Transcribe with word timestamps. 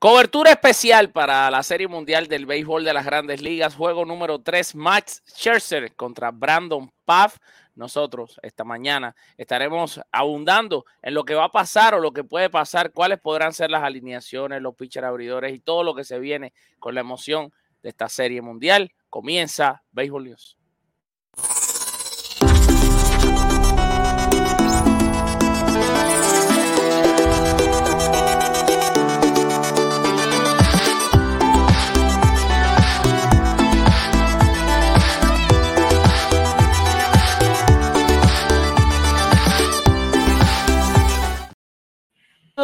Cobertura 0.00 0.52
especial 0.52 1.10
para 1.10 1.50
la 1.50 1.64
Serie 1.64 1.88
Mundial 1.88 2.28
del 2.28 2.46
Béisbol 2.46 2.84
de 2.84 2.92
las 2.92 3.04
Grandes 3.04 3.42
Ligas, 3.42 3.74
juego 3.74 4.04
número 4.04 4.40
3, 4.40 4.76
Max 4.76 5.24
Scherzer 5.26 5.96
contra 5.96 6.30
Brandon 6.30 6.88
Pfaff. 7.04 7.38
Nosotros 7.74 8.38
esta 8.44 8.62
mañana 8.62 9.16
estaremos 9.36 10.00
abundando 10.12 10.84
en 11.02 11.14
lo 11.14 11.24
que 11.24 11.34
va 11.34 11.46
a 11.46 11.50
pasar 11.50 11.96
o 11.96 11.98
lo 11.98 12.12
que 12.12 12.22
puede 12.22 12.48
pasar, 12.48 12.92
cuáles 12.92 13.18
podrán 13.18 13.52
ser 13.52 13.72
las 13.72 13.82
alineaciones, 13.82 14.62
los 14.62 14.76
pitcher 14.76 15.04
abridores 15.04 15.52
y 15.52 15.58
todo 15.58 15.82
lo 15.82 15.96
que 15.96 16.04
se 16.04 16.20
viene 16.20 16.52
con 16.78 16.94
la 16.94 17.00
emoción 17.00 17.52
de 17.82 17.88
esta 17.88 18.08
Serie 18.08 18.40
Mundial. 18.40 18.92
Comienza 19.10 19.82
Béisbol 19.90 20.26
News. 20.26 20.57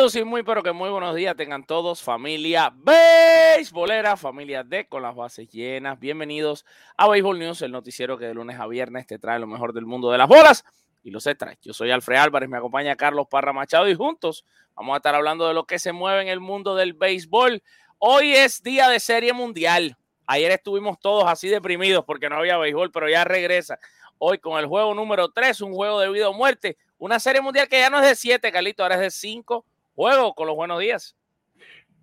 Todos 0.05 0.17
y 0.17 0.25
muy, 0.25 0.43
pero 0.43 0.63
que 0.63 0.73
muy 0.73 0.91
buenos 0.91 1.17
días 1.17 1.35
tengan 1.35 1.65
todos, 1.65 2.03
familia 2.03 2.71
beisbolera, 2.77 4.19
familia 4.19 4.63
de 4.63 4.87
con 4.87 5.01
las 5.01 5.17
bases 5.17 5.49
llenas. 5.49 5.99
Bienvenidos 5.99 6.67
a 6.99 7.09
Béisbol 7.09 7.39
News, 7.39 7.63
el 7.63 7.73
noticiero 7.73 8.19
que 8.19 8.27
de 8.27 8.35
lunes 8.35 8.61
a 8.61 8.67
viernes 8.67 9.07
te 9.07 9.19
trae 9.19 9.39
lo 9.39 9.47
mejor 9.47 9.73
del 9.73 9.87
mundo 9.87 10.11
de 10.11 10.19
las 10.19 10.29
bolas 10.29 10.63
y 11.03 11.11
los 11.11 11.27
extras. 11.27 11.57
Yo 11.63 11.73
soy 11.73 11.91
Alfred 11.91 12.19
Álvarez, 12.19 12.51
me 12.51 12.59
acompaña 12.59 12.97
Carlos 12.97 13.29
Parra 13.31 13.55
Machado 13.55 13.89
y 13.89 13.95
juntos 13.95 14.45
vamos 14.75 14.93
a 14.93 14.97
estar 14.99 15.15
hablando 15.15 15.49
de 15.49 15.55
lo 15.55 15.65
que 15.65 15.79
se 15.79 15.93
mueve 15.93 16.21
en 16.21 16.29
el 16.29 16.39
mundo 16.39 16.75
del 16.75 16.93
béisbol. 16.93 17.63
Hoy 17.97 18.35
es 18.35 18.63
día 18.63 18.91
de 18.91 19.01
Serie 19.01 19.33
Mundial. 19.33 19.97
Ayer 20.27 20.51
estuvimos 20.51 21.01
todos 21.01 21.25
así 21.27 21.49
deprimidos 21.49 22.05
porque 22.05 22.29
no 22.29 22.37
había 22.37 22.59
béisbol, 22.59 22.93
pero 22.93 23.09
ya 23.09 23.25
regresa. 23.25 23.79
Hoy 24.19 24.37
con 24.37 24.59
el 24.59 24.67
juego 24.67 24.95
número 24.95 25.31
3, 25.31 25.63
un 25.63 25.73
juego 25.73 25.99
de 25.99 26.11
vida 26.11 26.29
o 26.29 26.35
muerte. 26.35 26.77
Una 26.99 27.19
serie 27.19 27.41
mundial 27.41 27.69
que 27.69 27.79
ya 27.79 27.89
no 27.89 28.01
es 28.01 28.07
de 28.07 28.15
7, 28.15 28.53
Carlito, 28.53 28.83
ahora 28.83 28.97
es 28.97 29.01
de 29.01 29.11
5 29.11 29.65
Juego 29.95 30.35
con 30.35 30.49
los 30.49 30.57
buenos 30.57 30.81
días. 30.81 31.17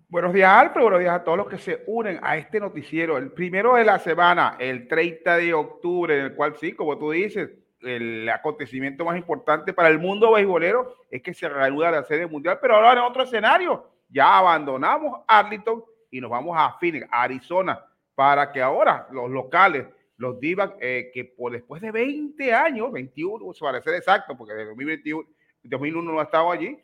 Buenos 0.08 0.32
días, 0.32 0.50
Alfred. 0.50 0.82
Buenos 0.82 1.00
días 1.00 1.14
a 1.14 1.24
todos 1.24 1.36
los 1.36 1.48
que 1.48 1.58
se 1.58 1.82
unen 1.86 2.18
a 2.22 2.38
este 2.38 2.58
noticiero. 2.58 3.18
El 3.18 3.32
primero 3.32 3.74
de 3.74 3.84
la 3.84 3.98
semana, 3.98 4.56
el 4.58 4.88
30 4.88 5.36
de 5.36 5.52
octubre, 5.52 6.18
en 6.18 6.24
el 6.24 6.34
cual 6.34 6.56
sí, 6.56 6.72
como 6.72 6.96
tú 6.96 7.10
dices, 7.10 7.50
el 7.82 8.26
acontecimiento 8.30 9.04
más 9.04 9.18
importante 9.18 9.74
para 9.74 9.90
el 9.90 9.98
mundo 9.98 10.32
beisbolero 10.32 10.96
es 11.10 11.20
que 11.20 11.34
se 11.34 11.48
reanuda 11.48 11.90
la 11.90 12.04
serie 12.04 12.26
mundial, 12.26 12.58
pero 12.62 12.76
ahora 12.76 12.92
en 12.92 12.98
otro 13.00 13.24
escenario. 13.24 13.86
Ya 14.08 14.38
abandonamos 14.38 15.20
Arlington 15.26 15.84
y 16.10 16.20
nos 16.20 16.30
vamos 16.30 16.56
a 16.58 16.78
Phoenix, 16.78 17.06
Arizona, 17.10 17.84
para 18.14 18.52
que 18.52 18.62
ahora 18.62 19.06
los 19.10 19.30
locales, 19.30 19.86
los 20.16 20.40
Divas, 20.40 20.70
eh, 20.80 21.10
que 21.12 21.26
por 21.26 21.52
después 21.52 21.82
de 21.82 21.90
20 21.90 22.54
años, 22.54 22.90
21, 22.90 23.52
para 23.60 23.82
ser 23.82 23.94
exacto, 23.96 24.34
porque 24.36 24.54
de 24.54 24.64
2021, 24.66 25.28
2001 25.62 26.12
no 26.12 26.20
ha 26.20 26.24
estado 26.24 26.50
allí, 26.50 26.78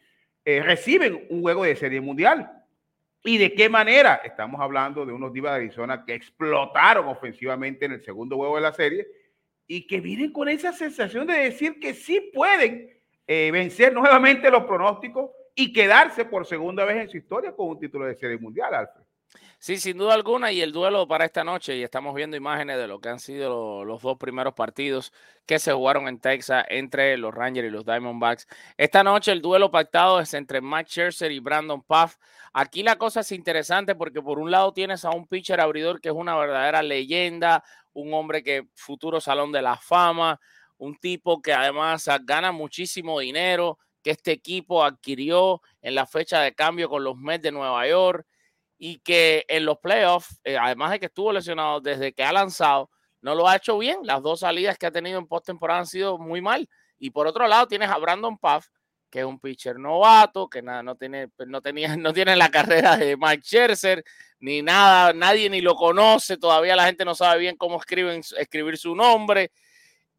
eh, 0.50 0.62
reciben 0.62 1.26
un 1.28 1.42
juego 1.42 1.64
de 1.64 1.76
serie 1.76 2.00
mundial. 2.00 2.50
¿Y 3.22 3.36
de 3.36 3.52
qué 3.52 3.68
manera? 3.68 4.22
Estamos 4.24 4.58
hablando 4.62 5.04
de 5.04 5.12
unos 5.12 5.30
Divas 5.30 5.52
de 5.52 5.58
Arizona 5.58 6.06
que 6.06 6.14
explotaron 6.14 7.06
ofensivamente 7.06 7.84
en 7.84 7.92
el 7.92 8.02
segundo 8.02 8.36
juego 8.36 8.56
de 8.56 8.62
la 8.62 8.72
serie 8.72 9.06
y 9.66 9.86
que 9.86 10.00
vienen 10.00 10.32
con 10.32 10.48
esa 10.48 10.72
sensación 10.72 11.26
de 11.26 11.34
decir 11.34 11.78
que 11.78 11.92
sí 11.92 12.30
pueden 12.32 12.88
eh, 13.26 13.50
vencer 13.52 13.92
nuevamente 13.92 14.50
los 14.50 14.64
pronósticos 14.64 15.32
y 15.54 15.70
quedarse 15.70 16.24
por 16.24 16.46
segunda 16.46 16.86
vez 16.86 16.96
en 16.96 17.10
su 17.10 17.18
historia 17.18 17.52
con 17.52 17.68
un 17.68 17.78
título 17.78 18.06
de 18.06 18.14
serie 18.14 18.38
mundial, 18.38 18.72
Alfred. 18.72 19.04
Sí, 19.60 19.78
sin 19.78 19.98
duda 19.98 20.14
alguna, 20.14 20.52
y 20.52 20.60
el 20.60 20.70
duelo 20.70 21.08
para 21.08 21.24
esta 21.24 21.42
noche, 21.42 21.76
y 21.76 21.82
estamos 21.82 22.14
viendo 22.14 22.36
imágenes 22.36 22.78
de 22.78 22.86
lo 22.86 23.00
que 23.00 23.08
han 23.08 23.18
sido 23.18 23.84
los 23.84 24.02
dos 24.02 24.16
primeros 24.16 24.54
partidos 24.54 25.12
que 25.46 25.58
se 25.58 25.72
jugaron 25.72 26.06
en 26.06 26.20
Texas 26.20 26.64
entre 26.68 27.16
los 27.16 27.34
Rangers 27.34 27.66
y 27.66 27.70
los 27.72 27.84
Diamondbacks. 27.84 28.46
Esta 28.76 29.02
noche 29.02 29.32
el 29.32 29.42
duelo 29.42 29.72
pactado 29.72 30.20
es 30.20 30.32
entre 30.34 30.60
Max 30.60 30.90
Scherzer 30.90 31.32
y 31.32 31.40
Brandon 31.40 31.82
Puff. 31.82 32.18
Aquí 32.52 32.84
la 32.84 32.96
cosa 32.98 33.20
es 33.20 33.32
interesante 33.32 33.96
porque 33.96 34.22
por 34.22 34.38
un 34.38 34.52
lado 34.52 34.72
tienes 34.72 35.04
a 35.04 35.10
un 35.10 35.26
pitcher 35.26 35.60
abridor 35.60 36.00
que 36.00 36.10
es 36.10 36.14
una 36.14 36.36
verdadera 36.36 36.80
leyenda, 36.84 37.64
un 37.94 38.14
hombre 38.14 38.44
que 38.44 38.68
futuro 38.76 39.20
salón 39.20 39.50
de 39.50 39.62
la 39.62 39.76
fama, 39.76 40.38
un 40.76 40.96
tipo 40.96 41.42
que 41.42 41.52
además 41.52 42.08
gana 42.22 42.52
muchísimo 42.52 43.18
dinero, 43.18 43.78
que 44.04 44.10
este 44.12 44.30
equipo 44.30 44.84
adquirió 44.84 45.62
en 45.82 45.96
la 45.96 46.06
fecha 46.06 46.40
de 46.42 46.54
cambio 46.54 46.88
con 46.88 47.02
los 47.02 47.16
Mets 47.16 47.42
de 47.42 47.50
Nueva 47.50 47.88
York 47.88 48.24
y 48.78 49.00
que 49.00 49.44
en 49.48 49.64
los 49.64 49.78
playoffs, 49.78 50.40
eh, 50.44 50.56
además 50.56 50.92
de 50.92 51.00
que 51.00 51.06
estuvo 51.06 51.32
lesionado 51.32 51.80
desde 51.80 52.12
que 52.12 52.22
ha 52.22 52.32
lanzado, 52.32 52.90
no 53.20 53.34
lo 53.34 53.48
ha 53.48 53.56
hecho 53.56 53.76
bien. 53.76 53.98
Las 54.04 54.22
dos 54.22 54.40
salidas 54.40 54.78
que 54.78 54.86
ha 54.86 54.92
tenido 54.92 55.18
en 55.18 55.26
postemporada 55.26 55.80
han 55.80 55.86
sido 55.86 56.16
muy 56.16 56.40
mal. 56.40 56.68
Y 56.98 57.10
por 57.10 57.26
otro 57.26 57.46
lado 57.48 57.66
tienes 57.66 57.90
a 57.90 57.98
Brandon 57.98 58.38
Puff, 58.38 58.66
que 59.10 59.20
es 59.20 59.24
un 59.24 59.40
pitcher 59.40 59.78
novato, 59.78 60.48
que 60.48 60.62
nada, 60.62 60.82
no 60.84 60.94
tiene, 60.94 61.28
pues, 61.28 61.48
no 61.48 61.60
tenía, 61.60 61.96
no 61.96 62.12
tiene 62.12 62.36
la 62.36 62.50
carrera 62.50 62.96
de 62.96 63.16
Mike 63.16 63.42
Scherzer, 63.42 64.04
ni 64.38 64.62
nada, 64.62 65.12
nadie 65.12 65.50
ni 65.50 65.60
lo 65.60 65.74
conoce, 65.74 66.36
todavía 66.36 66.76
la 66.76 66.86
gente 66.86 67.04
no 67.04 67.14
sabe 67.14 67.40
bien 67.40 67.56
cómo 67.56 67.80
escribir 67.80 68.78
su 68.78 68.94
nombre, 68.94 69.50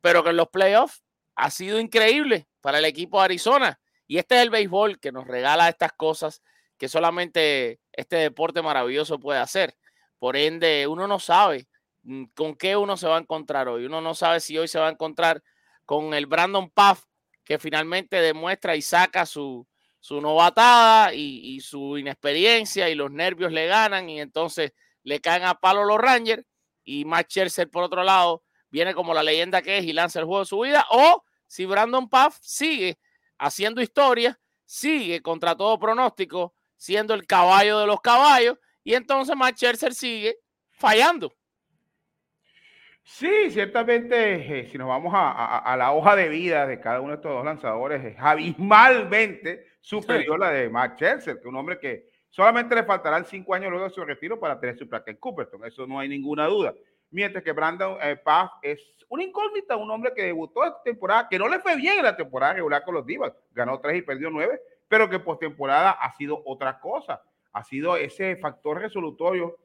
pero 0.01 0.23
que 0.23 0.31
en 0.31 0.37
los 0.37 0.49
playoffs 0.49 1.01
ha 1.35 1.49
sido 1.49 1.79
increíble 1.79 2.47
para 2.59 2.79
el 2.79 2.85
equipo 2.85 3.19
de 3.19 3.25
Arizona. 3.25 3.79
Y 4.07 4.17
este 4.17 4.35
es 4.35 4.41
el 4.41 4.49
béisbol 4.49 4.99
que 4.99 5.11
nos 5.11 5.27
regala 5.27 5.69
estas 5.69 5.93
cosas 5.93 6.41
que 6.79 6.89
solamente 6.89 7.79
este 7.91 8.15
deporte 8.15 8.61
maravilloso 8.61 9.19
puede 9.19 9.39
hacer. 9.39 9.75
Por 10.17 10.37
ende, 10.37 10.87
uno 10.87 11.07
no 11.07 11.19
sabe 11.19 11.67
mm, 12.03 12.23
con 12.33 12.55
qué 12.55 12.75
uno 12.77 12.97
se 12.97 13.07
va 13.07 13.17
a 13.17 13.19
encontrar 13.19 13.67
hoy. 13.67 13.85
Uno 13.85 14.01
no 14.01 14.15
sabe 14.15 14.39
si 14.39 14.57
hoy 14.57 14.67
se 14.67 14.79
va 14.79 14.87
a 14.87 14.91
encontrar 14.91 15.43
con 15.85 16.13
el 16.13 16.25
Brandon 16.25 16.69
Puff, 16.69 17.03
que 17.43 17.59
finalmente 17.59 18.21
demuestra 18.21 18.75
y 18.75 18.81
saca 18.81 19.25
su, 19.25 19.67
su 19.99 20.21
novatada 20.21 21.13
y, 21.13 21.59
su 21.59 21.97
inexperiencia 21.97 22.89
y 22.89 22.95
los 22.95 23.11
nervios 23.11 23.51
le 23.51 23.67
ganan 23.67 24.09
y 24.09 24.21
entonces 24.21 24.71
le 25.03 25.19
caen 25.19 25.43
a 25.43 25.55
palo 25.55 25.83
los 25.83 25.97
Rangers 25.97 26.45
y 26.83 27.05
Max 27.05 27.35
por 27.71 27.83
otro 27.83 28.03
lado 28.03 28.43
viene 28.69 28.93
como 28.93 29.13
la 29.13 29.23
leyenda 29.23 29.61
que 29.61 29.79
es 29.79 29.85
y 29.85 29.93
lanza 29.93 30.19
el 30.19 30.25
juego 30.25 30.41
de 30.41 30.45
su 30.45 30.59
vida 30.59 30.85
o 30.91 31.23
si 31.47 31.65
Brandon 31.65 32.07
Puff 32.07 32.37
sigue 32.41 32.99
haciendo 33.37 33.81
historia, 33.81 34.39
sigue 34.65 35.21
contra 35.21 35.55
todo 35.55 35.79
pronóstico 35.79 36.53
siendo 36.79 37.13
el 37.13 37.27
caballo 37.27 37.79
de 37.79 37.85
los 37.85 37.99
caballos, 38.01 38.57
y 38.83 38.95
entonces 38.95 39.35
Max 39.35 39.59
Scherzer 39.59 39.93
sigue 39.93 40.37
fallando. 40.71 41.31
Sí, 43.03 43.51
ciertamente, 43.51 44.59
eh, 44.59 44.69
si 44.71 44.77
nos 44.77 44.87
vamos 44.87 45.11
a, 45.15 45.75
la 45.77 45.91
hoja 45.91 46.15
de 46.15 46.29
vida 46.29 46.65
de 46.65 46.79
cada 46.79 47.01
uno 47.01 47.09
de 47.09 47.15
estos 47.15 47.31
dos 47.31 47.43
lanzadores, 47.43 48.03
es 48.05 48.15
abismalmente 48.17 49.65
superior 49.81 50.41
a 50.43 50.47
la 50.47 50.51
de 50.51 50.69
Max 50.69 50.95
Scherzer, 50.95 51.41
que 51.41 51.47
un 51.47 51.55
hombre 51.57 51.79
que 51.79 52.07
solamente 52.29 52.75
le 52.75 52.83
faltarán 52.83 53.25
cinco 53.25 53.53
años 53.53 53.71
luego 53.71 53.85
de 53.85 53.93
su 53.93 54.05
retiro 54.05 54.39
para 54.39 54.59
tener 54.59 54.77
su 54.77 54.87
placa 54.87 55.11
en 55.11 55.17
Cooperton, 55.17 55.65
eso 55.65 55.85
no 55.85 55.99
hay 55.99 56.07
ninguna 56.07 56.45
duda. 56.45 56.73
Mientras 57.11 57.43
que 57.43 57.51
Brandon 57.51 57.97
eh, 58.01 58.15
Paz 58.15 58.51
es 58.61 58.79
una 59.09 59.23
incógnita, 59.23 59.75
un 59.75 59.89
hombre 59.91 60.13
que 60.15 60.23
debutó 60.23 60.63
esta 60.63 60.81
temporada, 60.83 61.27
que 61.27 61.39
no 61.39 61.49
le 61.49 61.59
fue 61.59 61.75
bien 61.75 61.97
en 61.97 62.05
la 62.05 62.15
temporada 62.15 62.53
regular 62.53 62.83
con 62.85 62.93
los 62.93 63.05
Divas, 63.05 63.33
ganó 63.51 63.79
tres 63.79 63.97
y 63.97 64.01
perdió 64.03 64.29
nueve, 64.29 64.61
pero 64.89 65.09
que 65.09 65.19
postemporada 65.19 65.91
ha 65.91 66.13
sido 66.15 66.41
otra 66.45 66.79
cosa, 66.79 67.23
ha 67.53 67.63
sido 67.63 67.95
ese 67.95 68.35
factor 68.35 68.81
resolutorio 68.81 69.57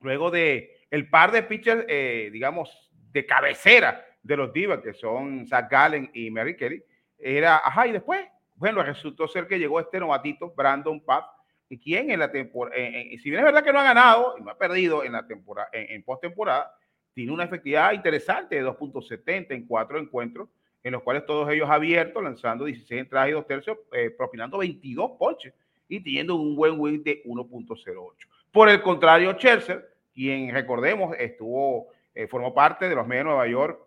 luego 0.00 0.30
de 0.30 0.76
el 0.90 1.08
par 1.08 1.32
de 1.32 1.42
pitchers, 1.42 1.84
eh, 1.88 2.28
digamos, 2.32 2.90
de 3.12 3.24
cabecera 3.24 4.04
de 4.22 4.36
los 4.36 4.52
Divas, 4.52 4.80
que 4.80 4.92
son 4.92 5.46
Zach 5.46 5.70
Gallen 5.70 6.10
y 6.12 6.30
Mary 6.30 6.56
Kelly, 6.56 6.82
era, 7.18 7.58
ajá, 7.58 7.86
y 7.86 7.92
después, 7.92 8.26
bueno, 8.56 8.82
resultó 8.82 9.26
ser 9.28 9.46
que 9.46 9.58
llegó 9.58 9.80
este 9.80 9.98
novatito, 9.98 10.52
Brandon 10.54 11.00
Papp, 11.00 11.38
y 11.68 11.78
quien 11.78 12.10
en 12.10 12.20
la 12.20 12.30
temporada, 12.30 12.76
si 12.76 13.30
bien 13.30 13.40
es 13.40 13.44
verdad 13.44 13.62
que 13.62 13.72
no 13.72 13.80
ha 13.80 13.84
ganado 13.84 14.36
y 14.38 14.42
no 14.42 14.50
ha 14.50 14.58
perdido 14.58 15.04
en 15.04 15.12
la 15.12 15.26
temporada, 15.26 15.68
en, 15.72 16.02
postemporada, 16.02 16.74
tiene 17.12 17.32
una 17.32 17.44
efectividad 17.44 17.92
interesante 17.92 18.56
de 18.56 18.64
2.70 18.64 19.46
en 19.50 19.66
cuatro 19.66 19.98
encuentros, 19.98 20.48
en 20.82 20.92
los 20.92 21.02
cuales 21.02 21.26
todos 21.26 21.50
ellos 21.50 21.68
abiertos, 21.68 22.22
lanzando 22.22 22.64
16 22.64 23.00
entradas 23.00 23.28
y 23.28 23.32
dos 23.32 23.46
tercios, 23.46 23.78
eh, 23.92 24.10
propinando 24.10 24.58
22 24.58 25.12
ponches 25.18 25.54
y 25.88 26.00
teniendo 26.00 26.36
un 26.36 26.54
buen 26.54 26.78
win 26.78 27.02
de 27.02 27.22
1.08. 27.24 28.28
Por 28.50 28.68
el 28.68 28.80
contrario, 28.82 29.32
Chelsea 29.34 29.82
quien 30.18 30.52
recordemos 30.52 31.14
estuvo, 31.16 31.92
eh, 32.12 32.26
formó 32.26 32.52
parte 32.52 32.88
de 32.88 32.94
los 32.96 33.06
medios 33.06 33.24
de 33.24 33.28
Nueva 33.30 33.46
York 33.46 33.80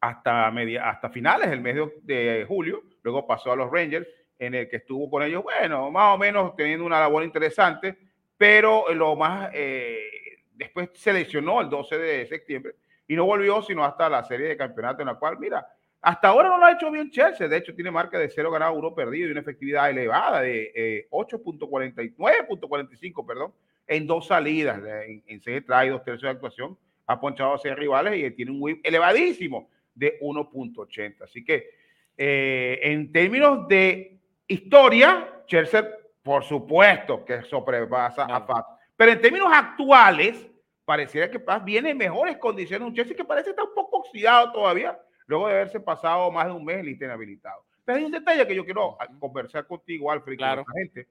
hasta, 0.00 0.50
media, 0.50 0.90
hasta 0.90 1.08
finales 1.08 1.48
del 1.50 1.60
mes 1.60 1.76
de, 2.02 2.44
julio, 2.48 2.82
luego 3.04 3.24
pasó 3.24 3.52
a 3.52 3.56
los 3.56 3.70
Rangers, 3.70 4.08
en 4.40 4.56
el 4.56 4.68
que 4.68 4.78
estuvo 4.78 5.08
con 5.08 5.22
ellos, 5.22 5.44
bueno, 5.44 5.88
más 5.92 6.16
o 6.16 6.18
menos 6.18 6.56
teniendo 6.56 6.84
una 6.84 6.98
labor 6.98 7.22
interesante, 7.22 7.96
pero 8.36 8.92
lo 8.92 9.14
más, 9.14 9.50
eh, 9.54 10.40
después 10.52 10.90
se 10.94 11.12
lesionó 11.12 11.60
el 11.60 11.70
12 11.70 11.96
de 11.96 12.26
septiembre 12.26 12.74
y 13.06 13.14
no 13.14 13.24
volvió 13.24 13.62
sino 13.62 13.84
hasta 13.84 14.08
la 14.08 14.24
serie 14.24 14.48
de 14.48 14.56
campeonato 14.56 15.02
en 15.02 15.06
la 15.06 15.14
cual, 15.14 15.38
mira, 15.38 15.64
hasta 16.02 16.28
ahora 16.28 16.48
no 16.48 16.58
lo 16.58 16.66
ha 16.66 16.72
hecho 16.72 16.90
bien 16.90 17.10
Chelsea, 17.10 17.48
de 17.48 17.56
hecho 17.56 17.74
tiene 17.74 17.90
marca 17.90 18.18
de 18.18 18.28
0 18.28 18.50
ganado, 18.50 18.74
1 18.74 18.94
perdido 18.94 19.28
y 19.28 19.30
una 19.30 19.40
efectividad 19.40 19.88
elevada 19.88 20.42
de 20.42 21.06
8.49.45, 21.10 23.22
eh, 23.22 23.24
perdón, 23.26 23.54
en 23.86 24.06
dos 24.06 24.26
salidas, 24.26 24.82
en, 25.06 25.22
en 25.26 25.40
seis 25.40 25.62
y 25.64 25.88
dos 25.88 26.04
tercios 26.04 26.22
de 26.22 26.30
actuación, 26.30 26.76
ha 27.06 27.20
ponchado 27.20 27.54
a 27.54 27.58
seis 27.58 27.76
rivales 27.76 28.18
y 28.18 28.30
tiene 28.32 28.50
un 28.50 28.58
whip 28.60 28.80
elevadísimo 28.82 29.70
de 29.94 30.18
1.80. 30.20 31.22
Así 31.22 31.44
que 31.44 31.70
eh, 32.16 32.80
en 32.82 33.12
términos 33.12 33.68
de 33.68 34.18
historia, 34.48 35.42
Chelsea, 35.46 35.88
por 36.22 36.44
supuesto 36.44 37.24
que 37.24 37.42
sobrepasa 37.42 38.24
a 38.24 38.44
Fat. 38.44 38.66
Pero 38.96 39.12
en 39.12 39.20
términos 39.20 39.48
actuales, 39.52 40.48
pareciera 40.84 41.30
que 41.30 41.40
Paz 41.40 41.64
viene 41.64 41.90
en 41.90 41.98
mejores 41.98 42.36
condiciones. 42.38 42.86
Un 42.86 42.94
Chelsea 42.94 43.16
que 43.16 43.24
parece 43.24 43.50
estar 43.50 43.64
un 43.64 43.74
poco 43.74 43.98
oxidado 43.98 44.52
todavía, 44.52 44.98
luego 45.32 45.48
de 45.48 45.54
haberse 45.54 45.80
pasado 45.80 46.30
más 46.30 46.46
de 46.46 46.52
un 46.52 46.64
mes 46.64 46.78
en 46.78 46.88
inhabilitado. 46.88 47.64
Pero 47.84 47.98
hay 47.98 48.04
un 48.04 48.12
detalle 48.12 48.46
que 48.46 48.54
yo 48.54 48.64
quiero 48.64 48.96
conversar 49.18 49.66
contigo, 49.66 50.10
Alfred, 50.10 50.36
claro. 50.36 50.64
con 50.64 50.74
la 50.74 50.80
gente, 50.80 51.08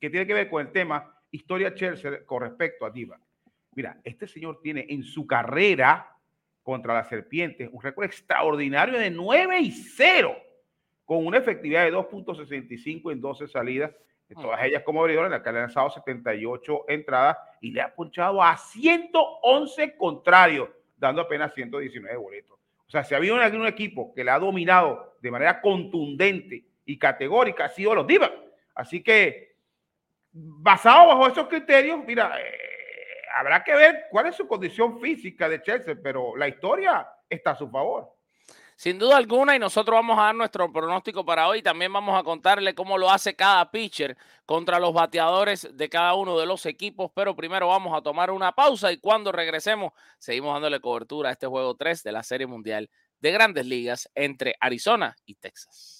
que 0.00 0.08
tiene 0.08 0.26
que 0.26 0.34
ver 0.34 0.48
con 0.48 0.64
el 0.64 0.72
tema 0.72 1.14
historia 1.30 1.74
Chelsea 1.74 2.24
con 2.24 2.42
respecto 2.42 2.86
a 2.86 2.90
Diva. 2.90 3.20
Mira, 3.74 4.00
este 4.04 4.26
señor 4.26 4.60
tiene 4.62 4.86
en 4.88 5.02
su 5.02 5.26
carrera 5.26 6.16
contra 6.62 6.94
las 6.94 7.08
serpientes 7.08 7.68
un 7.72 7.82
récord 7.82 8.06
extraordinario 8.06 8.98
de 8.98 9.10
9 9.10 9.60
y 9.60 9.72
0, 9.72 10.36
con 11.04 11.26
una 11.26 11.38
efectividad 11.38 11.84
de 11.84 11.92
2.65 11.92 13.12
en 13.12 13.20
12 13.20 13.48
salidas, 13.48 13.90
de 14.28 14.36
mm. 14.36 14.40
todas 14.40 14.64
ellas 14.64 14.82
como 14.84 15.00
abridor, 15.00 15.26
en 15.26 15.32
la 15.32 15.42
que 15.42 15.48
ha 15.48 15.52
lanzado 15.52 15.90
78 15.90 16.84
entradas 16.88 17.36
y 17.60 17.72
le 17.72 17.80
ha 17.80 17.94
punchado 17.94 18.42
a 18.42 18.56
111 18.56 19.96
contrarios, 19.96 20.68
dando 20.96 21.22
apenas 21.22 21.54
119 21.54 22.16
boletos. 22.16 22.57
O 22.88 22.90
sea, 22.90 23.04
si 23.04 23.12
ha 23.12 23.18
habido 23.18 23.34
un, 23.34 23.66
equipo 23.66 24.14
que 24.14 24.24
le 24.24 24.30
ha 24.30 24.38
dominado 24.38 25.16
de 25.20 25.30
manera 25.30 25.60
contundente 25.60 26.64
y 26.86 26.98
categórica, 26.98 27.66
ha 27.66 27.68
sido 27.68 27.94
los 27.94 28.06
Divas. 28.06 28.30
Así 28.74 29.02
que 29.02 29.56
basado 30.32 31.08
bajo 31.08 31.26
esos 31.26 31.48
criterios, 31.48 32.00
mira, 32.06 32.32
eh, 32.40 32.58
habrá 33.36 33.62
que 33.62 33.74
ver 33.74 34.06
cuál 34.10 34.26
es 34.26 34.36
su 34.36 34.48
condición 34.48 35.00
física 35.00 35.48
de 35.50 35.60
Chelsea, 35.60 35.96
pero 36.02 36.34
la 36.34 36.48
historia 36.48 37.06
está 37.28 37.50
a 37.50 37.56
su 37.56 37.68
favor. 37.68 38.10
Sin 38.78 38.96
duda 38.96 39.16
alguna, 39.16 39.56
y 39.56 39.58
nosotros 39.58 39.92
vamos 39.96 40.16
a 40.20 40.26
dar 40.26 40.36
nuestro 40.36 40.72
pronóstico 40.72 41.24
para 41.24 41.48
hoy. 41.48 41.62
También 41.62 41.92
vamos 41.92 42.16
a 42.16 42.22
contarle 42.22 42.76
cómo 42.76 42.96
lo 42.96 43.10
hace 43.10 43.34
cada 43.34 43.68
pitcher 43.72 44.16
contra 44.46 44.78
los 44.78 44.94
bateadores 44.94 45.68
de 45.76 45.88
cada 45.88 46.14
uno 46.14 46.38
de 46.38 46.46
los 46.46 46.64
equipos. 46.64 47.10
Pero 47.12 47.34
primero 47.34 47.66
vamos 47.66 47.98
a 47.98 48.02
tomar 48.02 48.30
una 48.30 48.52
pausa 48.52 48.92
y 48.92 48.98
cuando 48.98 49.32
regresemos, 49.32 49.94
seguimos 50.20 50.54
dándole 50.54 50.78
cobertura 50.78 51.30
a 51.30 51.32
este 51.32 51.48
juego 51.48 51.74
3 51.74 52.04
de 52.04 52.12
la 52.12 52.22
Serie 52.22 52.46
Mundial 52.46 52.88
de 53.18 53.32
Grandes 53.32 53.66
Ligas 53.66 54.08
entre 54.14 54.54
Arizona 54.60 55.16
y 55.26 55.34
Texas. 55.34 55.97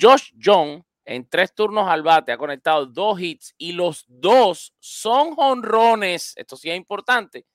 Josh 0.00 0.32
John 0.42 0.82
en 1.10 1.28
tres 1.28 1.52
turnos 1.52 1.88
al 1.88 2.04
bate, 2.04 2.30
ha 2.30 2.38
conectado 2.38 2.86
dos 2.86 3.20
hits 3.20 3.52
y 3.58 3.72
los 3.72 4.04
dos 4.06 4.72
son 4.78 5.34
jonrones. 5.34 6.34
Esto 6.36 6.56
sí 6.56 6.70
es 6.70 6.76
importante. 6.76 7.46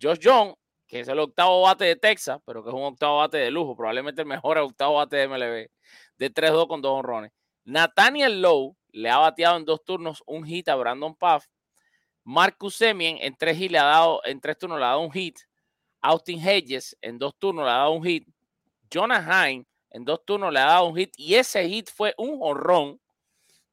Josh 0.00 0.20
Young, 0.20 0.54
que 0.86 1.00
es 1.00 1.08
el 1.08 1.18
octavo 1.18 1.62
bate 1.62 1.86
de 1.86 1.96
Texas, 1.96 2.38
pero 2.46 2.62
que 2.62 2.68
es 2.68 2.74
un 2.74 2.84
octavo 2.84 3.18
bate 3.18 3.38
de 3.38 3.50
lujo, 3.50 3.74
probablemente 3.74 4.22
el 4.22 4.28
mejor 4.28 4.58
octavo 4.58 4.94
bate 4.94 5.16
de 5.16 5.26
MLB, 5.26 5.70
de 6.18 6.32
3-2 6.32 6.68
con 6.68 6.82
dos 6.82 6.92
honrones. 6.92 7.32
Nathaniel 7.64 8.40
Lowe 8.40 8.76
le 8.92 9.10
ha 9.10 9.18
bateado 9.18 9.56
en 9.56 9.64
dos 9.64 9.84
turnos 9.84 10.22
un 10.26 10.44
hit 10.44 10.68
a 10.68 10.76
Brandon 10.76 11.16
Puff 11.16 11.46
Marcus 12.22 12.76
Semien 12.76 13.16
en 13.20 13.34
tres, 13.34 13.58
le 13.58 13.76
ha 13.76 13.86
dado, 13.86 14.20
en 14.24 14.40
tres 14.40 14.56
turnos 14.56 14.78
le 14.78 14.84
ha 14.84 14.90
dado 14.90 15.00
un 15.00 15.10
hit. 15.10 15.36
Austin 16.00 16.38
Hedges 16.38 16.96
en 17.00 17.18
dos 17.18 17.34
turnos 17.36 17.64
le 17.64 17.72
ha 17.72 17.78
dado 17.78 17.90
un 17.90 18.04
hit. 18.04 18.28
Jonah 18.88 19.48
Hine 19.48 19.66
en 19.90 20.04
dos 20.04 20.24
turnos 20.24 20.52
le 20.52 20.60
ha 20.60 20.66
dado 20.66 20.86
un 20.86 20.96
hit 20.96 21.12
y 21.16 21.34
ese 21.34 21.68
hit 21.68 21.90
fue 21.90 22.14
un 22.16 22.38
jorrón. 22.38 23.00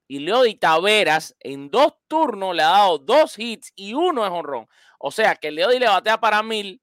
Y 0.08 0.20
Leody 0.20 0.56
Taveras 0.56 1.36
en 1.40 1.70
dos 1.70 1.94
turnos 2.08 2.56
le 2.56 2.64
ha 2.64 2.70
dado 2.70 2.98
dos 2.98 3.38
hits 3.38 3.72
y 3.76 3.94
uno 3.94 4.26
es 4.26 4.32
honrón. 4.32 4.68
O 5.00 5.12
sea 5.12 5.36
que 5.36 5.52
Leody 5.52 5.80
le 5.80 5.88
batea 5.88 6.20
para 6.20 6.42
mil, 6.42 6.82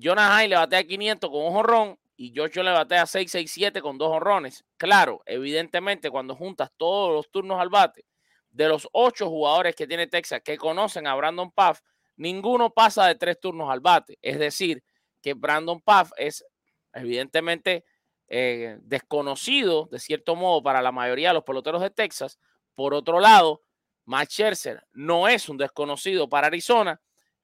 Jonah 0.00 0.42
Hine 0.42 0.48
le 0.48 0.56
batea 0.56 0.84
500 0.84 1.30
con 1.30 1.42
un 1.42 1.52
jorrón 1.52 1.98
y 2.16 2.32
Joshua 2.34 2.64
le 2.64 2.70
batea 2.70 3.06
667 3.06 3.80
con 3.80 3.98
dos 3.98 4.10
honrones. 4.10 4.64
Claro, 4.76 5.22
evidentemente 5.26 6.10
cuando 6.10 6.34
juntas 6.34 6.70
todos 6.76 7.12
los 7.12 7.30
turnos 7.30 7.60
al 7.60 7.68
bate 7.68 8.04
de 8.50 8.68
los 8.68 8.88
ocho 8.92 9.28
jugadores 9.28 9.74
que 9.74 9.86
tiene 9.86 10.06
Texas 10.06 10.40
que 10.44 10.56
conocen 10.56 11.06
a 11.06 11.14
Brandon 11.14 11.50
Paff, 11.50 11.80
ninguno 12.16 12.70
pasa 12.70 13.06
de 13.06 13.14
tres 13.14 13.38
turnos 13.40 13.70
al 13.70 13.80
bate. 13.80 14.18
Es 14.22 14.38
decir, 14.38 14.82
que 15.22 15.34
Brandon 15.34 15.80
Paff 15.80 16.10
es 16.16 16.44
evidentemente 16.92 17.84
eh, 18.28 18.78
desconocido 18.82 19.88
de 19.90 19.98
cierto 19.98 20.36
modo 20.36 20.62
para 20.62 20.82
la 20.82 20.92
mayoría 20.92 21.28
de 21.28 21.34
los 21.34 21.44
peloteros 21.44 21.80
de 21.80 21.90
Texas. 21.90 22.38
Por 22.74 22.92
otro 22.94 23.20
lado, 23.20 23.62
Matt 24.04 24.30
Scherzer 24.30 24.86
no 24.92 25.28
es 25.28 25.48
un 25.48 25.56
desconocido 25.56 26.28
para 26.28 26.48
Arizona. 26.48 27.00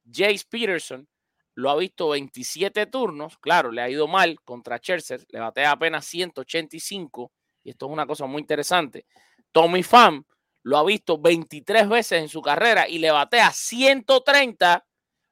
Jace 0.06 0.44
Peterson 0.48 1.08
lo 1.54 1.70
ha 1.70 1.76
visto 1.76 2.10
27 2.10 2.86
turnos. 2.86 3.38
Claro, 3.38 3.72
le 3.72 3.80
ha 3.80 3.88
ido 3.88 4.06
mal 4.06 4.40
contra 4.42 4.78
Scherzer. 4.78 5.24
Le 5.30 5.40
batea 5.40 5.72
apenas 5.72 6.04
185. 6.04 7.32
Y 7.62 7.70
esto 7.70 7.86
es 7.86 7.92
una 7.92 8.06
cosa 8.06 8.26
muy 8.26 8.40
interesante. 8.40 9.06
Tommy 9.52 9.82
Pham 9.82 10.24
lo 10.64 10.78
ha 10.78 10.84
visto 10.84 11.18
23 11.18 11.88
veces 11.88 12.22
en 12.22 12.28
su 12.28 12.42
carrera 12.42 12.88
y 12.88 12.98
le 12.98 13.10
batea 13.10 13.50
130. 13.52 14.84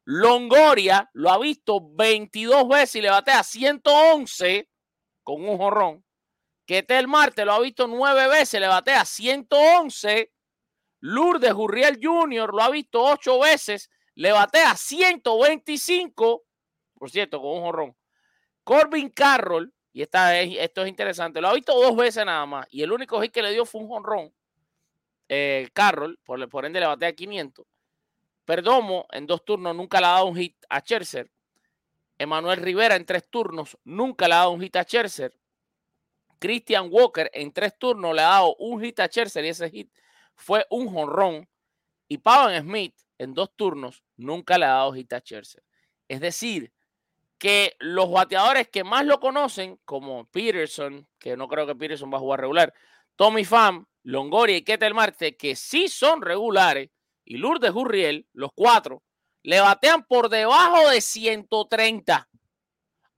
Longoria 0.05 1.11
lo 1.13 1.31
ha 1.31 1.39
visto 1.39 1.81
22 1.95 2.69
veces 2.69 2.97
y 2.97 3.03
le 3.03 3.11
batea 3.11 3.43
111 3.43 4.69
con 5.23 5.49
un 5.49 5.57
jorrón. 5.57 6.05
Ketel 6.67 7.09
Marte 7.09 7.45
lo 7.45 7.53
ha 7.53 7.61
visto 7.61 7.87
9 7.87 8.29
veces, 8.29 8.61
le 8.61 8.69
batea 8.69 9.05
111. 9.05 10.33
Lourdes 11.01 11.53
Gurriel 11.53 11.99
Jr. 12.01 12.55
lo 12.55 12.63
ha 12.63 12.71
visto 12.71 13.03
8 13.03 13.41
veces, 13.41 13.91
le 14.15 14.33
batea 14.33 14.77
125. 14.77 16.45
Por 16.95 17.11
cierto, 17.11 17.41
con 17.41 17.59
un 17.59 17.63
jorrón. 17.63 17.97
Corbin 18.63 19.11
Carroll, 19.11 19.75
y 19.93 20.03
esta 20.03 20.39
esto 20.41 20.83
es 20.83 20.89
interesante, 20.89 21.41
lo 21.41 21.49
ha 21.49 21.55
visto 21.55 21.75
dos 21.75 21.97
veces 21.97 22.25
nada 22.25 22.47
más. 22.47 22.67
Y 22.71 22.83
el 22.83 22.93
único 22.93 23.21
hit 23.21 23.33
que 23.33 23.43
le 23.43 23.51
dio 23.53 23.65
fue 23.65 23.81
un 23.81 23.89
jonrón. 23.89 24.33
Eh, 25.29 25.69
Carroll, 25.73 26.19
por, 26.25 26.49
por 26.49 26.65
ende 26.65 26.79
le 26.79 26.87
batea 26.87 27.13
500. 27.13 27.67
Perdomo 28.45 29.07
en 29.11 29.27
dos 29.27 29.45
turnos 29.45 29.75
nunca 29.75 30.01
le 30.01 30.07
ha 30.07 30.11
dado 30.11 30.27
un 30.27 30.37
hit 30.37 30.57
a 30.69 30.81
Scherzer. 30.81 31.31
Emanuel 32.23 32.59
Rivera 32.59 32.95
en 32.95 33.05
tres 33.05 33.29
turnos 33.29 33.77
nunca 33.83 34.29
le 34.29 34.35
ha 34.35 34.39
dado 34.39 34.53
un 34.53 34.61
hit 34.61 34.77
a 34.77 34.85
Scherzer. 34.85 35.37
Christian 36.39 36.89
Walker 36.89 37.29
en 37.35 37.53
tres 37.53 37.77
turnos 37.77 38.15
le 38.15 38.23
ha 38.23 38.29
dado 38.29 38.55
un 38.61 38.81
hit 38.81 39.01
a 39.01 39.07
Scherzer 39.07 39.45
y 39.45 39.49
ese 39.49 39.69
hit 39.71 39.93
fue 40.37 40.65
un 40.71 40.89
jonrón. 40.89 41.49
Y 42.07 42.19
Pavan 42.19 42.63
Smith 42.63 42.95
en 43.19 43.35
dos 43.35 43.57
turnos 43.57 44.05
nunca 44.17 44.57
le 44.57 44.67
ha 44.67 44.75
dado 44.75 44.93
hit 44.93 45.13
a 45.13 45.19
Scherzer. 45.19 45.65
Es 46.07 46.21
decir, 46.21 46.73
que 47.39 47.75
los 47.81 48.09
bateadores 48.09 48.69
que 48.69 48.85
más 48.85 49.05
lo 49.05 49.19
conocen, 49.19 49.81
como 49.85 50.27
Peterson, 50.27 51.09
que 51.19 51.37
no 51.37 51.49
creo 51.49 51.67
que 51.67 51.75
Peterson 51.75 52.13
va 52.13 52.19
a 52.19 52.21
jugar 52.21 52.41
regular, 52.41 52.73
Tommy 53.17 53.45
Pham, 53.45 53.85
Longoria 54.05 54.59
y 54.59 54.63
Ketel 54.63 54.95
Marte, 54.95 55.37
que 55.37 55.57
sí 55.57 55.89
son 55.89 56.23
regulares, 56.23 56.91
y 57.25 57.39
Lourdes 57.39 57.73
Gurriel, 57.73 58.29
los 58.33 58.51
cuatro, 58.55 59.03
le 59.43 59.61
batean 59.61 60.05
por 60.05 60.29
debajo 60.29 60.89
de 60.89 61.01
130 61.01 62.29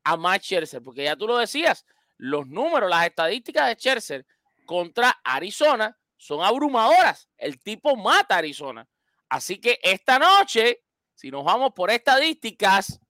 a 0.04 0.16
Matt 0.16 0.42
Scherzer, 0.42 0.82
porque 0.82 1.04
ya 1.04 1.16
tú 1.16 1.26
lo 1.26 1.38
decías, 1.38 1.86
los 2.16 2.46
números, 2.46 2.90
las 2.90 3.06
estadísticas 3.06 3.68
de 3.68 3.74
Scherzer 3.74 4.26
contra 4.64 5.20
Arizona 5.24 5.96
son 6.16 6.44
abrumadoras. 6.44 7.28
El 7.36 7.60
tipo 7.60 7.96
mata 7.96 8.36
a 8.36 8.38
Arizona. 8.38 8.86
Así 9.28 9.58
que 9.60 9.78
esta 9.82 10.18
noche, 10.18 10.82
si 11.14 11.30
nos 11.30 11.44
vamos 11.44 11.72
por 11.74 11.90
estadísticas, 11.90 13.00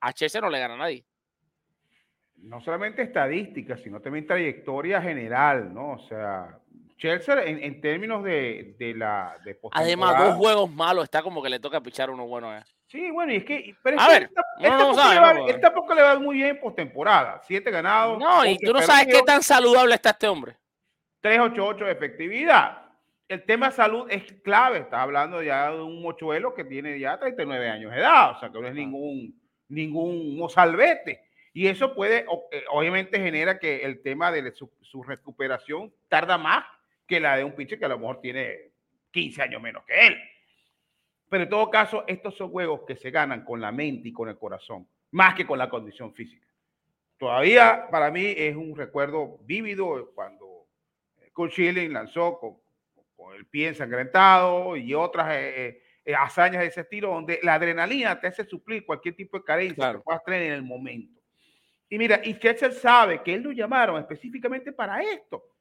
a 0.00 0.10
Scherzer 0.12 0.42
no 0.42 0.50
le 0.50 0.58
gana 0.58 0.74
a 0.74 0.78
nadie. 0.78 1.04
No 2.36 2.60
solamente 2.60 3.02
estadísticas, 3.02 3.80
sino 3.80 4.00
también 4.00 4.26
trayectoria 4.26 5.00
general, 5.00 5.72
¿no? 5.72 5.92
O 5.92 6.08
sea, 6.08 6.60
Chelsea 6.96 7.42
en, 7.44 7.80
términos 7.80 8.22
de, 8.22 8.94
la 8.96 9.36
de 9.44 9.58
Además, 9.72 10.18
dos 10.18 10.36
juegos 10.36 10.70
malos, 10.70 11.04
está 11.04 11.22
como 11.22 11.42
que 11.42 11.48
le 11.48 11.60
toca 11.60 11.80
pichar 11.80 12.10
uno 12.10 12.26
bueno. 12.26 12.56
Eh. 12.56 12.62
Sí, 12.86 13.10
bueno, 13.10 13.32
y 13.32 13.36
es 13.36 13.44
que. 13.44 13.74
Pero 13.82 14.00
a 14.00 14.08
ver, 14.08 14.30
él, 14.60 15.60
tampoco 15.60 15.94
le 15.94 16.02
va 16.02 16.18
muy 16.18 16.36
bien 16.36 16.60
postemporada. 16.60 17.40
Siete 17.44 17.70
ganados. 17.70 18.18
No, 18.18 18.46
y 18.46 18.56
tú 18.58 18.72
no 18.72 18.80
sabes 18.82 19.06
qué 19.06 19.22
tan 19.22 19.42
saludable 19.42 19.94
está 19.94 20.10
este 20.10 20.28
hombre. 20.28 20.56
388 21.20 21.84
de 21.86 21.92
efectividad. 21.92 22.82
El 23.26 23.44
tema 23.44 23.70
salud 23.70 24.06
es 24.10 24.32
clave. 24.44 24.78
Está 24.78 25.02
hablando 25.02 25.42
ya 25.42 25.70
de 25.70 25.82
un 25.82 26.02
mochuelo 26.02 26.54
que 26.54 26.64
tiene 26.64 26.98
ya 26.98 27.18
39 27.18 27.68
años 27.68 27.90
de 27.90 27.98
edad. 27.98 28.32
O 28.32 28.38
sea, 28.38 28.50
que 28.50 28.60
no 28.60 28.68
es 28.68 28.74
ningún, 28.74 29.40
ningún 29.68 30.36
mozalbete. 30.36 31.24
Y 31.52 31.68
eso 31.68 31.94
puede, 31.94 32.26
eh, 32.50 32.64
obviamente, 32.70 33.18
genera 33.18 33.58
que 33.58 33.82
el 33.82 34.02
tema 34.02 34.30
de 34.30 34.52
su, 34.52 34.70
su 34.82 35.02
recuperación 35.02 35.92
tarda 36.08 36.36
más 36.36 36.64
que 37.06 37.20
la 37.20 37.36
de 37.36 37.44
un 37.44 37.54
pitcher 37.54 37.78
que 37.78 37.84
a 37.84 37.88
lo 37.88 37.98
mejor 37.98 38.20
tiene 38.20 38.72
15 39.10 39.42
años 39.42 39.62
menos 39.62 39.84
que 39.84 40.06
él. 40.06 40.16
Pero 41.28 41.44
en 41.44 41.50
todo 41.50 41.70
caso, 41.70 42.04
estos 42.06 42.36
son 42.36 42.50
juegos 42.50 42.82
que 42.86 42.96
se 42.96 43.10
ganan 43.10 43.44
con 43.44 43.60
la 43.60 43.72
mente 43.72 44.08
y 44.08 44.12
con 44.12 44.28
el 44.28 44.38
corazón, 44.38 44.88
más 45.12 45.34
que 45.34 45.46
con 45.46 45.58
la 45.58 45.68
condición 45.68 46.12
física. 46.14 46.46
Todavía 47.16 47.88
para 47.90 48.10
mí 48.10 48.34
es 48.36 48.54
un 48.56 48.76
recuerdo 48.76 49.38
vívido 49.42 50.12
cuando 50.14 50.66
Kurt 51.32 51.52
Schilling 51.52 51.92
lanzó 51.92 52.38
con, 52.38 52.56
el 53.34 53.46
pie 53.46 53.68
ensangrentado 53.68 54.76
y 54.76 54.92
otras 54.92 55.34
eh, 55.34 55.66
eh, 55.66 55.82
eh, 56.04 56.14
hazañas 56.14 56.60
de 56.60 56.66
ese 56.66 56.82
estilo, 56.82 57.08
donde 57.08 57.40
la 57.42 57.54
adrenalina 57.54 58.20
te 58.20 58.26
hace 58.26 58.44
suplir 58.44 58.84
cualquier 58.84 59.16
tipo 59.16 59.38
de 59.38 59.44
carencia 59.44 59.92
que 59.92 60.00
puedas 60.00 60.22
tener 60.24 60.42
en 60.42 60.52
el 60.52 60.62
momento. 60.62 61.22
Y 61.88 61.96
mira, 61.96 62.20
y 62.22 62.34
Ketchel 62.34 62.72
sabe 62.72 63.22
que 63.22 63.32
él 63.32 63.42
lo 63.42 63.52
llamaron 63.52 63.98
específicamente 63.98 64.72
para 64.72 65.02
esto 65.02 65.53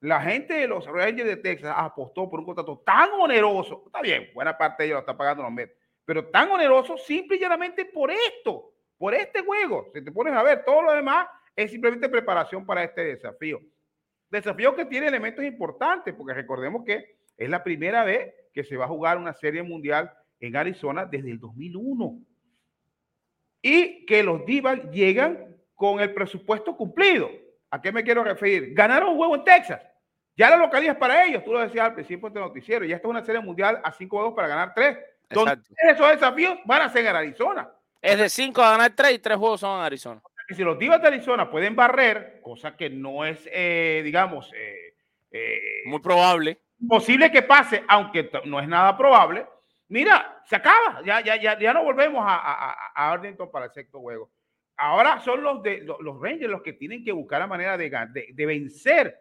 la 0.00 0.20
gente 0.20 0.54
de 0.54 0.68
los 0.68 0.86
Rangers 0.86 1.28
de 1.28 1.36
Texas 1.36 1.74
apostó 1.76 2.30
por 2.30 2.40
un 2.40 2.46
contrato 2.46 2.82
tan 2.84 3.10
oneroso. 3.12 3.82
Está 3.86 4.00
bien, 4.00 4.30
buena 4.32 4.56
parte 4.56 4.82
de 4.82 4.88
ellos 4.88 4.96
lo 4.96 5.00
está 5.00 5.16
pagando 5.16 5.42
los 5.42 5.52
Mets, 5.52 5.74
pero 6.04 6.26
tan 6.28 6.50
oneroso 6.50 6.96
simple 6.96 7.36
y 7.36 7.40
llanamente 7.40 7.84
por 7.84 8.10
esto, 8.10 8.72
por 8.96 9.14
este 9.14 9.42
juego. 9.42 9.90
Si 9.92 10.04
te 10.04 10.12
pones 10.12 10.34
a 10.34 10.42
ver, 10.42 10.64
todo 10.64 10.82
lo 10.82 10.92
demás 10.92 11.26
es 11.56 11.70
simplemente 11.70 12.08
preparación 12.08 12.64
para 12.64 12.84
este 12.84 13.02
desafío. 13.04 13.60
Desafío 14.30 14.76
que 14.76 14.84
tiene 14.84 15.08
elementos 15.08 15.44
importantes, 15.44 16.14
porque 16.14 16.34
recordemos 16.34 16.84
que 16.84 17.18
es 17.36 17.48
la 17.48 17.64
primera 17.64 18.04
vez 18.04 18.32
que 18.52 18.62
se 18.62 18.76
va 18.76 18.84
a 18.84 18.88
jugar 18.88 19.18
una 19.18 19.32
serie 19.32 19.62
mundial 19.62 20.12
en 20.38 20.54
Arizona 20.54 21.06
desde 21.06 21.30
el 21.30 21.40
2001. 21.40 22.20
Y 23.62 24.06
que 24.06 24.22
los 24.22 24.44
Divas 24.46 24.78
llegan 24.92 25.56
con 25.74 26.00
el 26.00 26.14
presupuesto 26.14 26.76
cumplido. 26.76 27.30
¿A 27.70 27.82
qué 27.82 27.92
me 27.92 28.02
quiero 28.02 28.24
referir? 28.24 28.72
Ganaron 28.74 29.10
un 29.10 29.16
juego 29.16 29.36
en 29.36 29.44
Texas. 29.44 29.80
Ya 30.38 30.50
la 30.50 30.56
localidad 30.56 30.94
es 30.94 30.98
para 31.00 31.24
ellos. 31.24 31.42
Tú 31.44 31.52
lo 31.52 31.58
decías 31.58 31.86
al 31.86 31.94
principio 31.94 32.30
de 32.30 32.38
noticiero. 32.38 32.84
Ya 32.84 32.94
está 32.94 33.08
una 33.08 33.24
serie 33.24 33.40
mundial 33.40 33.80
a 33.82 33.90
cinco 33.90 34.18
juegos 34.18 34.34
para 34.36 34.46
ganar 34.46 34.72
tres. 34.72 34.96
Entonces, 35.28 35.58
esos 35.76 36.08
desafíos 36.10 36.58
van 36.64 36.82
a 36.82 36.88
ser 36.88 37.04
en 37.04 37.16
Arizona. 37.16 37.68
Es 38.00 38.16
de 38.16 38.28
cinco 38.28 38.62
a 38.62 38.70
ganar 38.70 38.92
tres 38.94 39.14
y 39.14 39.18
tres 39.18 39.36
juegos 39.36 39.58
son 39.58 39.80
en 39.80 39.84
Arizona. 39.84 40.22
Y 40.48 40.54
si 40.54 40.62
los 40.62 40.78
Divas 40.78 41.02
de 41.02 41.08
Arizona 41.08 41.50
pueden 41.50 41.74
barrer, 41.74 42.38
cosa 42.40 42.76
que 42.76 42.88
no 42.88 43.24
es, 43.24 43.48
eh, 43.52 44.00
digamos, 44.04 44.50
eh, 44.54 44.94
eh, 45.32 45.60
muy 45.86 45.98
probable. 45.98 46.58
Posible 46.88 47.32
que 47.32 47.42
pase, 47.42 47.82
aunque 47.88 48.30
no 48.44 48.60
es 48.60 48.68
nada 48.68 48.96
probable. 48.96 49.44
Mira, 49.88 50.40
se 50.44 50.54
acaba. 50.54 51.02
Ya, 51.04 51.20
ya, 51.20 51.34
ya, 51.34 51.58
ya 51.58 51.74
no 51.74 51.82
volvemos 51.82 52.24
a, 52.24 52.36
a, 52.36 52.76
a 52.94 53.10
Arlington 53.10 53.50
para 53.50 53.66
el 53.66 53.72
sexto 53.72 53.98
juego. 53.98 54.30
Ahora 54.76 55.18
son 55.18 55.42
los, 55.42 55.60
de, 55.64 55.80
los, 55.80 56.20
Rangers 56.20 56.48
los 56.48 56.62
que 56.62 56.74
tienen 56.74 57.04
que 57.04 57.10
buscar 57.10 57.40
la 57.40 57.48
manera 57.48 57.76
de, 57.76 57.90
de, 58.32 58.46
vencer 58.46 59.18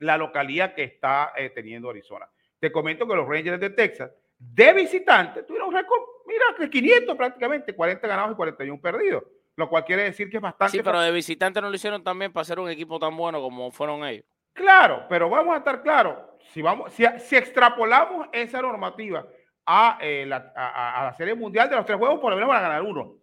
la 0.00 0.16
localidad 0.16 0.74
que 0.74 0.84
está 0.84 1.32
eh, 1.36 1.50
teniendo 1.50 1.90
Arizona. 1.90 2.28
Te 2.58 2.72
comento 2.72 3.06
que 3.06 3.14
los 3.14 3.28
Rangers 3.28 3.60
de 3.60 3.70
Texas, 3.70 4.10
de 4.38 4.72
visitante, 4.72 5.42
tuvieron 5.42 5.68
un 5.68 5.74
récord, 5.74 6.00
mira, 6.26 6.44
de 6.58 6.70
500 6.70 7.16
prácticamente, 7.16 7.74
40 7.74 8.06
ganados 8.06 8.32
y 8.32 8.36
41 8.36 8.80
perdidos, 8.80 9.24
lo 9.56 9.68
cual 9.68 9.84
quiere 9.84 10.04
decir 10.04 10.28
que 10.30 10.36
es 10.36 10.42
bastante. 10.42 10.76
Sí, 10.76 10.82
pero 10.82 11.00
de 11.00 11.12
visitante 11.12 11.60
no 11.60 11.68
lo 11.68 11.74
hicieron 11.74 12.02
también 12.02 12.32
para 12.32 12.44
ser 12.44 12.58
un 12.58 12.70
equipo 12.70 12.98
tan 12.98 13.16
bueno 13.16 13.40
como 13.40 13.70
fueron 13.70 14.04
ellos. 14.04 14.24
Claro, 14.52 15.06
pero 15.08 15.28
vamos 15.28 15.54
a 15.54 15.58
estar 15.58 15.82
claros, 15.82 16.18
si, 16.52 16.62
vamos, 16.62 16.92
si, 16.92 17.04
si 17.18 17.36
extrapolamos 17.36 18.28
esa 18.32 18.60
normativa 18.60 19.26
a, 19.64 19.98
eh, 20.00 20.24
la, 20.26 20.52
a, 20.56 21.00
a, 21.00 21.04
la 21.04 21.14
Serie 21.14 21.34
Mundial 21.34 21.70
de 21.70 21.76
los 21.76 21.86
tres 21.86 21.98
juegos, 21.98 22.18
por 22.18 22.30
lo 22.30 22.36
menos 22.36 22.48
van 22.48 22.58
a 22.58 22.68
ganar 22.68 22.82
uno 22.82 23.18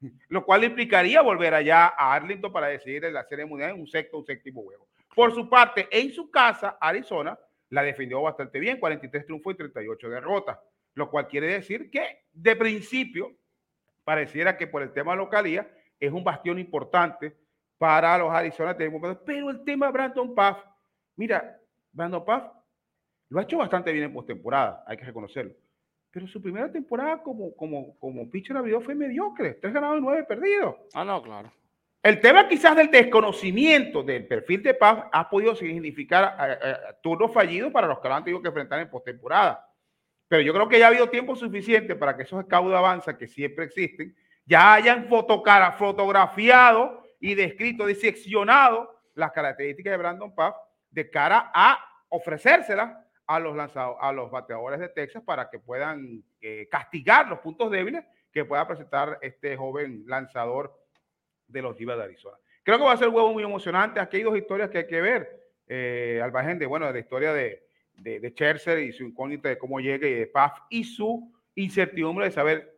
lo 0.28 0.44
cual 0.44 0.64
implicaría 0.64 1.22
volver 1.22 1.54
allá 1.54 1.86
a 1.86 2.14
Arlington 2.14 2.52
para 2.52 2.68
decidir 2.68 3.04
en 3.04 3.14
la 3.14 3.24
Serie 3.24 3.46
Mundial 3.46 3.70
en 3.70 3.80
un 3.80 3.86
sexto 3.86 4.18
o 4.18 4.24
séptimo 4.24 4.62
juego. 4.62 4.86
Por 5.18 5.34
su 5.34 5.48
parte, 5.48 5.88
en 5.90 6.12
su 6.12 6.30
casa, 6.30 6.78
Arizona 6.80 7.36
la 7.70 7.82
defendió 7.82 8.22
bastante 8.22 8.60
bien, 8.60 8.78
43 8.78 9.26
triunfos 9.26 9.52
y 9.52 9.56
38 9.56 10.10
derrotas. 10.10 10.60
lo 10.94 11.10
cual 11.10 11.26
quiere 11.26 11.48
decir 11.54 11.90
que 11.90 12.26
de 12.32 12.54
principio 12.54 13.32
pareciera 14.04 14.56
que 14.56 14.68
por 14.68 14.80
el 14.80 14.92
tema 14.92 15.10
de 15.10 15.18
localía 15.18 15.68
es 15.98 16.12
un 16.12 16.22
bastión 16.22 16.60
importante 16.60 17.36
para 17.78 18.16
los 18.16 18.30
Arizona 18.30 18.76
pero 18.76 19.50
el 19.50 19.64
tema 19.64 19.90
Brandon 19.90 20.32
Puff, 20.36 20.58
mira, 21.16 21.58
Brandon 21.90 22.24
Puff 22.24 22.44
lo 23.30 23.40
ha 23.40 23.42
hecho 23.42 23.58
bastante 23.58 23.90
bien 23.90 24.04
en 24.04 24.12
postemporada, 24.12 24.84
hay 24.86 24.98
que 24.98 25.04
reconocerlo. 25.04 25.52
Pero 26.12 26.28
su 26.28 26.40
primera 26.40 26.70
temporada 26.70 27.24
como, 27.24 27.56
como, 27.56 27.98
como 27.98 28.30
pitcher 28.30 28.56
abridor 28.56 28.84
fue 28.84 28.94
mediocre, 28.94 29.54
tres 29.54 29.74
ganados 29.74 29.98
y 29.98 30.00
nueve 30.00 30.22
perdidos. 30.22 30.76
Ah, 30.94 31.04
no, 31.04 31.20
claro. 31.20 31.50
El 32.02 32.20
tema 32.20 32.48
quizás 32.48 32.76
del 32.76 32.90
desconocimiento 32.90 34.02
del 34.02 34.26
perfil 34.26 34.62
de 34.62 34.74
Paz 34.74 35.04
ha 35.12 35.28
podido 35.28 35.54
significar 35.56 36.58
turnos 37.02 37.32
fallidos 37.32 37.72
para 37.72 37.88
los 37.88 37.98
que 37.98 38.08
lo 38.08 38.14
han 38.14 38.24
tenido 38.24 38.40
que 38.40 38.48
enfrentar 38.48 38.80
en 38.80 38.88
postemporada. 38.88 39.68
Pero 40.28 40.42
yo 40.42 40.52
creo 40.52 40.68
que 40.68 40.78
ya 40.78 40.86
ha 40.86 40.88
habido 40.88 41.08
tiempo 41.08 41.34
suficiente 41.34 41.96
para 41.96 42.16
que 42.16 42.22
esos 42.22 42.44
scouts 42.44 42.70
de 42.70 42.76
avanza 42.76 43.16
que 43.16 43.26
siempre 43.26 43.64
existen 43.64 44.14
ya 44.44 44.74
hayan 44.74 45.08
fotografiado 45.08 47.02
y 47.20 47.34
descrito, 47.34 47.84
diseccionado 47.84 48.98
las 49.14 49.32
características 49.32 49.90
de 49.90 49.96
Brandon 49.96 50.34
Paz 50.34 50.54
de 50.90 51.10
cara 51.10 51.50
a 51.52 51.78
ofrecérselas 52.08 52.96
a 53.26 53.38
los 53.38 53.54
lanzados, 53.54 53.96
a 54.00 54.12
los 54.12 54.30
bateadores 54.30 54.80
de 54.80 54.88
Texas 54.88 55.22
para 55.22 55.50
que 55.50 55.58
puedan 55.58 56.24
eh, 56.40 56.66
castigar 56.70 57.28
los 57.28 57.40
puntos 57.40 57.70
débiles 57.70 58.04
que 58.32 58.44
pueda 58.44 58.66
presentar 58.66 59.18
este 59.20 59.56
joven 59.56 60.04
lanzador 60.06 60.74
de 61.48 61.62
los 61.62 61.76
Divas 61.76 61.96
de 61.96 62.04
Arizona. 62.04 62.36
Creo 62.62 62.78
que 62.78 62.84
va 62.84 62.92
a 62.92 62.96
ser 62.96 63.08
un 63.08 63.14
juego 63.14 63.32
muy 63.32 63.42
emocionante. 63.42 63.98
Aquí 63.98 64.18
hay 64.18 64.22
dos 64.22 64.36
historias 64.36 64.70
que 64.70 64.78
hay 64.78 64.86
que 64.86 65.00
ver. 65.00 65.40
Eh, 65.66 66.20
al 66.22 66.32
margen 66.32 66.58
de, 66.58 66.66
bueno, 66.66 66.86
de 66.86 66.92
la 66.92 66.98
historia 66.98 67.32
de, 67.32 67.62
de, 67.96 68.20
de 68.20 68.30
Scherzer 68.30 68.78
y 68.78 68.92
su 68.92 69.04
incógnita 69.04 69.48
de 69.48 69.58
cómo 69.58 69.80
llega 69.80 70.06
y 70.06 70.14
de 70.14 70.26
Paf 70.26 70.58
y 70.70 70.84
su 70.84 71.32
incertidumbre 71.54 72.26
de 72.26 72.30
saber 72.30 72.77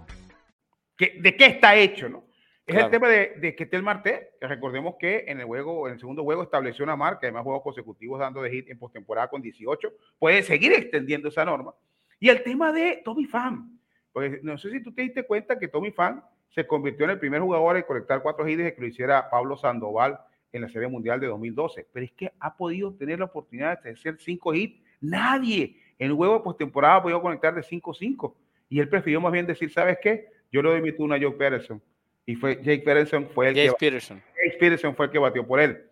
De 1.07 1.35
qué 1.35 1.45
está 1.45 1.75
hecho, 1.75 2.09
¿no? 2.09 2.25
Es 2.65 2.75
el 2.75 2.89
tema 2.89 3.09
de, 3.09 3.33
de 3.37 3.55
Ketel 3.55 3.83
Marte, 3.83 4.29
que 4.39 4.47
recordemos 4.47 4.95
que 4.97 5.25
en 5.27 5.39
el 5.39 5.45
juego, 5.45 5.87
en 5.87 5.95
el 5.95 5.99
segundo 5.99 6.23
juego 6.23 6.43
estableció 6.43 6.83
una 6.85 6.95
marca, 6.95 7.19
además 7.23 7.43
juegos 7.43 7.63
consecutivos 7.63 8.19
dando 8.19 8.41
de 8.41 8.49
hit 8.49 8.69
en 8.69 8.79
postemporada 8.79 9.27
con 9.27 9.41
18, 9.41 9.91
puede 10.17 10.41
seguir 10.43 10.71
extendiendo 10.73 11.27
esa 11.27 11.43
norma. 11.43 11.73
Y 12.19 12.29
el 12.29 12.43
tema 12.43 12.71
de 12.71 13.01
Tommy 13.03 13.25
Pham, 13.25 13.79
porque 14.13 14.39
no 14.43 14.57
sé 14.57 14.71
si 14.71 14.81
tú 14.81 14.93
te 14.93 15.01
diste 15.01 15.23
cuenta 15.23 15.59
que 15.59 15.67
Tommy 15.67 15.91
Pham 15.91 16.23
se 16.49 16.67
convirtió 16.67 17.05
en 17.05 17.11
el 17.11 17.19
primer 17.19 17.41
jugador 17.41 17.77
en 17.77 17.83
conectar 17.83 18.21
cuatro 18.21 18.47
hits 18.47 18.73
que 18.73 18.81
lo 18.81 18.87
hiciera 18.87 19.29
Pablo 19.29 19.57
Sandoval 19.57 20.19
en 20.53 20.61
la 20.61 20.69
Serie 20.69 20.87
Mundial 20.87 21.19
de 21.19 21.27
2012, 21.27 21.87
pero 21.91 22.05
es 22.05 22.11
que 22.11 22.31
ha 22.39 22.55
podido 22.55 22.93
tener 22.93 23.19
la 23.19 23.25
oportunidad 23.25 23.81
de 23.81 23.91
hacer 23.91 24.17
cinco 24.19 24.53
hits. 24.53 24.81
Nadie 25.01 25.77
en 25.97 26.09
el 26.09 26.13
juego 26.13 26.35
de 26.35 26.39
postemporada 26.41 26.95
ha 26.95 27.03
podido 27.03 27.21
conectar 27.21 27.55
de 27.55 27.61
5-5. 27.61 28.33
Y 28.69 28.79
él 28.79 28.87
prefirió 28.89 29.19
más 29.19 29.31
bien 29.31 29.45
decir, 29.45 29.71
¿sabes 29.71 29.97
qué? 30.01 30.27
Yo 30.51 30.61
le 30.61 30.69
doy 30.69 30.81
mi 30.81 30.91
turno 30.91 31.15
a 31.15 31.17
Jake 31.17 31.35
Peterson. 31.37 31.81
Y 32.25 32.35
fue 32.35 32.55
Jake 32.57 32.83
Peterson 32.83 33.27
fue 33.33 33.49
el 33.49 33.55
Jake 33.55 33.69
que 33.69 33.75
Peterson. 33.79 34.21
Jake 34.35 34.57
Peterson 34.59 34.95
fue 34.95 35.07
el 35.07 35.11
que 35.11 35.19
batió 35.19 35.45
por 35.45 35.59
él. 35.59 35.85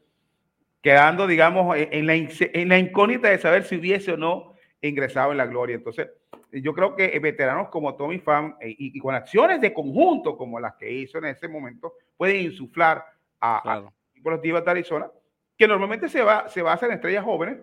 Quedando, 0.81 1.27
digamos, 1.27 1.75
en 1.77 2.07
la, 2.07 2.15
en 2.15 2.69
la 2.69 2.77
incógnita 2.77 3.29
de 3.29 3.37
saber 3.37 3.63
si 3.63 3.75
hubiese 3.75 4.13
o 4.13 4.17
no 4.17 4.53
ingresado 4.81 5.31
en 5.31 5.37
la 5.37 5.45
gloria. 5.45 5.75
Entonces, 5.75 6.09
yo 6.51 6.73
creo 6.73 6.95
que 6.95 7.19
veteranos 7.19 7.69
como 7.69 7.95
Tommy 7.95 8.19
Pham 8.19 8.55
y, 8.61 8.97
y, 8.97 8.99
con 8.99 9.13
acciones 9.13 9.59
de 9.61 9.73
conjunto 9.73 10.37
como 10.37 10.59
las 10.59 10.75
que 10.75 10.89
hizo 10.91 11.17
en 11.17 11.25
ese 11.25 11.47
momento 11.47 11.93
pueden 12.17 12.37
insuflar 12.37 13.03
a, 13.39 13.59
claro. 13.61 13.93
a 14.25 14.29
los 14.29 14.41
de 14.41 14.63
Arizona, 14.65 15.11
que 15.57 15.67
normalmente 15.67 16.07
se, 16.09 16.21
va, 16.21 16.47
se 16.47 16.61
basa 16.61 16.85
en 16.85 16.93
estrellas 16.93 17.23
jóvenes, 17.23 17.59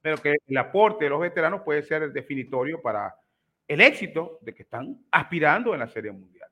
pero 0.00 0.18
que 0.18 0.36
el 0.46 0.56
aporte 0.58 1.04
de 1.04 1.10
los 1.10 1.20
veteranos 1.20 1.62
puede 1.62 1.82
ser 1.82 2.02
el 2.02 2.12
definitorio 2.12 2.80
para, 2.80 3.14
el 3.66 3.80
éxito 3.80 4.38
de 4.40 4.54
que 4.54 4.62
están 4.62 5.04
aspirando 5.10 5.72
en 5.72 5.80
la 5.80 5.88
Serie 5.88 6.12
Mundial. 6.12 6.48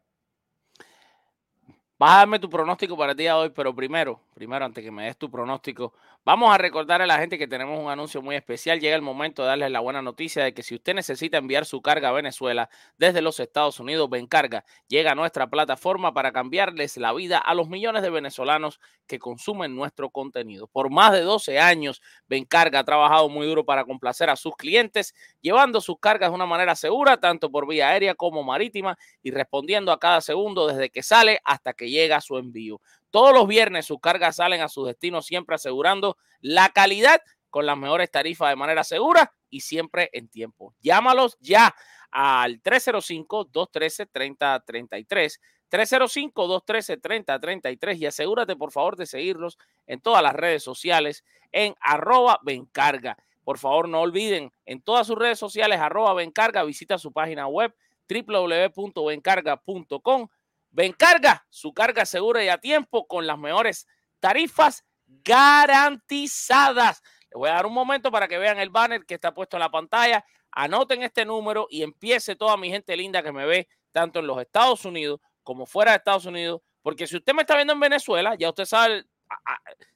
Vas 1.99 2.11
a 2.13 2.17
darme 2.19 2.39
tu 2.39 2.51
pronóstico 2.51 2.97
para 2.97 3.13
el 3.13 3.19
día 3.19 3.35
de 3.35 3.41
hoy, 3.41 3.51
pero 3.51 3.75
primero, 3.75 4.21
primero, 4.35 4.65
antes 4.65 4.83
que 4.83 4.91
me 4.91 5.05
des 5.05 5.17
tu 5.17 5.31
pronóstico, 5.31 5.93
vamos 6.25 6.53
a 6.55 6.59
recordar 6.59 7.03
a 7.03 7.07
la 7.07 7.19
gente 7.19 7.39
que 7.39 7.47
tenemos 7.47 7.79
un 7.79 7.91
anuncio 7.91 8.23
muy 8.23 8.35
especial. 8.37 8.81
Llega 8.81 8.97
el 8.97 9.03
momento 9.03 9.43
de 9.43 9.49
darles 9.49 9.71
la 9.71 9.81
buena 9.81 10.03
noticia 10.03 10.45
de 10.45 10.55
que 10.55 10.63
si 10.63 10.75
usted 10.75 10.95
necesita 10.95 11.39
enviar 11.39 11.67
su 11.67 11.83
carga 11.83 12.09
a 12.09 12.13
Venezuela 12.13 12.69
desde 12.97 13.23
los 13.23 13.41
Estados 13.41 13.79
Unidos, 13.81 14.09
Bencarga 14.11 14.65
llega 14.89 15.13
a 15.13 15.15
nuestra 15.15 15.49
plataforma 15.49 16.15
para 16.15 16.33
cambiarles 16.33 16.97
la 16.97 17.13
vida 17.13 17.39
a 17.39 17.55
los 17.55 17.69
millones 17.69 18.03
de 18.03 18.11
venezolanos 18.11 18.81
que 19.07 19.19
consumen 19.19 19.75
nuestro 19.77 20.11
contenido. 20.11 20.67
Por 20.67 20.91
más 20.91 21.13
de 21.13 21.21
12 21.21 21.59
años, 21.59 22.01
Bencarga 22.27 22.81
ha 22.81 22.85
trabajado 22.85 23.29
muy 23.29 23.47
duro 23.47 23.65
para 23.65 23.85
complacer 23.85 24.31
a 24.31 24.37
sus 24.37 24.57
clientes, 24.57 25.15
llevando 25.41 25.81
sus 25.81 25.99
cargas 25.99 26.31
de 26.31 26.35
una 26.35 26.47
manera 26.47 26.75
segura, 26.75 27.19
tanto 27.19 27.51
por 27.51 27.67
vía 27.69 27.89
aérea 27.89 28.15
como 28.15 28.43
marítima, 28.43 28.97
y 29.23 29.31
respondiendo 29.31 29.93
a 29.93 29.99
cada 29.99 30.21
segundo 30.21 30.67
desde 30.67 30.91
que 30.91 31.03
sale 31.03 31.41
hasta 31.45 31.73
que 31.75 31.91
llega 31.91 32.21
su 32.21 32.39
envío. 32.39 32.81
Todos 33.13 33.33
los 33.35 33.47
viernes 33.47 33.87
sus 33.87 34.01
cargas 34.01 34.35
salen 34.37 34.63
a 34.63 34.69
su 34.69 34.85
destino 34.85 35.23
siempre 35.23 35.55
asegurando 35.55 36.17
la 36.41 36.71
calidad 36.71 37.21
con 37.51 37.67
las 37.67 37.77
mejores 37.77 38.11
tarifas 38.11 38.49
de 38.49 38.57
manera 38.57 38.83
segura 38.83 39.33
y 39.51 39.61
siempre 39.61 40.09
en 40.15 40.29
tiempo. 40.29 40.75
Llámalos 40.81 41.37
ya 41.39 41.77
al 42.11 42.63
305-213-3033. 42.63 45.39
305-213-3033 45.71 47.99
y 47.99 48.07
asegúrate 48.07 48.57
por 48.57 48.73
favor 48.73 48.97
de 48.97 49.05
seguirlos 49.05 49.59
en 49.87 50.01
todas 50.01 50.23
las 50.23 50.35
redes 50.35 50.63
sociales 50.63 51.23
en 51.53 51.75
arroba 51.81 52.41
bencarga. 52.43 53.19
Por 53.45 53.59
favor 53.59 53.91
no 53.91 54.01
olviden 54.01 54.51
en 54.65 54.81
todas 54.81 55.07
sus 55.07 55.19
redes 55.19 55.39
sociales 55.39 55.81
arroba 55.81 56.15
bencarga, 56.15 56.65
visita 56.65 56.97
su 56.97 57.13
página 57.13 57.47
web 57.47 57.75
www.bencarga.com 58.09 60.29
Bencarga, 60.73 61.47
su 61.51 61.75
carga 61.75 62.07
segura 62.07 62.43
y 62.43 62.49
a 62.49 62.59
tiempo 62.59 63.07
con 63.07 63.27
las 63.27 63.39
mejores 63.39 63.87
tarifas 64.21 64.85
garantizadas. 65.07 67.03
Les 67.25 67.35
voy 67.35 67.51
a 67.51 67.55
dar 67.55 67.67
un 67.67 67.75
momento 67.75 68.11
para 68.11 68.27
que 68.27 68.39
vean 68.39 68.59
el 68.59 68.71
banner 68.71 69.05
que 69.05 69.15
está 69.15 69.35
puesto 69.35 69.57
en 69.57 69.61
la 69.61 69.71
pantalla. 69.71 70.25
Anoten 70.51 71.03
este 71.03 71.27
número 71.27 71.67
y 71.71 71.83
empiece 71.83 72.37
toda 72.37 72.57
mi 72.57 72.71
gente 72.71 72.97
linda 72.97 73.23
que 73.23 73.33
me 73.33 73.45
ve 73.45 73.69
tanto 73.91 74.21
en 74.21 74.27
los 74.27 74.41
Estados 74.41 74.85
Unidos 74.87 75.21
como 75.43 75.67
fuera 75.67 75.93
de 75.93 75.99
Estados 75.99 76.25
Unidos. 76.25 76.63
Porque 76.81 77.07
si 77.07 77.17
usted 77.17 77.35
me 77.35 77.43
está 77.43 77.55
viendo 77.55 77.75
en 77.75 77.81
Venezuela, 77.81 78.35
ya 78.35 78.49
usted 78.49 78.65
sabe, 78.65 79.05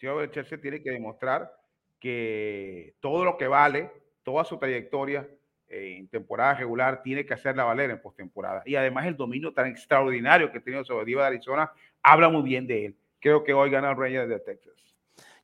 El 0.00 0.30
Chelsea 0.30 0.60
tiene 0.60 0.82
que 0.82 0.90
demostrar 0.90 1.52
que 1.98 2.94
todo 3.00 3.24
lo 3.24 3.36
que 3.36 3.46
vale, 3.46 3.90
toda 4.22 4.44
su 4.44 4.58
trayectoria 4.58 5.28
en 5.68 6.08
temporada 6.08 6.54
regular, 6.54 7.02
tiene 7.02 7.24
que 7.24 7.34
hacerla 7.34 7.64
valer 7.64 7.90
en 7.90 8.00
postemporada. 8.00 8.62
Y 8.66 8.74
además 8.74 9.06
el 9.06 9.16
dominio 9.16 9.52
tan 9.52 9.66
extraordinario 9.66 10.50
que 10.50 10.58
ha 10.58 10.62
tenido 10.62 10.84
sobre 10.84 11.04
Diva 11.04 11.22
de 11.22 11.28
Arizona 11.28 11.70
habla 12.02 12.28
muy 12.28 12.42
bien 12.42 12.66
de 12.66 12.86
él. 12.86 12.96
Creo 13.20 13.44
que 13.44 13.52
hoy 13.52 13.70
gana 13.70 13.90
el 13.90 13.96
Rangers 13.96 14.28
de 14.28 14.40
Texas. 14.40 14.74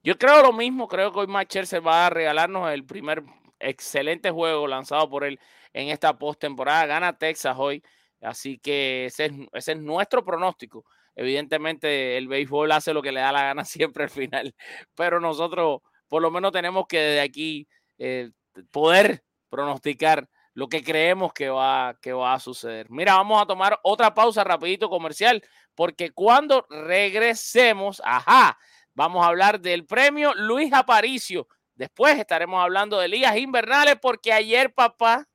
Yo 0.03 0.17
creo 0.17 0.43
lo 0.43 0.53
mismo, 0.53 0.89
creo 0.89 1.13
que 1.13 1.21
hoy 1.21 1.27
Matt 1.27 1.49
Chelsea 1.49 1.81
va 1.81 2.07
a 2.07 2.11
regalarnos 2.11 2.71
el 2.71 2.85
primer 2.85 3.23
excelente 3.59 4.31
juego 4.31 4.67
lanzado 4.67 5.09
por 5.11 5.25
él 5.25 5.39
en 5.73 5.89
esta 5.89 6.19
postemporada. 6.19 6.87
Gana 6.87 7.19
Texas 7.19 7.57
hoy, 7.59 7.83
así 8.21 8.59
que 8.59 9.07
ese 9.07 9.31
es, 9.53 9.77
nuestro 9.79 10.25
pronóstico. 10.25 10.85
Evidentemente 11.15 12.17
el 12.17 12.29
béisbol 12.29 12.73
hace 12.73 12.93
lo 12.93 13.03
que 13.03 13.13
le 13.13 13.21
da 13.21 13.33
la 13.33 13.43
gana 13.45 13.65
siempre 13.65 14.05
al 14.05 14.11
final, 14.11 14.55
pero 14.95 15.21
nosotros 15.21 15.81
por 16.09 16.23
lo 16.23 16.31
menos 16.31 16.53
tenemos 16.53 16.87
que 16.87 17.01
desde 17.01 17.21
aquí 17.21 17.69
eh, 17.99 18.31
poder 18.71 19.25
pronosticar 19.49 20.29
lo 20.57 20.69
que 20.69 20.83
creemos 20.83 21.35
que 21.35 21.51
va, 21.51 21.99
que 22.01 22.15
va 22.15 22.33
a 22.33 22.41
suceder. 22.41 22.87
Mira, 22.89 23.15
vamos 23.15 23.43
a 23.43 23.47
tomar 23.47 23.79
otra 23.83 24.15
pausa 24.15 24.43
rapidito 24.43 24.89
comercial, 24.89 25.43
porque 25.75 26.13
cuando 26.13 26.67
regresemos, 26.71 28.01
ajá, 28.03 28.59
vamos 28.95 29.23
a 29.23 29.29
hablar 29.29 29.61
del 29.61 29.85
premio 29.85 30.33
Luis 30.35 30.73
Aparicio. 30.73 31.47
Después 31.75 32.19
estaremos 32.19 32.63
hablando 32.63 32.99
de 32.99 33.09
ligas 33.09 33.37
invernales, 33.37 33.97
porque 34.01 34.33
ayer, 34.33 34.73
papá, 34.73 35.29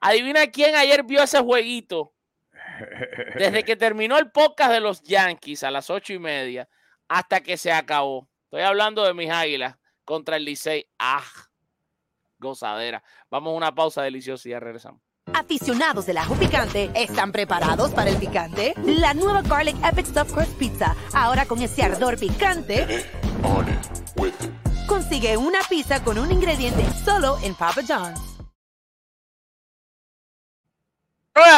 adivina 0.00 0.46
quién 0.48 0.74
ayer 0.76 1.04
vio 1.04 1.22
ese 1.22 1.40
jueguito. 1.40 2.14
Desde 3.38 3.64
que 3.64 3.76
terminó 3.76 4.18
el 4.18 4.30
podcast 4.30 4.72
de 4.72 4.80
los 4.80 5.02
Yankees 5.02 5.62
a 5.64 5.70
las 5.70 5.90
ocho 5.90 6.12
y 6.12 6.18
media 6.18 6.68
hasta 7.08 7.40
que 7.40 7.56
se 7.56 7.72
acabó. 7.72 8.28
Estoy 8.44 8.62
hablando 8.62 9.04
de 9.04 9.14
mis 9.14 9.30
águilas 9.30 9.76
contra 10.04 10.36
el 10.36 10.44
Licey. 10.44 10.86
¡Ah! 10.98 11.24
Gozadera. 12.38 13.02
Vamos 13.30 13.52
a 13.52 13.56
una 13.56 13.74
pausa 13.74 14.02
deliciosa 14.02 14.48
y 14.48 14.52
ya 14.52 14.60
regresamos. 14.60 15.02
Aficionados 15.34 16.06
del 16.06 16.16
ajo 16.16 16.34
picante, 16.36 16.90
¿están 16.94 17.32
preparados 17.32 17.92
para 17.92 18.08
el 18.08 18.16
picante? 18.16 18.72
La 18.84 19.12
nueva 19.12 19.42
Garlic 19.42 19.76
Epic 19.84 20.06
Stuffed 20.06 20.32
Crust 20.32 20.58
Pizza, 20.58 20.96
ahora 21.12 21.44
con 21.44 21.60
ese 21.60 21.82
ardor 21.82 22.18
picante. 22.18 23.04
Consigue 24.86 25.36
una 25.36 25.58
pizza 25.68 26.02
con 26.02 26.18
un 26.18 26.32
ingrediente 26.32 26.82
solo 27.04 27.36
en 27.42 27.54
Papa 27.54 27.82
John's. 27.86 28.37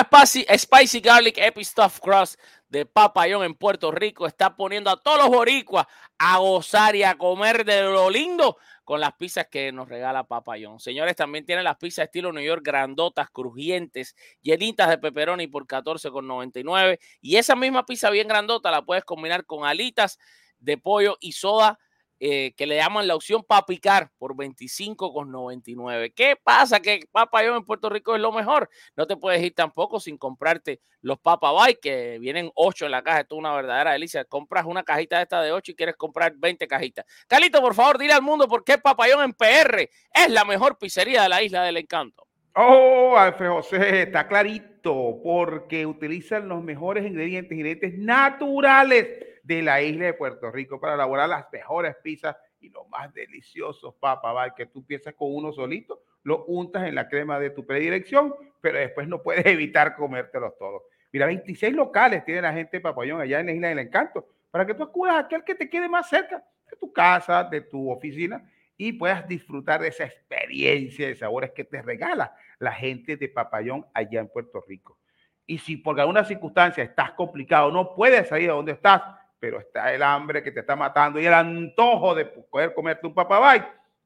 Spicy, 0.01 0.47
Spicy 0.59 1.01
Garlic 1.01 1.38
Epic 1.38 1.64
Stuffed 1.64 2.01
Crust 2.01 2.40
de 2.69 2.87
Papayón 2.87 3.43
en 3.45 3.55
Puerto 3.55 3.90
Rico 3.90 4.27
está 4.27 4.55
poniendo 4.57 4.90
a 4.90 4.97
todos 4.97 5.19
los 5.19 5.29
boricuas 5.29 5.87
a 6.19 6.38
gozar 6.38 6.95
y 6.95 7.03
a 7.03 7.16
comer 7.16 7.64
de 7.64 7.83
lo 7.83 8.09
lindo 8.11 8.57
con 8.85 9.01
las 9.01 9.12
pizzas 9.14 9.49
que 9.51 9.73
nos 9.73 9.88
regala 9.88 10.25
Papayón. 10.25 10.81
Señores, 10.81 11.16
también 11.16 11.45
tienen 11.45 11.64
las 11.64 11.77
pizzas 11.77 12.05
estilo 12.05 12.33
New 12.33 12.45
York, 12.45 12.62
grandotas, 12.64 13.31
crujientes, 13.31 14.14
llenitas 14.43 14.88
de 14.88 14.99
pepperoni 14.99 15.47
por 15.47 15.66
$14,99. 15.66 16.99
Y 17.21 17.37
esa 17.37 17.57
misma 17.57 17.87
pizza 17.87 18.11
bien 18.11 18.29
grandota 18.29 18.71
la 18.71 18.83
puedes 18.83 19.05
combinar 19.05 19.45
con 19.47 19.64
alitas 19.64 20.19
de 20.59 20.79
pollo 20.79 21.16
y 21.21 21.33
soda 21.33 21.79
eh, 22.23 22.53
que 22.55 22.67
le 22.67 22.77
llaman 22.77 23.09
la 23.09 23.17
opción 23.17 23.43
para 23.43 23.65
picar 23.65 24.11
por 24.19 24.37
25,99. 24.37 26.13
¿Qué 26.15 26.37
pasa? 26.37 26.81
Que 26.81 27.01
Papayón 27.11 27.57
en 27.57 27.65
Puerto 27.65 27.89
Rico 27.89 28.15
es 28.15 28.21
lo 28.21 28.31
mejor. 28.31 28.69
No 28.95 29.07
te 29.07 29.17
puedes 29.17 29.43
ir 29.43 29.55
tampoco 29.55 29.99
sin 29.99 30.19
comprarte 30.19 30.83
los 31.01 31.19
Papa 31.19 31.51
Bite, 31.53 31.81
que 31.81 32.19
vienen 32.19 32.51
8 32.55 32.85
en 32.85 32.93
la 32.93 33.03
caja. 33.03 33.21
Esto 33.21 33.37
es 33.37 33.39
una 33.39 33.55
verdadera 33.55 33.93
delicia. 33.93 34.25
Compras 34.27 34.67
una 34.67 34.83
cajita 34.83 35.17
de 35.17 35.23
esta 35.23 35.41
de 35.41 35.53
8 35.53 35.73
y 35.73 35.75
quieres 35.75 35.97
comprar 35.97 36.35
20 36.37 36.69
cajitas. 36.69 37.07
Calito, 37.27 37.61
por 37.63 37.75
favor, 37.75 37.97
dile 37.97 38.13
al 38.13 38.23
mundo 38.23 38.47
por 38.47 38.65
qué 38.65 38.77
Papayón 38.77 39.23
en 39.25 39.33
PR 39.33 39.89
es 40.13 40.29
la 40.29 40.45
mejor 40.45 40.77
pizzería 40.79 41.23
de 41.23 41.31
la 41.31 41.43
Isla 41.43 41.63
del 41.63 41.79
Encanto. 41.79 42.30
Oh, 42.55 43.15
Alfredo 43.17 43.57
José, 43.57 44.03
está 44.03 44.27
clarito, 44.27 45.21
porque 45.23 45.87
utilizan 45.87 46.49
los 46.49 46.63
mejores 46.65 47.07
ingredientes, 47.07 47.53
ingredientes 47.53 47.97
naturales 47.97 49.07
de 49.45 49.63
la 49.63 49.81
isla 49.83 50.07
de 50.07 50.15
Puerto 50.15 50.51
Rico 50.51 50.81
para 50.81 50.95
elaborar 50.95 51.29
las 51.29 51.47
mejores 51.53 51.95
pizzas 52.03 52.37
y 52.61 52.69
los 52.71 52.89
más 52.89 53.15
deliciosos 53.15 53.95
papas, 53.95 54.53
que 54.57 54.67
tú 54.67 54.85
piensas 54.85 55.15
con 55.15 55.33
uno 55.33 55.53
solito, 55.53 56.03
lo 56.25 56.45
untas 56.47 56.89
en 56.89 56.97
la 56.97 57.09
crema 57.09 57.39
de 57.39 57.51
tu 57.51 57.65
predilección, 57.65 58.35
pero 58.61 58.79
después 58.79 59.07
no 59.07 59.23
puedes 59.23 59.47
evitar 59.47 59.95
comértelos 59.95 60.59
todos. 60.59 60.83
Mira, 61.13 61.27
26 61.27 61.75
locales 61.75 62.25
tiene 62.25 62.43
la 62.43 62.53
gente 62.53 62.79
de 62.79 62.81
Papayón 62.81 63.21
allá 63.21 63.41
en 63.41 63.47
la 63.47 63.53
Isla 63.53 63.69
del 63.69 63.79
Encanto, 63.79 64.27
para 64.51 64.67
que 64.67 64.75
tú 64.75 64.83
acudas 64.83 65.25
aquel 65.25 65.45
que 65.45 65.55
te 65.55 65.71
quede 65.71 65.89
más 65.89 66.09
cerca 66.09 66.45
de 66.69 66.77
tu 66.77 66.93
casa, 66.93 67.45
de 67.45 67.61
tu 67.61 67.91
oficina, 67.91 68.45
y 68.83 68.95
puedas 68.95 69.29
disfrutar 69.29 69.83
de 69.83 69.88
esa 69.88 70.05
experiencia 70.05 71.07
de 71.07 71.14
sabores 71.14 71.51
que 71.51 71.64
te 71.64 71.83
regala 71.83 72.35
la 72.59 72.73
gente 72.73 73.19
de 73.19 73.29
Papayón 73.29 73.85
allá 73.93 74.21
en 74.21 74.29
Puerto 74.29 74.64
Rico. 74.66 74.97
Y 75.45 75.59
si 75.59 75.77
por 75.77 76.01
alguna 76.01 76.25
circunstancia 76.25 76.83
estás 76.83 77.12
complicado, 77.12 77.71
no 77.71 77.95
puedes 77.95 78.27
salir 78.27 78.47
de 78.47 78.55
donde 78.55 78.73
estás, 78.73 79.03
pero 79.38 79.61
está 79.61 79.93
el 79.93 80.03
hambre 80.03 80.43
que 80.43 80.51
te 80.51 80.61
está 80.61 80.77
matando 80.77 81.21
y 81.21 81.27
el 81.27 81.35
antojo 81.35 82.14
de 82.14 82.25
poder 82.25 82.73
comerte 82.73 83.07
un 83.07 83.12
papabay, 83.12 83.62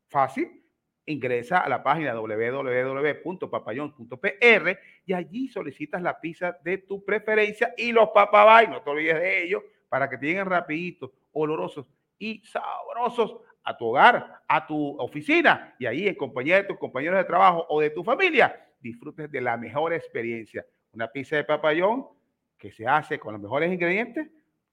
fácil, 0.09 0.61
ingresa 1.07 1.59
a 1.59 1.69
la 1.69 1.81
página 1.81 2.13
www.papayón.pr 2.13 4.79
y 5.07 5.13
allí 5.13 5.47
solicitas 5.47 6.03
la 6.03 6.21
pizza 6.21 6.59
de 6.65 6.79
tu 6.79 7.05
preferencia 7.05 7.73
y 7.77 7.93
los 7.93 8.09
papabay, 8.09 8.67
no 8.67 8.83
te 8.83 8.91
olvides 8.91 9.21
de 9.21 9.45
ellos, 9.45 9.63
para 9.89 10.11
que 10.11 10.19
te 10.19 10.27
lleguen 10.27 10.47
rapiditos, 10.47 11.13
olorosos 11.31 11.87
y 12.19 12.43
sabrosos 12.45 13.37
a 13.65 13.77
tu 13.77 13.87
hogar, 13.87 14.43
a 14.47 14.67
tu 14.67 14.97
oficina 15.01 15.75
y 15.79 15.87
ahí 15.87 16.07
en 16.07 16.15
compañía 16.15 16.57
de 16.57 16.65
tus 16.65 16.79
compañeros 16.79 17.19
de 17.19 17.25
trabajo 17.25 17.67
o 17.69 17.81
de 17.81 17.91
tu 17.91 18.05
familia, 18.05 18.69
disfrutes 18.81 19.31
de 19.31 19.41
la 19.41 19.57
mejor 19.57 19.93
experiencia. 19.93 20.65
Una 20.93 21.09
pizza 21.09 21.37
de 21.37 21.45
papayón 21.45 22.07
que 22.59 22.71
se 22.71 22.87
hace 22.87 23.19
con 23.19 23.33
los 23.33 23.43
mejores 23.43 23.73
ingredientes 23.73 24.29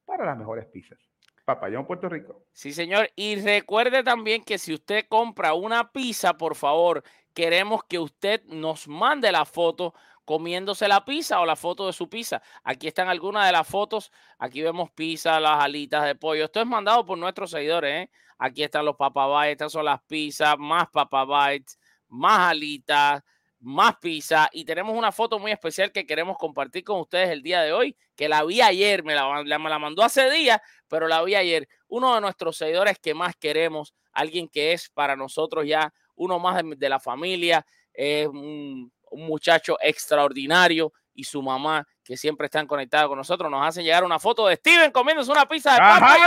para 0.06 0.26
las 0.26 0.38
mejores 0.38 0.66
pizzas. 0.66 1.00
Papayón, 1.46 1.88
Puerto 1.88 2.08
Rico. 2.08 2.44
Sí, 2.52 2.72
señor. 2.72 3.10
Y 3.16 3.36
recuerde 3.42 4.04
también 4.04 4.44
que 4.44 4.58
si 4.58 4.74
usted 4.74 5.06
compra 5.08 5.54
una 5.54 5.92
pizza, 5.92 6.38
por 6.38 6.56
favor, 6.56 7.04
queremos 7.34 7.84
que 7.86 7.98
usted 7.98 8.44
nos 8.46 8.88
mande 8.88 9.32
la 9.32 9.46
foto 9.46 9.94
comiéndose 10.24 10.88
la 10.88 11.04
pizza 11.04 11.40
o 11.42 11.46
la 11.46 11.56
foto 11.56 11.88
de 11.88 11.94
su 11.94 12.08
pizza. 12.08 12.42
Aquí 12.64 12.88
están 12.88 13.10
algunas 13.10 13.46
de 13.46 13.52
las 13.52 13.68
fotos. 13.68 14.12
Aquí 14.38 14.62
vemos 14.62 14.92
pizza, 14.92 15.40
las 15.40 15.64
alitas 15.64 16.06
de 16.06 16.16
pollo. 16.16 16.46
Esto 16.46 16.62
es 16.62 16.68
mandado 16.68 17.06
por 17.06 17.18
nuestros 17.18 17.52
seguidores. 17.52 18.06
¿eh? 18.06 18.12
Aquí 18.44 18.64
están 18.64 18.86
los 18.86 18.96
papabites, 18.96 19.52
estas 19.52 19.72
son 19.72 19.86
las 19.86 20.02
pizzas, 20.02 20.58
más 20.58 20.88
papabites, 20.90 21.78
más 22.08 22.50
alitas, 22.50 23.22
más 23.60 23.98
pizza 23.98 24.50
y 24.52 24.66
tenemos 24.66 24.98
una 24.98 25.12
foto 25.12 25.38
muy 25.38 25.52
especial 25.52 25.92
que 25.92 26.08
queremos 26.08 26.40
compartir 26.40 26.84
con 26.84 27.00
ustedes 27.00 27.30
el 27.30 27.44
día 27.44 27.62
de 27.62 27.72
hoy, 27.72 27.96
que 28.16 28.28
la 28.28 28.44
vi 28.44 28.60
ayer, 28.60 29.04
me 29.04 29.14
la, 29.14 29.44
me 29.44 29.70
la 29.70 29.78
mandó 29.78 30.02
hace 30.02 30.28
días, 30.32 30.60
pero 30.88 31.08
la 31.08 31.22
vi 31.22 31.36
ayer. 31.36 31.70
Uno 31.88 32.16
de 32.16 32.22
nuestros 32.22 32.58
seguidores 32.58 32.98
que 32.98 33.14
más 33.14 33.36
queremos, 33.36 33.94
alguien 34.12 34.50
que 34.50 34.74
es 34.74 34.90
para 34.90 35.16
nosotros 35.16 35.68
ya 35.68 35.94
uno 36.16 36.40
más 36.40 36.64
de, 36.66 36.90
la 36.90 37.00
familia, 37.00 37.64
es 37.94 38.26
un 38.26 38.92
muchacho 39.12 39.78
extraordinario 39.82 40.92
y 41.14 41.26
su 41.26 41.44
mamá 41.44 41.88
que 42.04 42.18
siempre 42.18 42.46
están 42.46 42.68
conectados 42.68 43.10
con 43.10 43.18
nosotros, 43.18 43.50
nos 43.52 43.66
hacen 43.66 43.84
llegar 43.84 44.04
una 44.04 44.20
foto 44.20 44.48
de 44.48 44.56
Steven 44.56 44.92
comiéndose 44.92 45.32
una 45.32 45.48
pizza 45.48 45.74
de 45.74 45.80
papa. 45.80 46.18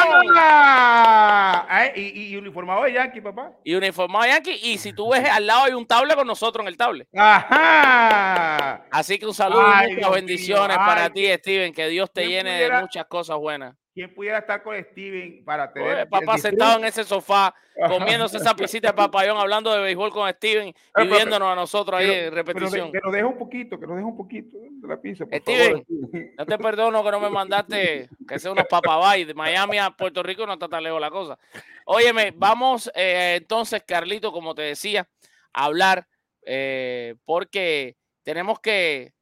Y, 1.97 2.33
y, 2.33 2.37
uniformado 2.37 2.85
de 2.85 2.93
Yankee, 2.93 3.21
papá. 3.21 3.53
Y 3.65 3.75
uniformado 3.75 4.25
de 4.25 4.31
Yankee. 4.31 4.61
Y 4.63 4.79
si 4.79 4.93
tú 4.93 5.11
ves 5.11 5.29
al 5.29 5.47
lado 5.47 5.65
hay 5.65 5.73
un 5.73 5.87
tablet 5.87 6.17
con 6.17 6.27
nosotros 6.27 6.63
en 6.63 6.69
el 6.69 6.77
tablet. 6.77 7.09
Ajá. 7.17 8.85
Así 8.91 9.19
que 9.19 9.27
un 9.27 9.35
saludo 9.35 9.67
y 9.89 9.95
muchas 9.95 10.11
bendiciones 10.11 10.77
para 10.77 11.11
ti, 11.11 11.27
Steven. 11.35 11.73
Que 11.73 11.89
Dios 11.89 12.11
te 12.13 12.29
llene 12.29 12.61
de 12.61 12.81
muchas 12.81 13.07
cosas 13.07 13.37
buenas. 13.37 13.75
¿Quién 13.95 14.13
pudiera 14.13 14.39
estar 14.39 14.61
con 14.61 14.77
Steven 14.77 15.45
para 15.45 15.73
tener. 15.73 15.95
Oye, 15.99 16.07
papá 16.07 16.37
sentado 16.37 16.81
en 16.81 16.85
ese 16.85 17.05
sofá, 17.05 17.55
comiéndose 17.89 18.39
esa 18.39 18.57
pisita 18.57 18.89
de 18.89 18.95
papayón, 18.95 19.37
hablando 19.37 19.73
de 19.73 19.81
béisbol 19.83 20.11
con 20.11 20.29
Steven 20.33 20.67
y 20.67 20.75
pero, 20.93 21.15
viéndonos 21.15 21.53
a 21.53 21.55
nosotros 21.55 22.01
ahí 22.01 22.11
en 22.11 22.33
repetición. 22.33 22.91
que 22.91 22.99
nos 22.99 23.13
deje 23.13 23.25
un 23.25 23.39
poquito, 23.39 23.79
que 23.79 23.87
nos 23.87 23.95
deje 23.95 24.09
un 24.09 24.17
poquito 24.17 24.59
de 24.59 24.89
la 24.89 25.01
pizza. 25.01 25.25
Por 25.27 25.39
Steven, 25.39 25.85
favor. 25.85 26.25
no 26.37 26.47
te 26.47 26.59
perdono 26.59 27.05
que 27.05 27.11
no 27.13 27.21
me 27.21 27.31
mandaste 27.31 28.09
que 28.27 28.39
sea 28.41 28.51
unos 28.51 28.67
papabay. 28.69 29.25
De 29.27 29.33
Miami 29.33 29.79
a 29.79 29.91
Puerto 29.91 30.25
Rico 30.25 30.45
no 30.45 30.55
está 30.55 30.67
tan 30.67 30.83
lejos 30.83 31.01
la 31.01 31.11
cosa. 31.13 31.39
Óyeme, 31.87 32.33
vamos 32.35 32.91
eh, 32.97 33.37
entonces, 33.37 33.85
Carlito, 33.87 34.33
como 34.33 34.57
te 34.57 34.63
decía, 34.63 35.09
a 35.53 35.67
hablar, 35.67 36.09
eh, 36.43 37.15
porque 37.25 37.97
tenemos 38.25 38.59
que 38.59 39.13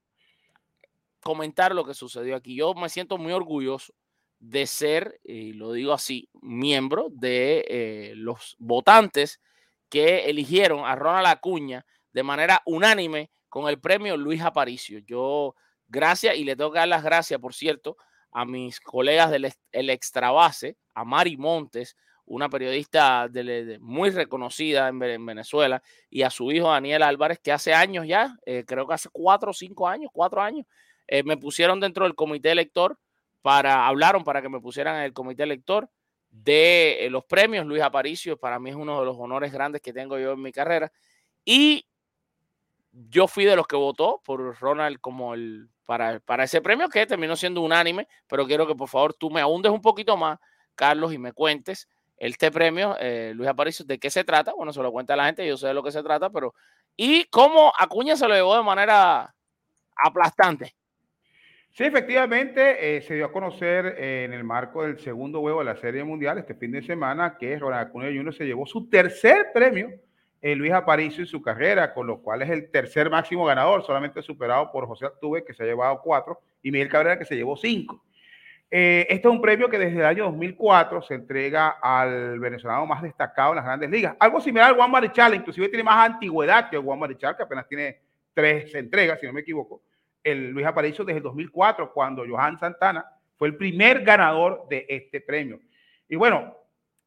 comentar 1.23 1.75
lo 1.75 1.85
que 1.85 1.93
sucedió 1.93 2.37
aquí. 2.37 2.57
Yo 2.57 2.73
me 2.73 2.89
siento 2.89 3.19
muy 3.19 3.35
orgulloso 3.35 3.93
de 4.43 4.67
ser, 4.67 5.21
y 5.25 5.53
lo 5.53 5.73
digo 5.73 5.93
así, 5.93 6.29
miembro 6.43 7.09
de 7.11 7.65
eh, 7.69 8.13
los 8.17 8.57
votantes 8.59 9.41
que 9.89 10.31
eligieron 10.31 10.85
a 10.85 10.97
Ronald 10.97 11.27
Acuña 11.27 11.87
de 12.13 12.23
manera 12.23 12.61
unánime 12.67 13.31
con 13.49 13.69
el 13.69 13.79
premio 13.79 14.17
Luis 14.17 14.43
Aparicio. 14.43 14.99
Yo 15.01 15.55
Gracias, 15.93 16.37
y 16.39 16.45
le 16.45 16.57
tengo 16.57 16.73
que 16.73 16.79
dar 16.79 16.89
las 16.89 17.05
gracias, 17.05 17.39
por 17.39 17.53
cierto, 17.53 17.99
a 18.31 18.47
mis 18.47 18.81
colegas 18.81 19.31
del 19.31 19.53
el 19.73 19.91
extrabase, 19.91 20.79
a 20.95 21.05
Mari 21.05 21.37
Montes, 21.37 21.99
una 22.25 22.49
periodista 22.49 23.29
muy 23.79 24.09
reconocida 24.09 24.89
en, 24.89 24.99
Venezuela, 24.99 25.83
y 26.09 26.23
a 26.23 26.31
su 26.31 26.51
hijo 26.51 26.71
Daniel 26.71 27.03
Álvarez, 27.03 27.41
que 27.41 27.53
hace 27.53 27.75
años 27.75 28.07
ya, 28.07 28.39
eh, 28.47 28.65
creo 28.67 28.89
que 28.89 28.95
hace 28.95 29.11
cuatro 29.13 29.51
o 29.51 29.53
cinco 29.53 29.87
años, 29.87 30.11
cuatro 30.15 30.41
años, 30.41 30.65
eh, 31.07 31.23
me 31.25 31.37
pusieron 31.37 31.79
dentro 31.79 32.05
del 32.05 32.15
comité 32.15 32.53
elector 32.53 32.99
para, 33.43 33.87
hablaron 33.87 34.25
para 34.25 34.41
que 34.41 34.49
me 34.49 34.61
pusieran 34.61 34.97
en 34.97 35.03
el 35.03 35.13
comité 35.13 35.43
elector 35.43 35.91
de 36.31 37.05
eh, 37.05 37.11
los 37.11 37.25
premios 37.25 37.67
Luis 37.67 37.83
Aparicio, 37.83 38.39
para 38.39 38.59
mí 38.59 38.71
es 38.71 38.77
uno 38.77 39.01
de 39.01 39.05
los 39.05 39.17
honores 39.19 39.53
grandes 39.53 39.83
que 39.83 39.93
tengo 39.93 40.19
yo 40.19 40.33
en 40.33 40.41
mi 40.41 40.53
carrera, 40.53 40.91
y 41.45 41.87
yo 42.93 43.27
fui 43.27 43.45
de 43.45 43.57
los 43.57 43.67
que 43.67 43.77
votó 43.77 44.21
por 44.25 44.59
Ronald 44.59 45.01
como 45.01 45.35
el 45.35 45.69
para, 45.85 46.21
para 46.21 46.45
ese 46.45 46.63
premio 46.63 46.89
que 46.89 47.07
terminó 47.07 47.37
siendo 47.37 47.61
unánime, 47.61 48.09
pero 48.27 48.47
quiero 48.47 48.67
que 48.67 48.75
por 48.75 48.89
favor 48.89 49.15
tú 49.15 49.31
me 49.31 49.41
ahundes 49.41 49.73
un 49.73 49.83
poquito 49.83 50.17
más, 50.17 50.39
Carlos, 50.75 51.13
y 51.13 51.19
me 51.19 51.33
cuentes 51.33 51.89
este 52.17 52.51
premio, 52.51 52.97
eh, 53.01 53.33
Luis 53.35 53.49
Aparicio, 53.49 53.85
¿de 53.85 53.99
qué 53.99 54.09
se 54.09 54.23
trata? 54.25 54.55
Bueno, 54.55 54.73
se 54.73 54.81
lo 54.81 54.93
cuenta 54.93 55.17
la 55.17 55.27
gente, 55.27 55.47
yo 55.47 55.57
sé 55.57 55.67
de 55.67 55.75
lo 55.75 55.83
que 55.83 55.91
se 55.91 56.03
trata, 56.03 56.31
pero 56.31 56.55
¿y 56.97 57.25
cómo 57.25 57.73
Acuña 57.77 58.17
se 58.17 58.29
lo 58.29 58.35
llevó 58.35 58.57
de 58.57 58.63
manera 58.63 59.35
aplastante? 59.97 60.75
Sí, 61.75 61.85
efectivamente, 61.85 62.97
eh, 62.97 63.01
se 63.01 63.15
dio 63.15 63.25
a 63.25 63.33
conocer 63.33 63.97
eh, 63.99 64.25
en 64.25 64.35
el 64.35 64.45
marco 64.45 64.83
del 64.83 64.99
segundo 64.99 65.41
huevo 65.41 65.61
de 65.61 65.65
la 65.65 65.77
Serie 65.77 66.05
Mundial 66.05 66.37
este 66.37 66.55
fin 66.55 66.71
de 66.71 66.83
semana 66.83 67.39
que 67.39 67.59
Ronald 67.59 67.89
Acuña 67.89 68.09
Jr. 68.15 68.35
se 68.35 68.45
llevó 68.45 68.67
su 68.67 68.91
tercer 68.91 69.47
premio 69.55 69.91
en 70.43 70.59
Luis 70.59 70.71
Aparicio 70.71 71.23
en 71.23 71.27
su 71.27 71.41
carrera, 71.41 71.95
con 71.95 72.07
lo 72.07 72.21
cual 72.21 72.43
es 72.43 72.51
el 72.51 72.71
tercer 72.71 73.09
máximo 73.09 73.47
ganador, 73.47 73.83
solamente 73.85 74.21
superado 74.21 74.71
por 74.71 74.87
José 74.87 75.07
Altuve, 75.07 75.45
que 75.45 75.55
se 75.55 75.63
ha 75.63 75.67
llevado 75.67 75.99
cuatro, 76.03 76.41
y 76.63 76.71
Miguel 76.71 76.91
Cabrera, 76.91 77.19
que 77.19 77.25
se 77.25 77.37
llevó 77.37 77.57
cinco. 77.57 78.05
Eh, 78.71 79.07
este 79.09 79.27
es 79.29 79.33
un 79.33 79.41
premio 79.41 79.71
que 79.71 79.79
desde 79.79 79.99
el 79.99 80.05
año 80.05 80.25
2004 80.25 81.01
se 81.01 81.15
entrega 81.15 81.79
al 81.81 82.39
venezolano 82.39 82.85
más 82.85 83.01
destacado 83.01 83.53
en 83.53 83.57
las 83.57 83.65
grandes 83.65 83.89
ligas. 83.89 84.15
Algo 84.19 84.43
similar 84.43 84.69
al 84.69 84.77
Juan 84.77 84.91
Marichal, 84.91 85.35
inclusive 85.37 85.71
tiene 85.71 85.85
más 85.85 86.11
antigüedad 86.11 86.69
que 86.69 86.77
el 86.77 86.83
Juan 86.83 86.99
Marichal, 86.99 87.35
que 87.35 87.45
apenas 87.45 87.67
tiene 87.67 87.99
tres 88.35 88.75
entregas, 88.75 89.19
si 89.19 89.27
no 89.27 89.33
me 89.33 89.41
equivoco. 89.41 89.81
El 90.23 90.51
Luis 90.51 90.67
Aparicio 90.67 91.05
desde 91.05 91.19
el 91.19 91.25
2004, 91.25 91.93
cuando 91.93 92.25
Johan 92.27 92.59
Santana 92.59 93.05
fue 93.37 93.49
el 93.49 93.57
primer 93.57 94.03
ganador 94.03 94.67
de 94.69 94.87
este 94.89 95.21
premio. 95.21 95.61
Y 96.09 96.17
bueno, 96.17 96.57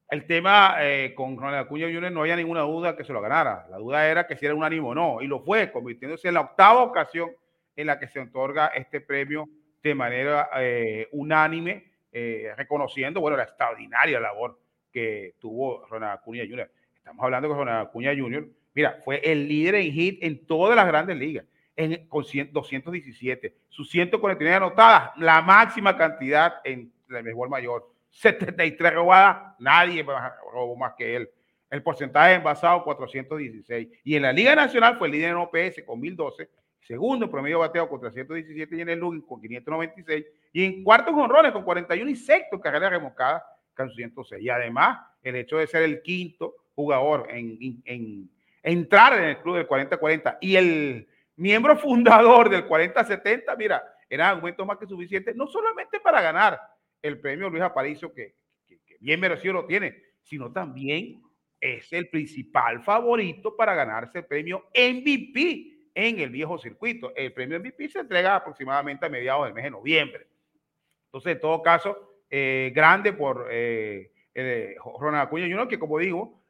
el 0.09 0.25
tema 0.27 0.75
eh, 0.81 1.13
con 1.15 1.37
Ronald 1.37 1.65
Acuña 1.65 1.87
Jr. 1.87 2.11
no 2.11 2.21
había 2.21 2.35
ninguna 2.35 2.61
duda 2.61 2.95
que 2.95 3.03
se 3.03 3.13
lo 3.13 3.21
ganara. 3.21 3.65
La 3.69 3.77
duda 3.77 4.07
era 4.07 4.27
que 4.27 4.35
si 4.35 4.45
era 4.45 4.53
unánimo 4.53 4.89
o 4.89 4.95
no, 4.95 5.21
y 5.21 5.27
lo 5.27 5.39
fue, 5.39 5.71
convirtiéndose 5.71 6.27
en 6.27 6.35
la 6.35 6.41
octava 6.41 6.83
ocasión 6.83 7.31
en 7.75 7.87
la 7.87 7.99
que 7.99 8.07
se 8.07 8.19
otorga 8.19 8.67
este 8.67 9.01
premio 9.01 9.47
de 9.81 9.95
manera 9.95 10.49
eh, 10.57 11.07
unánime, 11.11 11.91
eh, 12.11 12.51
reconociendo, 12.55 13.19
bueno, 13.19 13.37
la 13.37 13.43
extraordinaria 13.43 14.19
labor 14.19 14.59
que 14.91 15.35
tuvo 15.39 15.85
Ronald 15.87 16.19
Acuña 16.19 16.43
Jr. 16.47 16.71
Estamos 16.95 17.23
hablando 17.23 17.49
que 17.49 17.55
Ronald 17.55 17.87
Acuña 17.87 18.15
Jr., 18.15 18.47
mira, 18.73 19.01
fue 19.03 19.21
el 19.23 19.47
líder 19.47 19.75
en 19.75 19.91
hit 19.91 20.23
en 20.23 20.45
todas 20.45 20.75
las 20.75 20.87
grandes 20.87 21.17
ligas, 21.17 21.45
en, 21.75 22.07
con 22.07 22.23
217, 22.51 23.55
sus 23.69 23.89
149 23.89 24.55
anotadas, 24.55 25.11
la 25.17 25.41
máxima 25.41 25.97
cantidad 25.97 26.61
en 26.63 26.91
el 27.09 27.23
mejor 27.23 27.49
mayor, 27.49 27.91
73 28.09 28.93
robadas, 28.93 29.55
nadie 29.59 30.03
robó 30.03 30.75
más 30.75 30.93
que 30.97 31.15
él. 31.15 31.29
El 31.69 31.83
porcentaje 31.83 32.35
envasado, 32.35 32.83
416. 32.83 33.89
Y 34.03 34.15
en 34.15 34.21
la 34.21 34.31
Liga 34.31 34.55
Nacional 34.55 34.97
fue 34.97 35.07
el 35.07 35.13
líder 35.13 35.31
en 35.31 35.37
OPS 35.37 35.83
con 35.85 35.99
1012 35.99 36.49
segundo 36.85 37.25
en 37.25 37.31
promedio 37.31 37.59
bateo 37.59 37.89
con 37.89 37.99
317 37.99 38.75
y 38.75 38.81
en 38.81 38.89
el 38.89 38.99
Lugin 38.99 39.21
con 39.21 39.41
596 39.41 40.25
y 40.53 40.63
en 40.63 40.83
cuarto 40.83 41.13
jonrones 41.13 41.51
con 41.51 41.63
41 41.63 42.09
y 42.09 42.15
sexto 42.15 42.59
carrera 42.59 42.89
remolcada 42.89 43.43
con 43.75 43.91
106. 43.91 44.41
Y 44.41 44.49
además, 44.49 44.99
el 45.23 45.35
hecho 45.35 45.57
de 45.57 45.67
ser 45.67 45.83
el 45.83 46.01
quinto 46.01 46.55
jugador 46.75 47.27
en, 47.29 48.29
entrar 48.63 49.17
en 49.17 49.23
el 49.25 49.37
club 49.39 49.55
del 49.57 49.67
40-40 49.67 50.37
y 50.41 50.55
el 50.55 51.07
miembro 51.35 51.77
fundador 51.77 52.49
del 52.49 52.67
40-70, 52.67 53.57
mira, 53.57 53.83
era 54.09 54.29
argumento 54.29 54.65
más 54.65 54.77
que 54.77 54.87
suficiente, 54.87 55.33
no 55.33 55.47
solamente 55.47 55.99
para 55.99 56.21
ganar 56.21 56.59
el 57.01 57.19
premio 57.19 57.49
Luis 57.49 57.63
Aparicio, 57.63 58.13
que, 58.13 58.35
que 58.65 58.97
bien 58.99 59.19
merecido 59.19 59.53
lo 59.53 59.65
tiene, 59.65 59.95
sino 60.21 60.51
también 60.51 61.21
es 61.59 61.91
el 61.93 62.09
principal 62.09 62.81
favorito 62.81 63.55
para 63.55 63.73
ganarse 63.73 64.19
el 64.19 64.25
premio 64.25 64.69
MVP 64.73 65.75
en 65.95 66.19
el 66.19 66.29
viejo 66.29 66.57
circuito. 66.57 67.13
El 67.15 67.33
premio 67.33 67.59
MVP 67.59 67.89
se 67.89 67.99
entrega 67.99 68.35
aproximadamente 68.35 69.05
a 69.05 69.09
mediados 69.09 69.45
del 69.45 69.53
mes 69.53 69.63
de 69.63 69.71
noviembre. 69.71 70.27
Entonces, 71.05 71.33
en 71.33 71.39
todo 71.39 71.61
caso, 71.61 72.15
eh, 72.29 72.71
grande 72.75 73.13
por 73.13 73.47
eh, 73.49 74.11
eh, 74.33 74.75
Ronald 74.99 75.27
Acuña 75.27 75.47
Jr., 75.47 75.67
que 75.67 75.79
como 75.79 75.97
digo, 75.97 76.41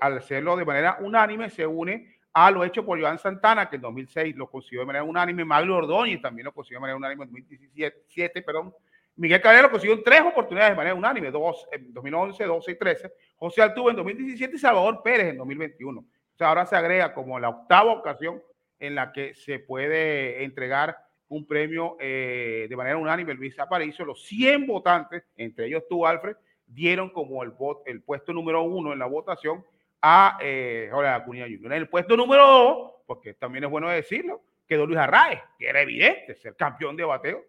al 0.00 0.16
hacerlo 0.16 0.56
de 0.56 0.64
manera 0.64 0.96
unánime, 1.00 1.50
se 1.50 1.66
une 1.66 2.16
a 2.32 2.50
lo 2.50 2.64
hecho 2.64 2.84
por 2.84 3.00
Joan 3.00 3.18
Santana, 3.18 3.68
que 3.68 3.76
en 3.76 3.82
2006 3.82 4.36
lo 4.36 4.50
consiguió 4.50 4.80
de 4.80 4.86
manera 4.86 5.04
unánime, 5.04 5.44
Maglio 5.44 5.76
Ordóñez 5.76 6.20
también 6.22 6.46
lo 6.46 6.52
consiguió 6.52 6.78
de 6.78 6.82
manera 6.82 6.96
unánime 6.96 7.24
en 7.24 7.30
2017, 7.30 8.42
perdón. 8.42 8.74
Miguel 9.16 9.42
Cabrera 9.42 9.64
lo 9.64 9.70
consiguió 9.70 9.94
en 9.94 10.02
tres 10.02 10.22
oportunidades 10.22 10.72
de 10.72 10.76
manera 10.76 10.94
unánime, 10.94 11.30
dos 11.30 11.68
en 11.70 11.92
2011, 11.92 12.44
12 12.44 12.70
y 12.70 12.78
13. 12.78 13.12
José 13.36 13.62
Altuve 13.62 13.90
en 13.90 13.96
2017 13.96 14.56
y 14.56 14.58
Salvador 14.58 15.02
Pérez 15.02 15.28
en 15.28 15.36
2021. 15.36 16.00
O 16.00 16.04
sea, 16.36 16.48
ahora 16.48 16.64
se 16.64 16.76
agrega 16.76 17.12
como 17.12 17.38
la 17.38 17.50
octava 17.50 17.92
ocasión 17.92 18.42
en 18.78 18.94
la 18.94 19.12
que 19.12 19.34
se 19.34 19.58
puede 19.58 20.42
entregar 20.42 20.96
un 21.28 21.46
premio 21.46 21.96
eh, 22.00 22.66
de 22.68 22.76
manera 22.76 22.96
unánime. 22.96 23.34
Luis 23.34 23.58
Aparicio, 23.58 24.06
los 24.06 24.22
100 24.24 24.66
votantes, 24.66 25.24
entre 25.36 25.66
ellos 25.66 25.84
tú, 25.88 26.06
Alfred, 26.06 26.36
dieron 26.66 27.10
como 27.10 27.42
el, 27.42 27.52
el 27.84 28.02
puesto 28.02 28.32
número 28.32 28.62
uno 28.62 28.94
en 28.94 28.98
la 28.98 29.06
votación 29.06 29.64
a 30.02 30.38
eh, 30.40 30.88
Jorge 30.90 31.08
Acuña 31.08 31.44
Jr. 31.44 31.66
En 31.66 31.72
el 31.72 31.88
puesto 31.88 32.16
número 32.16 32.46
dos, 32.46 32.92
porque 33.06 33.34
también 33.34 33.64
es 33.64 33.70
bueno 33.70 33.88
decirlo, 33.88 34.42
quedó 34.66 34.84
Luis 34.86 34.98
Arraez, 34.98 35.40
que 35.58 35.68
era 35.68 35.80
evidente 35.80 36.34
ser 36.34 36.56
campeón 36.56 36.96
de 36.96 37.04
bateo. 37.04 37.44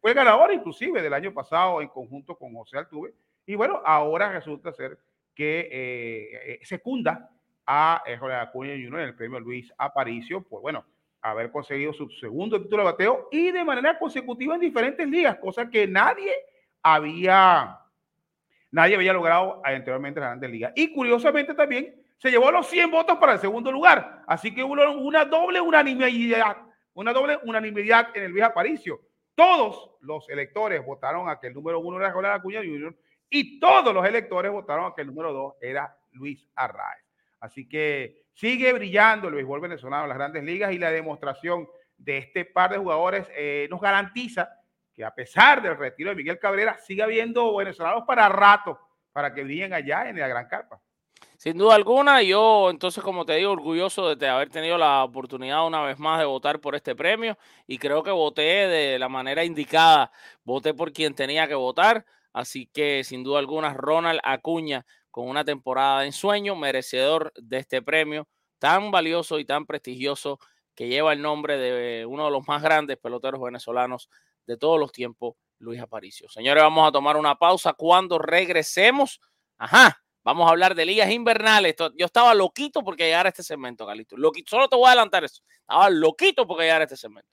Fue 0.00 0.14
ganador 0.14 0.52
inclusive 0.52 1.02
del 1.02 1.12
año 1.12 1.34
pasado 1.34 1.82
en 1.82 1.88
conjunto 1.88 2.36
con 2.36 2.54
José 2.54 2.78
Altuve. 2.78 3.12
Y 3.44 3.54
bueno, 3.56 3.82
ahora 3.84 4.32
resulta 4.32 4.72
ser 4.72 4.98
que 5.34 5.68
eh, 5.70 6.60
secunda 6.62 7.30
a 7.66 8.02
Jorge 8.18 8.36
Acuña 8.36 8.72
Jr. 8.72 9.00
en 9.00 9.06
el 9.08 9.14
premio 9.14 9.40
Luis 9.40 9.72
Aparicio 9.76 10.42
por, 10.42 10.62
bueno, 10.62 10.84
haber 11.22 11.50
conseguido 11.50 11.92
su 11.92 12.08
segundo 12.10 12.60
título 12.60 12.82
de 12.82 12.90
bateo 12.90 13.28
y 13.30 13.52
de 13.52 13.64
manera 13.64 13.98
consecutiva 13.98 14.56
en 14.56 14.60
diferentes 14.60 15.08
ligas, 15.08 15.38
cosa 15.38 15.70
que 15.70 15.86
nadie 15.86 16.32
había, 16.82 17.78
nadie 18.72 18.96
había 18.96 19.12
logrado 19.12 19.60
anteriormente 19.64 20.18
en 20.18 20.22
la 20.22 20.28
Grandes 20.30 20.50
Ligas. 20.50 20.72
Y 20.74 20.92
curiosamente 20.92 21.54
también 21.54 21.94
se 22.18 22.30
llevó 22.30 22.50
los 22.50 22.66
100 22.66 22.90
votos 22.90 23.18
para 23.18 23.34
el 23.34 23.38
segundo 23.38 23.70
lugar, 23.70 24.22
así 24.26 24.54
que 24.54 24.64
hubo 24.64 24.72
una 24.72 25.24
doble 25.24 25.60
unanimidad, 25.60 26.56
una 26.94 27.12
doble 27.12 27.38
unanimidad 27.44 28.08
en 28.14 28.24
el 28.24 28.32
Luis 28.32 28.44
Aparicio. 28.44 29.00
Todos 29.34 29.90
los 30.00 30.28
electores 30.28 30.84
votaron 30.84 31.28
a 31.28 31.38
que 31.38 31.48
el 31.48 31.54
número 31.54 31.80
uno 31.80 31.98
era 31.98 32.12
Jorge 32.12 32.30
Acuña 32.30 32.60
Jr. 32.60 32.94
y 33.30 33.58
todos 33.58 33.94
los 33.94 34.06
electores 34.06 34.52
votaron 34.52 34.86
a 34.86 34.94
que 34.94 35.02
el 35.02 35.08
número 35.08 35.32
dos 35.32 35.54
era 35.60 35.96
Luis 36.12 36.46
Arraez. 36.54 37.02
Así 37.40 37.68
que 37.68 38.22
sigue 38.34 38.72
brillando 38.72 39.28
el 39.28 39.34
béisbol 39.34 39.60
venezolano 39.60 40.04
en 40.04 40.08
las 40.10 40.18
grandes 40.18 40.44
ligas 40.44 40.72
y 40.72 40.78
la 40.78 40.90
demostración 40.90 41.66
de 41.96 42.18
este 42.18 42.44
par 42.44 42.70
de 42.70 42.78
jugadores 42.78 43.26
eh, 43.34 43.66
nos 43.70 43.80
garantiza 43.80 44.48
que 44.94 45.04
a 45.04 45.14
pesar 45.14 45.62
del 45.62 45.76
retiro 45.76 46.10
de 46.10 46.16
Miguel 46.16 46.38
Cabrera, 46.38 46.78
sigue 46.78 47.02
habiendo 47.02 47.54
venezolanos 47.56 48.04
para 48.06 48.28
rato 48.28 48.78
para 49.12 49.34
que 49.34 49.44
brillen 49.44 49.72
allá 49.72 50.08
en 50.08 50.18
la 50.18 50.28
Gran 50.28 50.48
Carpa. 50.48 50.80
Sin 51.36 51.58
duda 51.58 51.74
alguna, 51.74 52.22
yo 52.22 52.70
entonces, 52.70 53.02
como 53.02 53.24
te 53.24 53.34
digo, 53.34 53.50
orgulloso 53.50 54.14
de 54.14 54.28
haber 54.28 54.48
tenido 54.48 54.78
la 54.78 55.02
oportunidad 55.02 55.66
una 55.66 55.82
vez 55.82 55.98
más 55.98 56.20
de 56.20 56.24
votar 56.24 56.60
por 56.60 56.74
este 56.76 56.94
premio 56.94 57.36
y 57.66 57.78
creo 57.78 58.02
que 58.02 58.12
voté 58.12 58.68
de 58.68 58.98
la 58.98 59.08
manera 59.08 59.44
indicada, 59.44 60.12
voté 60.44 60.72
por 60.72 60.92
quien 60.92 61.14
tenía 61.14 61.48
que 61.48 61.54
votar, 61.54 62.06
así 62.32 62.66
que 62.66 63.02
sin 63.02 63.24
duda 63.24 63.40
alguna, 63.40 63.74
Ronald 63.74 64.20
Acuña 64.22 64.86
con 65.10 65.28
una 65.28 65.44
temporada 65.44 66.00
de 66.00 66.06
ensueño, 66.06 66.54
merecedor 66.54 67.32
de 67.36 67.58
este 67.58 67.82
premio 67.82 68.28
tan 68.58 68.92
valioso 68.92 69.40
y 69.40 69.44
tan 69.44 69.66
prestigioso 69.66 70.38
que 70.76 70.88
lleva 70.88 71.12
el 71.12 71.20
nombre 71.20 71.58
de 71.58 72.06
uno 72.06 72.26
de 72.26 72.30
los 72.30 72.46
más 72.46 72.62
grandes 72.62 72.98
peloteros 72.98 73.40
venezolanos 73.40 74.08
de 74.46 74.56
todos 74.56 74.78
los 74.78 74.92
tiempos, 74.92 75.34
Luis 75.58 75.80
Aparicio. 75.80 76.28
Señores, 76.28 76.62
vamos 76.62 76.88
a 76.88 76.92
tomar 76.92 77.16
una 77.16 77.36
pausa. 77.36 77.72
Cuando 77.72 78.18
regresemos, 78.18 79.20
ajá, 79.58 80.02
vamos 80.24 80.46
a 80.46 80.50
hablar 80.50 80.74
de 80.74 80.86
ligas 80.86 81.10
invernales. 81.10 81.74
Yo 81.96 82.06
estaba 82.06 82.34
loquito 82.34 82.82
porque 82.82 83.04
llegara 83.04 83.28
este 83.28 83.42
segmento, 83.42 83.86
Galito. 83.86 84.16
Loquito, 84.16 84.50
solo 84.50 84.68
te 84.68 84.76
voy 84.76 84.86
a 84.86 84.88
adelantar 84.88 85.24
eso. 85.24 85.42
Estaba 85.60 85.88
loquito 85.90 86.46
porque 86.46 86.64
llegara 86.64 86.84
este 86.84 86.96
segmento. 86.96 87.30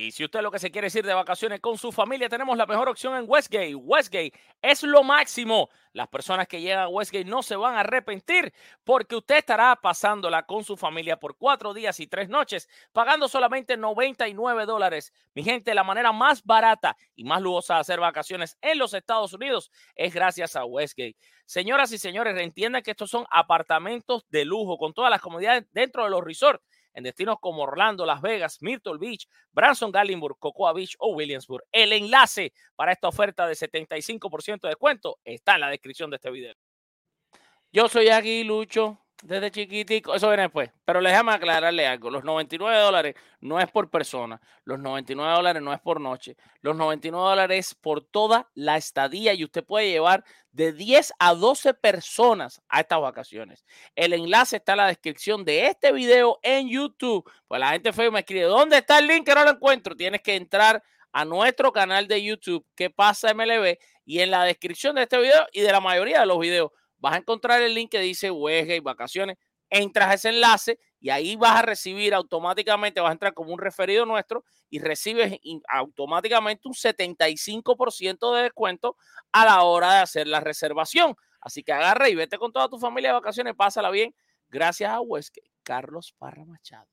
Y 0.00 0.12
si 0.12 0.24
usted 0.24 0.40
lo 0.40 0.50
que 0.50 0.58
se 0.58 0.70
quiere 0.70 0.86
es 0.86 0.94
ir 0.94 1.04
de 1.04 1.12
vacaciones 1.12 1.60
con 1.60 1.76
su 1.76 1.92
familia, 1.92 2.30
tenemos 2.30 2.56
la 2.56 2.64
mejor 2.64 2.88
opción 2.88 3.14
en 3.16 3.24
Westgate. 3.28 3.74
Westgate 3.74 4.32
es 4.62 4.82
lo 4.82 5.02
máximo. 5.02 5.68
Las 5.92 6.08
personas 6.08 6.48
que 6.48 6.62
llegan 6.62 6.84
a 6.84 6.88
Westgate 6.88 7.26
no 7.26 7.42
se 7.42 7.54
van 7.54 7.74
a 7.74 7.80
arrepentir 7.80 8.50
porque 8.82 9.16
usted 9.16 9.36
estará 9.36 9.76
pasándola 9.76 10.44
con 10.44 10.64
su 10.64 10.78
familia 10.78 11.18
por 11.18 11.36
cuatro 11.36 11.74
días 11.74 12.00
y 12.00 12.06
tres 12.06 12.30
noches, 12.30 12.66
pagando 12.92 13.28
solamente 13.28 13.76
99 13.76 14.64
dólares. 14.64 15.12
Mi 15.34 15.42
gente, 15.42 15.74
la 15.74 15.84
manera 15.84 16.12
más 16.12 16.42
barata 16.44 16.96
y 17.14 17.24
más 17.24 17.42
lujosa 17.42 17.74
de 17.74 17.80
hacer 17.80 18.00
vacaciones 18.00 18.56
en 18.62 18.78
los 18.78 18.94
Estados 18.94 19.34
Unidos 19.34 19.70
es 19.94 20.14
gracias 20.14 20.56
a 20.56 20.64
Westgate. 20.64 21.18
Señoras 21.44 21.92
y 21.92 21.98
señores, 21.98 22.38
entiendan 22.38 22.82
que 22.82 22.92
estos 22.92 23.10
son 23.10 23.26
apartamentos 23.30 24.24
de 24.30 24.46
lujo 24.46 24.78
con 24.78 24.94
todas 24.94 25.10
las 25.10 25.20
comodidades 25.20 25.66
dentro 25.72 26.04
de 26.04 26.10
los 26.10 26.24
resorts 26.24 26.64
en 26.94 27.04
destinos 27.04 27.36
como 27.40 27.62
Orlando, 27.62 28.06
Las 28.06 28.20
Vegas, 28.20 28.58
Myrtle 28.60 28.98
Beach, 28.98 29.26
Branson, 29.52 29.90
Gallenburg, 29.90 30.36
Cocoa 30.38 30.72
Beach 30.72 30.96
o 30.98 31.14
Williamsburg. 31.14 31.64
El 31.72 31.92
enlace 31.92 32.52
para 32.76 32.92
esta 32.92 33.08
oferta 33.08 33.46
de 33.46 33.54
75% 33.54 34.60
de 34.62 34.68
descuento 34.68 35.18
está 35.24 35.54
en 35.54 35.60
la 35.60 35.70
descripción 35.70 36.10
de 36.10 36.16
este 36.16 36.30
video. 36.30 36.54
Yo 37.72 37.88
soy 37.88 38.08
Aguilucho 38.08 38.98
desde 39.22 39.50
chiquitico, 39.50 40.14
eso 40.14 40.28
viene 40.28 40.44
después. 40.44 40.70
Pero 40.84 41.02
déjame 41.02 41.32
aclararle 41.32 41.86
algo. 41.86 42.10
Los 42.10 42.24
99 42.24 42.78
dólares 42.78 43.14
no 43.40 43.60
es 43.60 43.70
por 43.70 43.90
persona. 43.90 44.40
Los 44.64 44.78
99 44.78 45.32
dólares 45.32 45.62
no 45.62 45.72
es 45.72 45.80
por 45.80 46.00
noche. 46.00 46.36
Los 46.62 46.76
99 46.76 47.28
dólares 47.28 47.68
es 47.68 47.74
por 47.74 48.02
toda 48.02 48.48
la 48.54 48.76
estadía 48.76 49.34
y 49.34 49.44
usted 49.44 49.64
puede 49.64 49.90
llevar 49.90 50.24
de 50.52 50.72
10 50.72 51.12
a 51.18 51.34
12 51.34 51.74
personas 51.74 52.62
a 52.68 52.80
estas 52.80 53.00
vacaciones. 53.00 53.64
El 53.94 54.12
enlace 54.12 54.56
está 54.56 54.72
en 54.72 54.78
la 54.78 54.86
descripción 54.86 55.44
de 55.44 55.66
este 55.66 55.92
video 55.92 56.38
en 56.42 56.68
YouTube. 56.68 57.30
Pues 57.46 57.60
la 57.60 57.72
gente 57.72 57.92
fue 57.92 58.10
me 58.10 58.20
escribe, 58.20 58.44
¿dónde 58.44 58.78
está 58.78 58.98
el 58.98 59.06
link 59.06 59.26
que 59.26 59.34
no 59.34 59.44
lo 59.44 59.50
encuentro? 59.50 59.96
Tienes 59.96 60.22
que 60.22 60.34
entrar 60.34 60.82
a 61.12 61.24
nuestro 61.24 61.72
canal 61.72 62.06
de 62.06 62.22
YouTube, 62.22 62.64
que 62.74 62.88
pasa 62.88 63.34
MLB? 63.34 63.78
Y 64.04 64.20
en 64.20 64.30
la 64.30 64.44
descripción 64.44 64.94
de 64.96 65.02
este 65.02 65.18
video 65.18 65.46
y 65.52 65.60
de 65.60 65.72
la 65.72 65.80
mayoría 65.80 66.20
de 66.20 66.26
los 66.26 66.38
videos 66.38 66.70
vas 67.00 67.14
a 67.14 67.18
encontrar 67.18 67.62
el 67.62 67.74
link 67.74 67.90
que 67.90 68.00
dice 68.00 68.28
y 68.28 68.80
Vacaciones. 68.80 69.36
Entras 69.68 70.08
a 70.10 70.14
ese 70.14 70.28
enlace 70.30 70.78
y 70.98 71.10
ahí 71.10 71.36
vas 71.36 71.56
a 71.56 71.62
recibir 71.62 72.12
automáticamente, 72.12 73.00
vas 73.00 73.10
a 73.10 73.12
entrar 73.12 73.34
como 73.34 73.52
un 73.52 73.58
referido 73.58 74.04
nuestro 74.04 74.44
y 74.68 74.80
recibes 74.80 75.38
automáticamente 75.68 76.68
un 76.68 76.74
75% 76.74 78.34
de 78.34 78.42
descuento 78.42 78.96
a 79.32 79.44
la 79.44 79.62
hora 79.62 79.94
de 79.94 79.98
hacer 80.00 80.26
la 80.26 80.40
reservación. 80.40 81.14
Así 81.40 81.62
que 81.62 81.72
agarra 81.72 82.08
y 82.08 82.14
vete 82.14 82.36
con 82.36 82.52
toda 82.52 82.68
tu 82.68 82.78
familia 82.78 83.10
de 83.10 83.14
vacaciones, 83.14 83.54
pásala 83.54 83.90
bien. 83.90 84.14
Gracias 84.48 84.90
a 84.90 85.00
Huesque, 85.00 85.42
Carlos 85.62 86.14
Parra 86.18 86.44
Machado. 86.44 86.88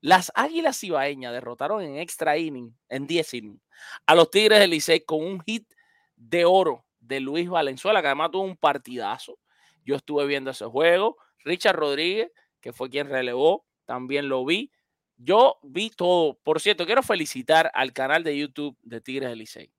Las 0.00 0.32
Águilas 0.34 0.82
Ibaeñas 0.82 1.32
derrotaron 1.32 1.82
en 1.82 1.98
extra 1.98 2.38
inning, 2.38 2.76
en 2.88 3.06
10 3.06 3.34
innings, 3.34 3.62
a 4.06 4.14
los 4.14 4.30
Tigres 4.30 4.60
del 4.60 4.70
Licey 4.70 5.00
con 5.00 5.24
un 5.24 5.40
hit 5.40 5.68
de 6.16 6.44
oro 6.44 6.87
de 7.08 7.20
Luis 7.20 7.48
Valenzuela, 7.48 8.00
que 8.00 8.08
además 8.08 8.30
tuvo 8.30 8.44
un 8.44 8.56
partidazo. 8.56 9.38
Yo 9.84 9.96
estuve 9.96 10.26
viendo 10.26 10.50
ese 10.50 10.66
juego. 10.66 11.16
Richard 11.44 11.76
Rodríguez, 11.76 12.30
que 12.60 12.72
fue 12.72 12.90
quien 12.90 13.08
relevó, 13.08 13.64
también 13.86 14.28
lo 14.28 14.44
vi. 14.44 14.70
Yo 15.16 15.58
vi 15.62 15.90
todo. 15.90 16.38
Por 16.44 16.60
cierto, 16.60 16.84
quiero 16.84 17.02
felicitar 17.02 17.70
al 17.74 17.92
canal 17.92 18.22
de 18.22 18.36
YouTube 18.36 18.76
de 18.82 19.00
Tigres 19.00 19.30
del 19.30 19.38
Licey. 19.38 19.70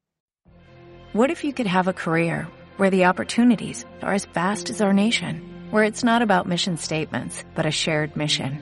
What 1.14 1.30
if 1.30 1.44
you 1.44 1.54
could 1.54 1.68
have 1.68 1.88
a 1.88 1.94
career 1.94 2.48
where 2.78 2.90
the 2.92 3.06
opportunities 3.06 3.86
are 4.02 4.14
as 4.14 4.26
vast 4.34 4.70
as 4.70 4.82
our 4.82 4.94
nation, 4.94 5.42
where 5.72 5.84
it's 5.84 6.04
not 6.04 6.22
about 6.22 6.48
mission 6.48 6.78
statements, 6.78 7.44
but 7.56 7.66
a 7.66 7.72
shared 7.72 8.16
mission? 8.16 8.60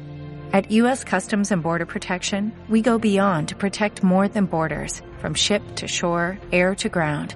At 0.53 0.71
U.S. 0.71 1.03
Customs 1.03 1.51
and 1.51 1.61
Border 1.61 1.85
Protection, 1.85 2.53
we 2.69 2.81
go 2.81 2.97
beyond 2.97 3.49
to 3.49 3.55
protect 3.55 4.03
more 4.03 4.29
than 4.29 4.45
borders, 4.45 5.01
from 5.19 5.33
ship 5.33 5.61
to 5.75 5.87
shore, 5.87 6.37
air 6.51 6.73
to 6.75 6.89
ground 6.89 7.35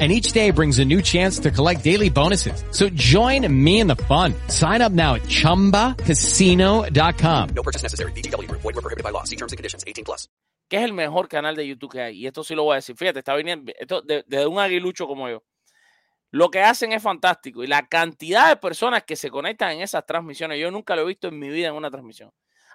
and 0.00 0.10
each 0.10 0.32
day 0.32 0.50
brings 0.50 0.78
a 0.78 0.84
new 0.84 1.02
chance 1.02 1.38
to 1.40 1.50
collect 1.50 1.84
daily 1.84 2.08
bonuses. 2.08 2.64
So 2.70 2.88
join 2.88 3.46
me 3.52 3.80
in 3.80 3.86
the 3.86 3.96
fun. 3.96 4.32
Sign 4.48 4.80
up 4.80 4.92
now 4.92 5.16
at 5.16 5.24
ChumbaCasino.com. 5.24 7.48
No 7.54 7.62
purchase 7.62 7.82
necessary. 7.82 8.12
BGW. 8.12 8.50
Void 8.50 8.64
were 8.64 8.72
prohibited 8.80 9.04
by 9.04 9.10
law. 9.10 9.24
See 9.24 9.36
terms 9.36 9.52
and 9.52 9.58
conditions. 9.58 9.84
18 9.86 10.06
plus. 10.06 10.30
¿Qué 10.70 10.78
es 10.78 10.84
el 10.84 10.92
mejor 10.92 11.28
canal 11.28 11.54
de 11.54 11.66
YouTube 11.66 11.90
que 11.90 12.00
hay? 12.00 12.16
Y 12.16 12.28
esto 12.28 12.44
sí 12.44 12.54
lo 12.54 12.62
voy 12.62 12.74
a 12.74 12.76
decir. 12.76 12.96
Fíjate, 12.96 13.18
está 13.18 13.34
viniendo 13.34 13.72
esto 13.78 14.02
de, 14.02 14.24
de 14.26 14.46
un 14.46 14.58
aguilucho 14.58 15.06
como 15.06 15.28
yo. 15.28 15.42
Lo 16.30 16.48
que 16.48 16.60
hacen 16.60 16.92
es 16.92 17.02
fantástico 17.02 17.64
y 17.64 17.66
la 17.66 17.88
cantidad 17.88 18.48
de 18.48 18.56
personas 18.56 19.02
que 19.02 19.16
se 19.16 19.30
conectan 19.30 19.72
en 19.72 19.82
esas 19.82 20.06
transmisiones, 20.06 20.60
yo 20.60 20.70
nunca 20.70 20.94
lo 20.94 21.02
he 21.02 21.06
visto 21.06 21.26
en 21.26 21.40
mi 21.40 21.48
vida 21.48 21.68
en 21.68 21.74
una 21.74 21.90
transmisión. 21.90 22.30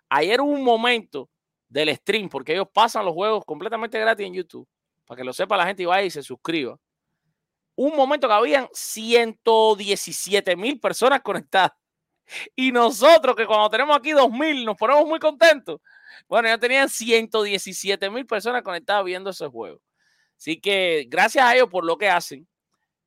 Ayer 0.10 0.42
hubo 0.42 0.52
un 0.52 0.64
momento 0.64 1.30
del 1.70 1.96
stream, 1.96 2.28
porque 2.28 2.52
ellos 2.52 2.68
pasan 2.74 3.06
los 3.06 3.14
juegos 3.14 3.46
completamente 3.46 3.98
gratis 3.98 4.28
en 4.28 4.34
YouTube, 4.34 4.68
para 5.06 5.20
que 5.20 5.24
lo 5.24 5.32
sepa 5.32 5.56
la 5.56 5.66
gente 5.66 5.84
y 5.84 5.86
vaya 5.86 6.06
y 6.06 6.10
se 6.10 6.22
suscriba 6.22 6.78
un 7.76 7.96
momento 7.96 8.28
que 8.28 8.34
habían 8.34 8.68
117 8.74 10.56
mil 10.56 10.80
personas 10.80 11.22
conectadas. 11.22 11.72
Y 12.56 12.72
nosotros, 12.72 13.36
que 13.36 13.46
cuando 13.46 13.70
tenemos 13.70 13.96
aquí 13.96 14.12
2.000 14.12 14.66
nos 14.66 14.76
ponemos 14.76 15.06
muy 15.06 15.20
contentos. 15.20 15.80
Bueno, 16.28 16.48
ya 16.48 16.58
tenían 16.58 16.90
117 16.90 18.10
mil 18.10 18.26
personas 18.26 18.64
conectadas 18.64 19.06
viendo 19.06 19.30
ese 19.30 19.48
juego. 19.48 19.80
Así 20.38 20.60
que 20.60 21.06
gracias 21.08 21.46
a 21.46 21.56
ellos 21.56 21.70
por 21.70 21.86
lo 21.86 21.98
que 21.98 22.10
hacen. 22.10 22.48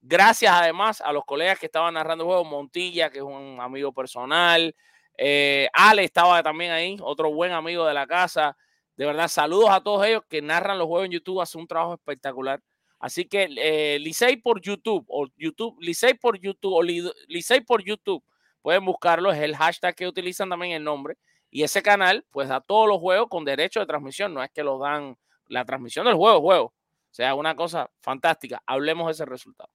Gracias 0.01 0.53
además 0.55 1.01
a 1.01 1.13
los 1.13 1.25
colegas 1.25 1.59
que 1.59 1.67
estaban 1.67 1.95
narrando 1.95 2.25
el 2.25 2.29
juego. 2.29 2.45
Montilla, 2.45 3.11
que 3.11 3.19
es 3.19 3.25
un 3.25 3.59
amigo 3.61 3.93
personal. 3.93 4.75
Eh, 5.17 5.69
Ale 5.73 6.05
estaba 6.05 6.43
también 6.43 6.71
ahí, 6.71 6.97
otro 7.01 7.33
buen 7.33 7.53
amigo 7.53 7.85
de 7.87 7.95
la 7.95 8.07
casa. 8.07 8.57
De 8.97 9.07
verdad, 9.07 9.29
saludos 9.29 9.71
a 9.71 9.81
todos 9.83 10.07
ellos 10.07 10.23
que 10.29 10.43
narran 10.43 10.79
los 10.79 10.87
juegos 10.87 11.07
en 11.07 11.13
YouTube. 11.13 11.41
Hacen 11.41 11.61
un 11.61 11.67
trabajo 11.67 11.95
espectacular. 11.95 12.61
Así 12.99 13.27
que 13.27 13.49
eh, 13.57 13.99
Licey 14.01 14.37
por 14.39 14.61
YouTube 14.61 15.05
o 15.09 15.29
YouTube, 15.37 15.77
Licey 15.81 16.15
por 16.15 16.39
YouTube 16.39 16.75
o 16.75 16.83
Licey 16.83 17.61
por 17.61 17.83
YouTube, 17.83 18.23
pueden 18.61 18.85
buscarlo, 18.85 19.31
es 19.31 19.39
el 19.39 19.57
hashtag 19.57 19.95
que 19.95 20.07
utilizan 20.07 20.49
también 20.49 20.73
el 20.73 20.85
nombre. 20.85 21.17
Y 21.51 21.63
ese 21.63 21.83
canal, 21.83 22.25
pues 22.31 22.49
da 22.49 22.61
todos 22.61 22.89
los 22.89 22.99
juegos 22.99 23.29
con 23.29 23.45
derecho 23.45 23.81
de 23.81 23.87
transmisión, 23.87 24.35
no 24.35 24.43
es 24.43 24.51
que 24.51 24.63
los 24.63 24.81
dan 24.81 25.17
la 25.47 25.65
transmisión 25.65 26.05
del 26.07 26.15
juego, 26.15 26.41
juego. 26.41 26.65
O 26.65 27.15
sea, 27.15 27.35
una 27.35 27.55
cosa 27.55 27.89
fantástica. 28.01 28.63
Hablemos 28.67 29.07
de 29.07 29.13
ese 29.13 29.25
resultado. 29.25 29.71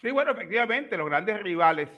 Sí, 0.00 0.10
bueno, 0.10 0.30
efectivamente, 0.30 0.96
los 0.96 1.06
grandes 1.06 1.42
rivales 1.42 1.90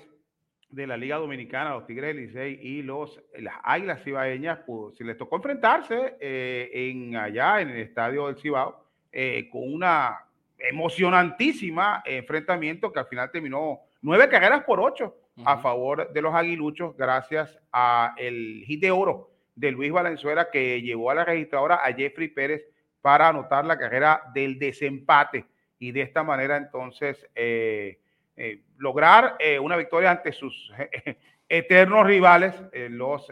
de 0.68 0.86
la 0.86 0.96
Liga 0.96 1.18
Dominicana, 1.18 1.74
los 1.74 1.86
Tigres 1.86 2.16
del 2.16 2.26
Licey 2.26 2.58
y 2.60 2.82
los, 2.82 3.20
las 3.38 3.54
Águilas 3.62 4.02
Cibaeñas, 4.02 4.60
pues, 4.66 4.96
se 4.96 5.04
les 5.04 5.16
tocó 5.16 5.36
enfrentarse 5.36 6.16
eh, 6.18 6.70
en, 6.72 7.14
allá 7.16 7.60
en 7.60 7.68
el 7.68 7.78
estadio 7.78 8.26
del 8.26 8.36
Cibao 8.38 8.82
eh, 9.12 9.48
con 9.50 9.72
una 9.72 10.24
emocionantísima 10.58 12.02
enfrentamiento 12.06 12.92
que 12.92 13.00
al 13.00 13.06
final 13.06 13.30
terminó 13.30 13.80
nueve 14.00 14.28
carreras 14.28 14.64
por 14.64 14.80
ocho 14.80 15.16
a 15.44 15.58
favor 15.58 16.12
de 16.12 16.22
los 16.22 16.34
aguiluchos 16.34 16.96
gracias 16.96 17.58
a 17.72 18.14
el 18.16 18.64
hit 18.66 18.80
de 18.80 18.90
oro 18.90 19.30
de 19.54 19.70
Luis 19.70 19.92
Valenzuela 19.92 20.50
que 20.50 20.80
llevó 20.80 21.10
a 21.10 21.14
la 21.14 21.24
registradora 21.24 21.84
a 21.84 21.92
Jeffrey 21.92 22.28
Pérez 22.28 22.64
para 23.00 23.28
anotar 23.28 23.64
la 23.64 23.78
carrera 23.78 24.22
del 24.32 24.58
desempate 24.58 25.46
y 25.78 25.90
de 25.90 26.02
esta 26.02 26.22
manera 26.22 26.56
entonces 26.56 27.28
eh, 27.34 27.98
eh, 28.36 28.62
lograr 28.78 29.36
una 29.60 29.76
victoria 29.76 30.10
ante 30.10 30.32
sus 30.32 30.72
eternos 31.48 32.06
rivales, 32.06 32.54
los 32.72 33.30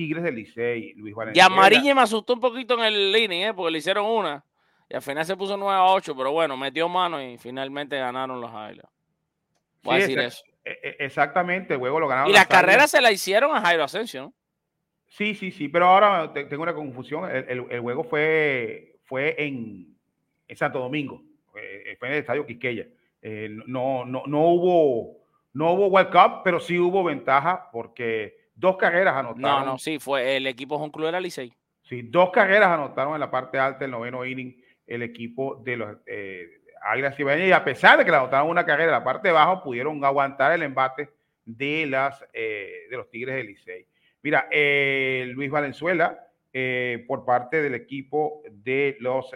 Tigres 0.00 0.22
del 0.22 0.34
Licey, 0.34 0.94
Luis 0.94 1.14
Valenzuela. 1.14 1.36
Y 1.36 1.40
Amarilla 1.40 1.94
me 1.94 2.00
asustó 2.00 2.34
un 2.34 2.40
poquito 2.40 2.74
en 2.74 2.80
el 2.80 3.16
inning, 3.16 3.42
¿eh? 3.42 3.54
porque 3.54 3.72
le 3.72 3.78
hicieron 3.78 4.06
una. 4.06 4.44
Y 4.88 4.94
al 4.94 5.02
final 5.02 5.24
se 5.24 5.36
puso 5.36 5.56
9 5.56 5.72
a 5.72 5.84
8, 5.84 6.16
pero 6.16 6.32
bueno, 6.32 6.56
metió 6.56 6.88
mano 6.88 7.22
y 7.22 7.38
finalmente 7.38 7.98
ganaron 7.98 8.40
los 8.40 8.50
Highlands. 8.50 8.88
Voy 9.82 9.96
a 9.96 9.98
decir 9.98 10.18
eso. 10.18 10.42
E, 10.64 10.70
e, 10.82 10.96
exactamente, 11.04 11.74
el 11.74 11.80
juego 11.80 12.00
lo 12.00 12.08
ganaron. 12.08 12.30
Y 12.30 12.34
la 12.34 12.46
carrera 12.46 12.86
se 12.86 13.00
la 13.00 13.12
hicieron 13.12 13.54
a 13.54 13.60
Jairo 13.60 13.84
Asensio, 13.84 14.22
¿no? 14.22 14.34
Sí, 15.06 15.34
sí, 15.34 15.50
sí, 15.50 15.68
pero 15.68 15.86
ahora 15.86 16.32
tengo 16.32 16.62
una 16.62 16.74
confusión. 16.74 17.28
El, 17.30 17.80
juego 17.80 18.04
fue, 18.04 19.00
fue 19.04 19.34
en, 19.38 19.96
Santo 20.54 20.78
Domingo, 20.78 21.22
fue 21.52 21.96
en 22.00 22.12
el 22.12 22.18
estadio 22.18 22.46
Quisqueya. 22.46 22.86
Eh, 23.20 23.48
no, 23.66 24.04
no, 24.06 24.22
no 24.26 24.40
hubo 24.46 25.18
No 25.52 25.72
hubo 25.72 25.88
World 25.88 26.10
Cup, 26.10 26.40
pero 26.42 26.58
sí 26.58 26.78
hubo 26.78 27.04
ventaja 27.04 27.68
porque 27.70 28.39
dos 28.60 28.76
carreras 28.76 29.16
anotaron. 29.16 29.64
No, 29.64 29.64
no, 29.64 29.78
sí, 29.78 29.98
fue 29.98 30.36
el 30.36 30.46
equipo 30.46 30.90
Club 30.92 31.08
era 31.08 31.20
Licey. 31.20 31.52
Sí, 31.82 32.02
dos 32.02 32.30
carreras 32.30 32.68
anotaron 32.68 33.14
en 33.14 33.20
la 33.20 33.30
parte 33.30 33.58
alta 33.58 33.80
del 33.80 33.90
noveno 33.90 34.24
inning 34.24 34.62
el 34.86 35.02
equipo 35.02 35.56
de 35.64 35.76
los 35.76 35.96
eh, 36.06 36.60
Águilas 36.82 37.16
Cibaeñas 37.16 37.48
y 37.48 37.52
a 37.52 37.64
pesar 37.64 37.98
de 37.98 38.04
que 38.04 38.10
le 38.10 38.16
anotaron 38.16 38.48
una 38.48 38.64
carrera 38.64 38.90
en 38.90 38.98
la 38.98 39.04
parte 39.04 39.28
de 39.28 39.36
abajo, 39.36 39.62
pudieron 39.62 40.04
aguantar 40.04 40.52
el 40.52 40.62
embate 40.62 41.10
de, 41.44 41.86
las, 41.86 42.24
eh, 42.32 42.86
de 42.90 42.96
los 42.96 43.08
Tigres 43.10 43.34
de 43.36 43.44
Licey. 43.44 43.86
Mira, 44.22 44.48
eh, 44.50 45.30
Luis 45.34 45.50
Valenzuela, 45.50 46.26
eh, 46.52 47.04
por 47.06 47.24
parte 47.24 47.62
del 47.62 47.74
equipo 47.74 48.42
de 48.50 48.96
los 49.00 49.30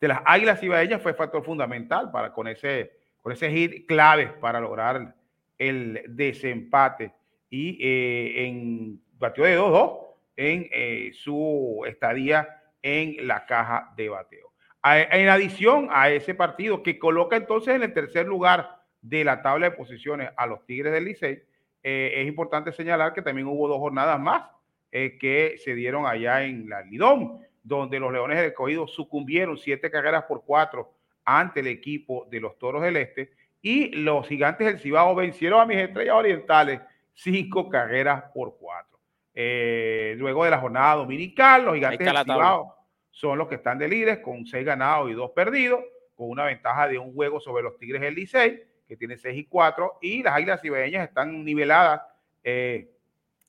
de 0.00 0.06
las 0.06 0.20
Águilas 0.24 0.60
Cibaeñas, 0.60 1.02
fue 1.02 1.12
factor 1.12 1.44
fundamental 1.44 2.12
para 2.12 2.32
con 2.32 2.46
ese, 2.46 2.92
con 3.20 3.32
ese 3.32 3.50
hit 3.50 3.86
clave 3.88 4.28
para 4.40 4.60
lograr 4.60 5.12
el 5.58 6.04
desempate. 6.06 7.12
Y 7.50 7.78
en 7.80 9.00
batió 9.18 9.44
de 9.44 9.58
2-2 9.58 9.98
en 10.36 11.14
su 11.14 11.84
estadía 11.86 12.62
en 12.82 13.26
la 13.26 13.46
caja 13.46 13.92
de 13.96 14.08
bateo. 14.08 14.52
en 14.84 15.28
adición 15.28 15.88
a 15.90 16.10
ese 16.10 16.34
partido 16.34 16.82
que 16.82 16.98
coloca 16.98 17.36
entonces 17.36 17.74
en 17.74 17.82
el 17.82 17.92
tercer 17.92 18.26
lugar 18.26 18.78
de 19.00 19.24
la 19.24 19.42
tabla 19.42 19.70
de 19.70 19.76
posiciones 19.76 20.30
a 20.36 20.46
los 20.46 20.64
Tigres 20.66 20.92
del 20.92 21.04
Licey, 21.04 21.42
eh, 21.82 22.12
es 22.16 22.26
importante 22.26 22.72
señalar 22.72 23.12
que 23.12 23.22
también 23.22 23.46
hubo 23.46 23.68
dos 23.68 23.78
jornadas 23.78 24.18
más 24.18 24.44
eh, 24.90 25.16
que 25.18 25.56
se 25.58 25.74
dieron 25.74 26.06
allá 26.06 26.44
en 26.44 26.68
la 26.68 26.82
Lidón, 26.82 27.40
donde 27.62 28.00
los 28.00 28.12
Leones 28.12 28.38
del 28.38 28.46
Escogido 28.46 28.86
sucumbieron 28.86 29.56
siete 29.56 29.90
carreras 29.90 30.24
por 30.24 30.44
cuatro 30.44 30.92
ante 31.24 31.60
el 31.60 31.66
equipo 31.66 32.26
de 32.30 32.40
los 32.40 32.58
Toros 32.58 32.82
del 32.82 32.96
Este 32.96 33.32
y 33.60 33.90
los 33.90 34.26
Gigantes 34.26 34.66
del 34.66 34.78
Cibao 34.78 35.14
vencieron 35.14 35.60
a 35.60 35.66
mis 35.66 35.78
estrellas 35.78 36.14
orientales 36.14 36.80
cinco 37.18 37.68
carreras 37.68 38.24
por 38.32 38.56
cuatro. 38.58 38.98
Eh, 39.34 40.14
luego 40.16 40.44
de 40.44 40.50
la 40.50 40.58
jornada 40.58 40.96
dominical, 40.96 41.64
los 41.64 41.74
Gigantes 41.74 42.06
del 42.06 42.24
Cibao 42.24 42.74
son 43.10 43.38
los 43.38 43.48
que 43.48 43.56
están 43.56 43.78
de 43.78 43.88
líderes 43.88 44.18
con 44.18 44.46
seis 44.46 44.64
ganados 44.64 45.10
y 45.10 45.14
dos 45.14 45.32
perdidos, 45.32 45.80
con 46.14 46.30
una 46.30 46.44
ventaja 46.44 46.88
de 46.88 46.98
un 46.98 47.12
juego 47.14 47.40
sobre 47.40 47.62
los 47.62 47.78
Tigres 47.78 48.00
del 48.00 48.14
Licey 48.14 48.68
que 48.88 48.96
tiene 48.96 49.18
6 49.18 49.36
y 49.36 49.44
4, 49.44 49.98
y 50.00 50.22
las 50.22 50.34
Águilas 50.34 50.62
Cibaeñas 50.62 51.06
están 51.06 51.44
niveladas, 51.44 52.00
eh, 52.42 52.88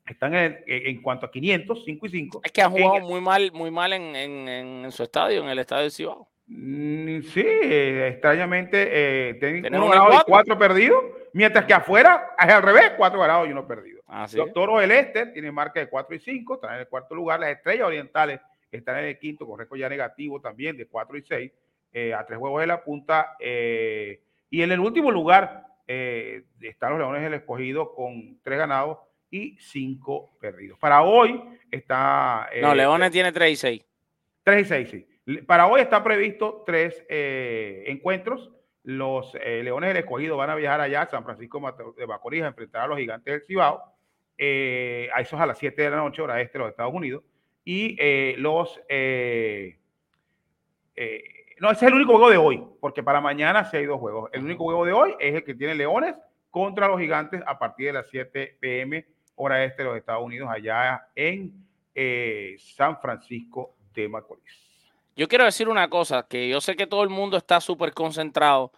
están 0.05 0.33
en, 0.35 1.01
cuanto 1.01 1.27
a 1.27 1.31
500, 1.31 1.85
5 1.85 2.05
y 2.05 2.09
5. 2.09 2.41
Es 2.43 2.51
que 2.51 2.61
han 2.61 2.71
jugado 2.71 2.99
muy 2.99 3.21
mal, 3.21 3.51
muy 3.53 3.71
mal 3.71 3.93
en, 3.93 4.15
en, 4.15 4.91
su 4.91 5.03
estadio, 5.03 5.41
en 5.41 5.49
el 5.49 5.59
estadio 5.59 5.85
de 5.85 5.91
Cibao. 5.91 6.27
Mm, 6.47 7.21
sí, 7.21 7.45
extrañamente 7.45 8.87
eh, 8.91 9.33
tienen 9.35 9.73
uno 9.75 9.87
ganado 9.87 10.13
y 10.13 10.23
cuatro 10.25 10.57
perdidos, 10.57 11.01
mientras 11.33 11.65
que 11.65 11.73
afuera 11.73 12.31
es 12.37 12.53
al 12.53 12.63
revés, 12.63 12.93
cuatro 12.97 13.19
ganados 13.19 13.47
y 13.47 13.51
uno 13.51 13.67
perdido. 13.67 13.99
Ah, 14.11 14.27
Los 14.33 14.51
Toros 14.53 14.81
del 14.81 14.91
Este 14.91 15.27
tienen 15.27 15.53
marca 15.53 15.79
de 15.79 15.87
4 15.87 16.15
y 16.15 16.19
5, 16.19 16.55
están 16.55 16.73
en 16.73 16.79
el 16.81 16.87
cuarto 16.87 17.13
lugar. 17.13 17.39
Las 17.39 17.51
Estrellas 17.51 17.85
Orientales 17.85 18.39
están 18.71 18.97
en 18.97 19.05
el 19.05 19.19
quinto, 19.19 19.45
con 19.45 19.59
récord 19.59 19.77
ya 19.77 19.87
negativo 19.87 20.41
también 20.41 20.75
de 20.77 20.87
4 20.87 21.17
y 21.17 21.21
6, 21.21 21.51
eh, 21.93 22.13
a 22.13 22.25
tres 22.25 22.39
juegos 22.39 22.61
de 22.61 22.67
la 22.67 22.83
punta. 22.83 23.35
Eh, 23.39 24.21
y 24.49 24.63
en 24.63 24.71
el 24.71 24.79
último 24.79 25.11
lugar 25.11 25.63
eh, 25.87 26.43
están 26.61 26.91
los 26.91 26.99
Leones 26.99 27.21
del 27.21 27.35
Escogido 27.35 27.93
con 27.93 28.39
tres 28.41 28.57
ganados 28.57 28.97
y 29.29 29.57
cinco 29.59 30.31
perdidos. 30.39 30.79
Para 30.79 31.03
hoy 31.03 31.39
está... 31.69 32.49
no, 32.61 32.73
Leones 32.73 33.11
tiene 33.11 33.31
tres 33.31 33.51
y 33.51 33.55
seis. 33.55 33.85
Tres 34.43 34.63
y 34.63 34.65
seis, 34.65 34.89
sí. 34.89 35.41
Para 35.45 35.67
hoy 35.67 35.81
está 35.81 36.03
previsto 36.03 36.63
tres 36.65 37.05
encuentros. 37.07 38.49
Los 38.83 39.33
Leones 39.33 39.89
del 39.89 39.97
Escogido 39.97 40.37
van 40.37 40.49
a 40.49 40.55
viajar 40.55 40.81
allá 40.81 41.03
a 41.03 41.09
San 41.09 41.23
Francisco 41.23 41.61
de 41.97 42.07
Macorís 42.07 42.43
a 42.43 42.47
enfrentar 42.47 42.83
a 42.83 42.87
los 42.87 42.97
Gigantes 42.97 43.33
del 43.33 43.43
Cibao. 43.43 43.83
a 44.39 45.21
esos 45.21 45.39
a 45.39 45.45
las 45.45 45.57
7 45.57 45.81
de 45.81 45.89
la 45.89 45.97
noche, 45.97 46.21
hora 46.21 46.41
este 46.41 46.57
de 46.57 46.63
los 46.63 46.69
Estados 46.71 46.93
Unidos. 46.93 47.23
Y 47.65 47.97
los... 48.37 48.79
No, 51.59 51.69
ese 51.71 51.85
es 51.85 51.91
el 51.91 51.95
único 51.95 52.13
juego 52.13 52.29
de 52.29 52.37
hoy, 52.37 52.63
porque 52.79 53.03
para 53.03 53.19
mañana 53.19 53.65
sí 53.65 53.75
hay 53.75 53.85
dos 53.85 53.99
juegos. 53.99 54.29
El 54.31 54.43
único 54.43 54.63
juego 54.63 54.85
de 54.85 54.93
hoy 54.93 55.15
es 55.19 55.35
el 55.35 55.43
que 55.43 55.55
tiene 55.55 55.75
Leones 55.75 56.15
contra 56.49 56.87
los 56.87 56.99
Gigantes 56.99 57.41
a 57.45 57.59
partir 57.59 57.87
de 57.87 57.93
las 57.93 58.09
7 58.09 58.57
pm, 58.59 59.05
hora 59.35 59.63
este 59.63 59.83
de 59.83 59.89
los 59.89 59.97
Estados 59.97 60.23
Unidos, 60.23 60.49
allá 60.49 61.07
en 61.15 61.53
eh, 61.93 62.55
San 62.59 62.99
Francisco 62.99 63.75
de 63.93 64.07
Macorís. 64.07 64.68
Yo 65.15 65.27
quiero 65.27 65.45
decir 65.45 65.67
una 65.67 65.89
cosa, 65.89 66.25
que 66.27 66.49
yo 66.49 66.61
sé 66.61 66.75
que 66.75 66.87
todo 66.87 67.03
el 67.03 67.09
mundo 67.09 67.37
está 67.37 67.59
súper 67.61 67.93
concentrado 67.93 68.71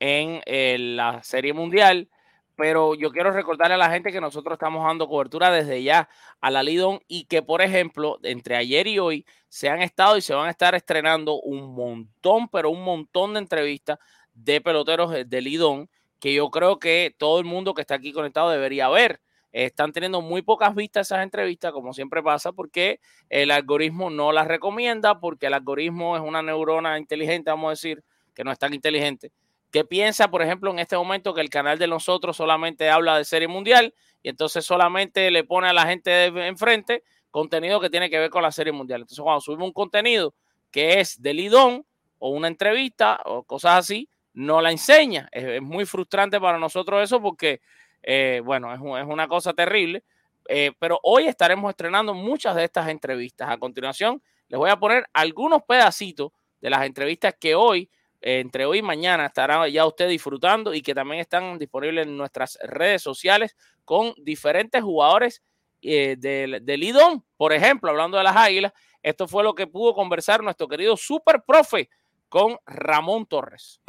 en 0.00 0.40
eh, 0.46 0.76
la 0.78 1.22
Serie 1.22 1.52
Mundial, 1.52 2.08
pero 2.56 2.94
yo 2.94 3.10
quiero 3.10 3.30
recordarle 3.32 3.74
a 3.74 3.78
la 3.78 3.90
gente 3.90 4.12
que 4.12 4.20
nosotros 4.20 4.54
estamos 4.54 4.84
dando 4.84 5.08
cobertura 5.08 5.50
desde 5.50 5.82
ya 5.82 6.08
a 6.40 6.50
la 6.50 6.62
Lidón 6.62 7.00
y 7.08 7.24
que, 7.24 7.42
por 7.42 7.62
ejemplo, 7.62 8.18
entre 8.22 8.56
ayer 8.56 8.86
y 8.86 8.98
hoy 8.98 9.26
se 9.48 9.68
han 9.68 9.80
estado 9.82 10.16
y 10.16 10.22
se 10.22 10.34
van 10.34 10.48
a 10.48 10.50
estar 10.50 10.74
estrenando 10.74 11.40
un 11.40 11.74
montón, 11.74 12.48
pero 12.48 12.70
un 12.70 12.82
montón 12.82 13.34
de 13.34 13.40
entrevistas 13.40 13.98
de 14.34 14.60
peloteros 14.60 15.12
de 15.26 15.40
Lidón 15.40 15.88
que 16.20 16.34
yo 16.34 16.50
creo 16.50 16.78
que 16.78 17.14
todo 17.16 17.38
el 17.38 17.44
mundo 17.44 17.74
que 17.74 17.82
está 17.82 17.94
aquí 17.94 18.12
conectado 18.12 18.50
debería 18.50 18.88
ver. 18.88 19.20
Están 19.52 19.92
teniendo 19.92 20.20
muy 20.20 20.42
pocas 20.42 20.74
vistas 20.74 21.08
esas 21.08 21.22
entrevistas, 21.22 21.72
como 21.72 21.92
siempre 21.92 22.22
pasa, 22.22 22.52
porque 22.52 23.00
el 23.28 23.50
algoritmo 23.50 24.10
no 24.10 24.32
las 24.32 24.46
recomienda, 24.46 25.20
porque 25.20 25.46
el 25.46 25.54
algoritmo 25.54 26.16
es 26.16 26.22
una 26.22 26.42
neurona 26.42 26.98
inteligente, 26.98 27.50
vamos 27.50 27.68
a 27.68 27.70
decir, 27.70 28.04
que 28.34 28.44
no 28.44 28.52
es 28.52 28.58
tan 28.58 28.74
inteligente 28.74 29.32
¿Qué 29.70 29.84
piensa, 29.84 30.30
por 30.30 30.40
ejemplo, 30.40 30.70
en 30.70 30.78
este 30.78 30.96
momento 30.96 31.34
que 31.34 31.42
el 31.42 31.50
canal 31.50 31.78
de 31.78 31.86
nosotros 31.86 32.36
solamente 32.36 32.88
habla 32.88 33.18
de 33.18 33.24
Serie 33.24 33.48
Mundial 33.48 33.94
y 34.22 34.30
entonces 34.30 34.64
solamente 34.64 35.30
le 35.30 35.44
pone 35.44 35.68
a 35.68 35.74
la 35.74 35.86
gente 35.86 36.26
enfrente 36.26 37.02
contenido 37.30 37.78
que 37.78 37.90
tiene 37.90 38.08
que 38.08 38.18
ver 38.18 38.30
con 38.30 38.42
la 38.42 38.50
Serie 38.50 38.72
Mundial? 38.72 39.02
Entonces, 39.02 39.22
cuando 39.22 39.42
subimos 39.42 39.66
un 39.68 39.72
contenido 39.74 40.34
que 40.70 41.00
es 41.00 41.20
de 41.20 41.34
Lidón 41.34 41.84
o 42.18 42.30
una 42.30 42.48
entrevista 42.48 43.20
o 43.26 43.42
cosas 43.42 43.78
así, 43.78 44.08
no 44.32 44.62
la 44.62 44.70
enseña. 44.70 45.28
Es, 45.32 45.60
muy 45.60 45.84
frustrante 45.84 46.40
para 46.40 46.58
nosotros 46.58 47.02
eso 47.02 47.20
porque, 47.20 47.60
eh, 48.02 48.40
bueno, 48.44 48.72
es, 48.74 48.80
una 48.80 49.28
cosa 49.28 49.52
terrible. 49.52 50.04
Eh, 50.48 50.72
pero 50.78 50.98
hoy 51.02 51.26
estaremos 51.26 51.70
estrenando 51.70 52.14
muchas 52.14 52.56
de 52.56 52.64
estas 52.64 52.88
entrevistas. 52.88 53.50
A 53.50 53.58
continuación, 53.58 54.22
les 54.48 54.58
voy 54.58 54.70
a 54.70 54.76
poner 54.78 55.06
algunos 55.12 55.62
pedacitos 55.62 56.32
de 56.60 56.70
las 56.70 56.86
entrevistas 56.86 57.34
que 57.38 57.54
hoy 57.54 57.90
entre 58.20 58.66
hoy 58.66 58.78
y 58.78 58.82
mañana 58.82 59.26
estará 59.26 59.68
ya 59.68 59.86
usted 59.86 60.08
disfrutando 60.08 60.74
y 60.74 60.82
que 60.82 60.94
también 60.94 61.20
están 61.20 61.58
disponibles 61.58 62.06
en 62.06 62.16
nuestras 62.16 62.58
redes 62.62 63.02
sociales 63.02 63.56
con 63.84 64.12
diferentes 64.18 64.82
jugadores 64.82 65.42
eh, 65.82 66.16
del, 66.18 66.64
Lidón. 66.64 67.24
Por 67.36 67.52
ejemplo, 67.52 67.90
hablando 67.90 68.18
de 68.18 68.24
las 68.24 68.36
Águilas, 68.36 68.72
esto 69.02 69.28
fue 69.28 69.44
lo 69.44 69.54
que 69.54 69.66
pudo 69.66 69.94
conversar 69.94 70.42
nuestro 70.42 70.66
querido 70.66 70.96
super 70.96 71.42
profe 71.46 71.88
con 72.28 72.58
Ramón 72.66 73.26
Torres. 73.26 73.80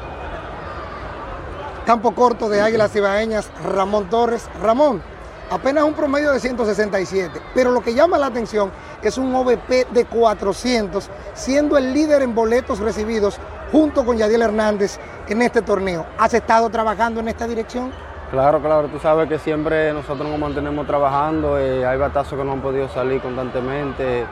Campo 1.90 2.12
corto 2.12 2.48
de 2.48 2.60
Águilas 2.60 2.94
Ibaeñas, 2.94 3.50
Ramón 3.64 4.08
Torres. 4.08 4.48
Ramón, 4.62 5.02
apenas 5.50 5.82
un 5.82 5.92
promedio 5.92 6.30
de 6.30 6.38
167, 6.38 7.40
pero 7.52 7.72
lo 7.72 7.80
que 7.80 7.94
llama 7.94 8.16
la 8.16 8.26
atención 8.26 8.70
es 9.02 9.18
un 9.18 9.34
OVP 9.34 9.88
de 9.90 10.04
400, 10.04 11.10
siendo 11.34 11.76
el 11.76 11.92
líder 11.92 12.22
en 12.22 12.32
boletos 12.32 12.78
recibidos 12.78 13.40
junto 13.72 14.06
con 14.06 14.16
Yadiel 14.16 14.42
Hernández 14.42 15.00
en 15.28 15.42
este 15.42 15.62
torneo. 15.62 16.06
¿Has 16.16 16.32
estado 16.32 16.70
trabajando 16.70 17.18
en 17.18 17.26
esta 17.26 17.48
dirección? 17.48 17.90
Claro, 18.30 18.60
claro, 18.60 18.86
tú 18.86 19.00
sabes 19.00 19.28
que 19.28 19.40
siempre 19.40 19.92
nosotros 19.92 20.28
nos 20.28 20.38
mantenemos 20.38 20.86
trabajando, 20.86 21.58
eh, 21.58 21.84
hay 21.84 21.98
batazos 21.98 22.38
que 22.38 22.44
no 22.44 22.52
han 22.52 22.62
podido 22.62 22.88
salir 22.88 23.20
constantemente, 23.20 24.24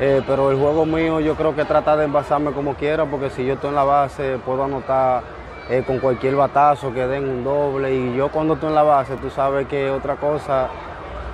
eh, 0.00 0.22
pero 0.26 0.50
el 0.50 0.56
juego 0.56 0.86
mío 0.86 1.20
yo 1.20 1.34
creo 1.34 1.54
que 1.54 1.66
trata 1.66 1.94
de 1.94 2.06
envasarme 2.06 2.52
como 2.52 2.72
quiera, 2.72 3.04
porque 3.04 3.28
si 3.28 3.44
yo 3.44 3.52
estoy 3.52 3.68
en 3.68 3.76
la 3.76 3.84
base 3.84 4.38
puedo 4.46 4.64
anotar 4.64 5.41
eh, 5.72 5.82
con 5.86 6.00
cualquier 6.00 6.36
batazo 6.36 6.92
que 6.92 7.06
den 7.06 7.26
un 7.26 7.42
doble, 7.42 7.94
y 7.94 8.14
yo 8.14 8.30
cuando 8.30 8.54
estoy 8.54 8.68
en 8.68 8.74
la 8.74 8.82
base, 8.82 9.16
tú 9.16 9.30
sabes 9.30 9.66
que 9.66 9.88
otra 9.88 10.16
cosa 10.16 10.68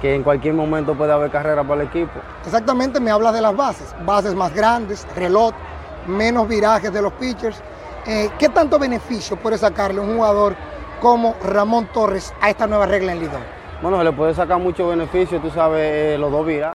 que 0.00 0.14
en 0.14 0.22
cualquier 0.22 0.54
momento 0.54 0.94
puede 0.94 1.10
haber 1.10 1.28
carrera 1.28 1.64
para 1.64 1.82
el 1.82 1.88
equipo. 1.88 2.20
Exactamente, 2.44 3.00
me 3.00 3.10
hablas 3.10 3.34
de 3.34 3.40
las 3.40 3.56
bases, 3.56 3.92
bases 4.04 4.36
más 4.36 4.54
grandes, 4.54 5.08
reloj, 5.16 5.52
menos 6.06 6.46
virajes 6.46 6.92
de 6.92 7.02
los 7.02 7.12
pitchers. 7.14 7.60
Eh, 8.06 8.30
¿Qué 8.38 8.48
tanto 8.48 8.78
beneficio 8.78 9.36
puede 9.36 9.58
sacarle 9.58 9.98
un 9.98 10.14
jugador 10.14 10.54
como 11.00 11.34
Ramón 11.42 11.88
Torres 11.92 12.32
a 12.40 12.48
esta 12.48 12.68
nueva 12.68 12.86
regla 12.86 13.10
en 13.10 13.18
Lidón? 13.18 13.42
Bueno, 13.82 14.04
le 14.04 14.12
puede 14.12 14.34
sacar 14.34 14.60
mucho 14.60 14.86
beneficio, 14.86 15.40
tú 15.40 15.50
sabes, 15.50 15.80
eh, 15.80 16.16
los 16.16 16.30
dos 16.30 16.46
virajes. 16.46 16.76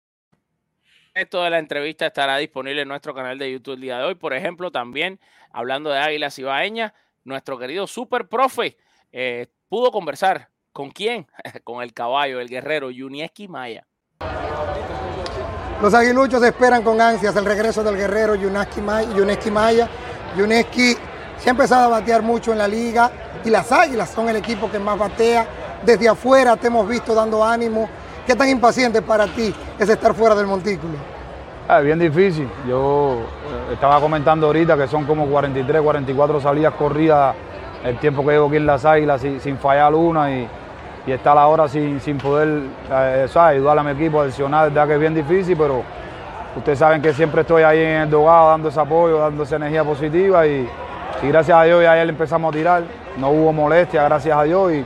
Esto 1.13 1.43
de 1.43 1.49
la 1.49 1.59
entrevista 1.59 2.05
estará 2.05 2.37
disponible 2.37 2.83
en 2.83 2.87
nuestro 2.87 3.13
canal 3.13 3.37
de 3.37 3.51
YouTube 3.51 3.73
el 3.73 3.81
día 3.81 3.97
de 3.97 4.05
hoy. 4.05 4.15
Por 4.15 4.33
ejemplo, 4.33 4.71
también 4.71 5.19
hablando 5.51 5.89
de 5.89 5.99
Águilas 5.99 6.39
Ibaeñas, 6.39 6.93
nuestro 7.29 7.57
querido 7.57 7.87
super 7.87 8.27
profe 8.27 8.75
eh, 9.11 9.47
pudo 9.69 9.91
conversar 9.91 10.49
con 10.73 10.91
quién? 10.91 11.27
con 11.63 11.81
el 11.81 11.93
caballo, 11.93 12.41
el 12.41 12.49
guerrero 12.49 12.91
Yunieski 12.91 13.47
Maya. 13.47 13.87
Los 15.81 15.93
aguiluchos 15.93 16.43
esperan 16.43 16.83
con 16.83 16.99
ansias 16.99 17.33
el 17.37 17.45
regreso 17.45 17.81
del 17.83 17.95
guerrero 17.95 18.35
Yuneski 18.35 18.81
Maya. 19.49 19.89
Yuneski 20.37 20.95
se 21.37 21.49
ha 21.49 21.51
empezado 21.51 21.85
a 21.85 21.99
batear 21.99 22.21
mucho 22.21 22.51
en 22.51 22.57
la 22.57 22.67
liga, 22.67 23.09
y 23.45 23.49
las 23.49 23.71
Águilas 23.71 24.09
son 24.09 24.27
el 24.27 24.35
equipo 24.35 24.69
que 24.69 24.77
más 24.77 24.99
batea. 24.99 25.47
Desde 25.85 26.09
afuera 26.09 26.57
te 26.57 26.67
hemos 26.67 26.85
visto 26.87 27.15
dando 27.15 27.43
ánimo. 27.43 27.89
¿Qué 28.27 28.35
tan 28.35 28.49
impaciente 28.49 29.01
para 29.01 29.25
ti 29.27 29.53
es 29.79 29.87
estar 29.87 30.13
fuera 30.13 30.35
del 30.35 30.47
montículo? 30.47 31.18
Es 31.69 31.83
bien 31.83 31.99
difícil. 31.99 32.49
Yo 32.67 33.17
eh, 33.69 33.73
estaba 33.73 33.99
comentando 33.99 34.47
ahorita 34.47 34.75
que 34.75 34.87
son 34.87 35.05
como 35.05 35.27
43, 35.27 35.83
44 35.83 36.41
salidas 36.41 36.73
corridas 36.73 37.35
el 37.83 37.97
tiempo 37.99 38.25
que 38.25 38.31
llevo 38.31 38.47
aquí 38.47 38.55
en 38.55 38.65
las 38.65 38.85
Águilas 38.85 39.21
sin, 39.21 39.57
fallar 39.57 39.93
una 39.93 40.31
y, 40.31 40.47
y 41.05 41.11
estar 41.11 41.37
ahora 41.37 41.67
sin, 41.67 41.99
sin 42.01 42.17
poder 42.17 42.63
eh, 42.91 43.27
ayudar 43.35 43.77
a 43.77 43.83
mi 43.83 43.91
equipo 43.91 44.19
adicionar, 44.19 44.69
verdad 44.69 44.87
que 44.87 44.93
es 44.95 44.99
bien 44.99 45.13
difícil, 45.13 45.55
pero 45.55 45.83
ustedes 46.57 46.79
saben 46.79 47.03
que 47.03 47.13
siempre 47.13 47.41
estoy 47.41 47.61
ahí 47.61 47.79
en 47.79 48.01
el 48.01 48.09
dogado 48.09 48.49
dando 48.49 48.69
ese 48.69 48.79
apoyo, 48.79 49.19
dando 49.19 49.43
esa 49.43 49.57
energía 49.57 49.83
positiva 49.83 50.47
y, 50.47 50.67
y 51.21 51.27
gracias 51.27 51.55
a 51.55 51.63
Dios 51.65 51.83
ya 51.83 51.91
ayer 51.91 52.09
empezamos 52.09 52.51
a 52.51 52.57
tirar, 52.57 52.83
no 53.17 53.29
hubo 53.29 53.53
molestia, 53.53 54.03
gracias 54.05 54.35
a 54.35 54.41
Dios 54.41 54.71
y 54.73 54.83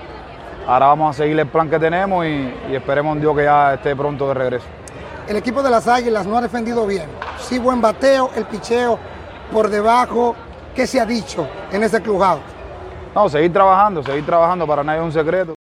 ahora 0.68 0.88
vamos 0.88 1.16
a 1.16 1.24
seguir 1.24 1.40
el 1.40 1.48
plan 1.48 1.70
que 1.70 1.80
tenemos 1.80 2.26
y, 2.26 2.54
y 2.70 2.76
esperemos 2.76 3.16
en 3.16 3.22
Dios 3.22 3.36
que 3.38 3.46
ya 3.46 3.76
esté 3.76 3.96
pronto 3.96 4.28
de 4.28 4.34
regreso. 4.34 4.83
El 5.28 5.38
equipo 5.38 5.64
de 5.64 5.70
las 5.70 5.88
Águilas 5.88 6.26
no 6.28 6.38
ha 6.38 6.42
defendido 6.42 6.86
bien. 6.86 7.10
Sí, 7.40 7.58
buen 7.58 7.80
bateo, 7.80 8.30
el 8.36 8.46
picheo 8.46 9.00
por 9.52 9.70
debajo. 9.70 10.36
¿Qué 10.76 10.86
se 10.86 11.00
ha 11.00 11.06
dicho 11.06 11.48
en 11.72 11.84
ese 11.84 12.02
clubhouse? 12.02 12.42
No, 13.16 13.30
seguir 13.30 13.54
trabajando, 13.54 14.04
seguir 14.04 14.26
trabajando, 14.26 14.68
para 14.68 14.84
nadie 14.84 15.00
es 15.00 15.06
un 15.06 15.12
secreto. 15.12 15.54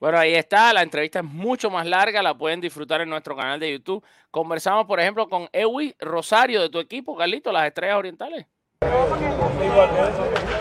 Bueno, 0.00 0.18
ahí 0.18 0.34
está, 0.34 0.72
la 0.72 0.82
entrevista 0.82 1.18
es 1.18 1.24
mucho 1.26 1.70
más 1.70 1.86
larga, 1.86 2.22
la 2.22 2.36
pueden 2.36 2.60
disfrutar 2.60 3.02
en 3.02 3.10
nuestro 3.10 3.36
canal 3.36 3.60
de 3.60 3.72
YouTube. 3.72 4.02
Conversamos, 4.30 4.86
por 4.86 4.98
ejemplo, 4.98 5.28
con 5.28 5.48
Ewi 5.52 5.94
Rosario 6.00 6.62
de 6.62 6.70
tu 6.70 6.80
equipo, 6.80 7.14
Carlito, 7.16 7.52
las 7.52 7.66
Estrellas 7.66 7.98
Orientales. 7.98 8.46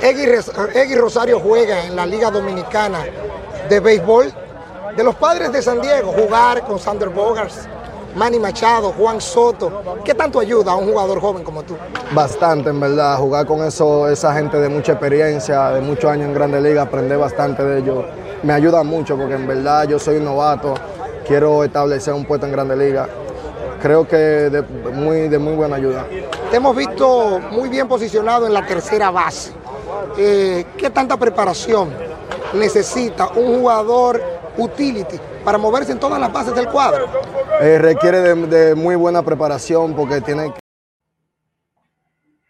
Egui 0.01 0.95
Rosario 0.95 1.39
juega 1.39 1.85
en 1.85 1.95
la 1.95 2.05
Liga 2.05 2.29
Dominicana 2.29 2.99
de 3.69 3.79
Béisbol 3.79 4.33
de 4.95 5.03
los 5.03 5.15
padres 5.15 5.51
de 5.51 5.61
San 5.61 5.81
Diego, 5.81 6.11
jugar 6.11 6.63
con 6.65 6.79
Sander 6.79 7.09
Bogars, 7.09 7.67
Manny 8.15 8.39
Machado, 8.39 8.91
Juan 8.97 9.21
Soto. 9.21 9.99
¿Qué 10.03 10.13
tanto 10.13 10.39
ayuda 10.39 10.71
a 10.71 10.75
un 10.75 10.89
jugador 10.89 11.19
joven 11.21 11.43
como 11.43 11.63
tú? 11.63 11.75
Bastante, 12.11 12.69
en 12.69 12.79
verdad. 12.79 13.17
Jugar 13.17 13.45
con 13.45 13.63
eso, 13.63 14.07
esa 14.07 14.33
gente 14.33 14.57
de 14.57 14.69
mucha 14.69 14.93
experiencia, 14.93 15.69
de 15.71 15.81
muchos 15.81 16.09
años 16.09 16.27
en 16.27 16.33
Grande 16.33 16.61
Liga, 16.61 16.83
aprender 16.83 17.17
bastante 17.17 17.63
de 17.63 17.79
ellos. 17.79 18.05
Me 18.43 18.53
ayuda 18.53 18.83
mucho 18.83 19.15
porque 19.17 19.35
en 19.35 19.47
verdad 19.47 19.87
yo 19.87 19.99
soy 19.99 20.17
un 20.17 20.25
novato, 20.25 20.73
quiero 21.27 21.63
establecer 21.63 22.13
un 22.13 22.25
puesto 22.25 22.45
en 22.45 22.51
Grande 22.51 22.75
Liga. 22.75 23.07
Creo 23.81 24.07
que 24.07 24.17
de 24.17 24.61
muy, 24.91 25.29
de 25.29 25.39
muy 25.39 25.53
buena 25.53 25.77
ayuda. 25.77 26.05
Te 26.49 26.57
hemos 26.57 26.75
visto 26.75 27.39
muy 27.51 27.69
bien 27.69 27.87
posicionado 27.87 28.47
en 28.47 28.53
la 28.53 28.65
tercera 28.65 29.11
base. 29.11 29.51
Eh, 30.17 30.65
¿Qué 30.77 30.89
tanta 30.89 31.15
preparación 31.15 31.93
necesita 32.53 33.29
un 33.29 33.59
jugador 33.59 34.38
utility 34.57 35.17
para 35.43 35.57
moverse 35.57 35.91
en 35.91 35.99
todas 35.99 36.19
las 36.19 36.31
bases 36.31 36.55
del 36.55 36.67
cuadro? 36.67 37.07
Eh, 37.61 37.77
requiere 37.77 38.19
de, 38.19 38.35
de 38.47 38.75
muy 38.75 38.95
buena 38.95 39.23
preparación 39.23 39.95
porque 39.95 40.21
tiene 40.21 40.53
que 40.53 40.59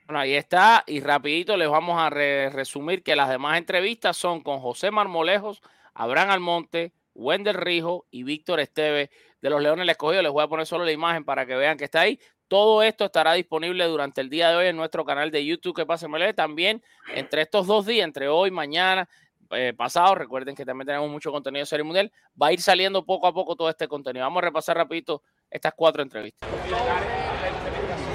Bueno, 0.06 0.20
ahí 0.20 0.34
está. 0.34 0.84
Y 0.88 1.02
rapidito 1.02 1.56
les 1.58 1.70
vamos 1.70 2.00
a 2.00 2.10
re- 2.10 2.50
resumir 2.50 3.04
que 3.04 3.16
las 3.16 3.30
demás 3.30 3.58
entrevistas 3.58 4.18
son 4.18 4.42
con 4.42 4.60
José 4.60 4.92
Marmolejos, 4.92 5.62
Abraham 5.94 6.32
Almonte, 6.32 6.94
Wendel 7.14 7.56
Rijo 7.56 8.06
y 8.12 8.24
Víctor 8.24 8.60
Esteve 8.60 9.10
de 9.42 9.50
los 9.50 9.62
Leones 9.62 9.84
del 9.84 9.90
Escogido. 9.90 10.22
Les 10.22 10.32
voy 10.32 10.44
a 10.44 10.48
poner 10.48 10.66
solo 10.66 10.86
la 10.86 10.92
imagen 10.92 11.24
para 11.26 11.46
que 11.46 11.56
vean 11.56 11.78
que 11.78 11.86
está 11.86 12.02
ahí. 12.02 12.20
Todo 12.48 12.82
esto 12.82 13.06
estará 13.06 13.34
disponible 13.34 13.86
durante 13.86 14.22
el 14.22 14.30
día 14.30 14.50
de 14.50 14.56
hoy 14.56 14.66
en 14.68 14.76
nuestro 14.76 15.06
canal 15.06 15.30
de 15.30 15.46
YouTube 15.46 15.76
que 15.76 15.86
pase. 15.86 16.08
También 16.36 16.82
entre 17.14 17.44
estos 17.44 17.68
dos 17.68 17.86
días, 17.86 18.06
entre 18.06 18.28
hoy, 18.28 18.50
mañana, 18.50 19.08
eh, 19.52 19.74
recuerden 20.16 20.56
que 20.56 20.66
también 20.66 20.86
tenemos 20.88 21.10
mucho 21.10 21.32
contenido 21.32 21.62
de 21.62 21.66
Serie 21.66 21.84
Mundial. 21.84 22.12
Va 22.42 22.48
a 22.48 22.54
ir 22.54 22.62
saliendo 22.62 23.06
poco 23.06 23.28
a 23.28 23.34
poco 23.34 23.56
todo 23.56 23.70
este 23.70 23.88
contenido. 23.88 24.26
Vamos 24.26 24.42
a 24.44 24.46
repasar 24.46 24.78
rapidito 24.78 25.24
estas 25.50 25.74
cuatro 25.76 26.02
entrevistas. 26.02 26.48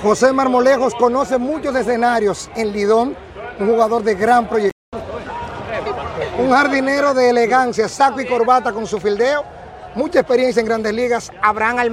José 0.02 0.32
Marmolejos 0.32 0.94
conoce 0.94 1.38
muchos 1.38 1.74
escenarios 1.74 2.50
en 2.56 2.72
Lidón, 2.72 3.16
un 3.58 3.68
jugador 3.68 4.02
de 4.02 4.14
gran 4.14 4.46
proyección. 4.48 4.72
Un 6.38 6.50
jardinero 6.50 7.14
de 7.14 7.30
elegancia, 7.30 7.88
saco 7.88 8.20
y 8.20 8.26
corbata 8.26 8.72
con 8.72 8.86
su 8.86 9.00
fildeo, 9.00 9.44
mucha 9.94 10.20
experiencia 10.20 10.60
en 10.60 10.66
grandes 10.66 10.92
ligas. 10.92 11.32
Abraham 11.40 11.78
Alm- 11.78 11.92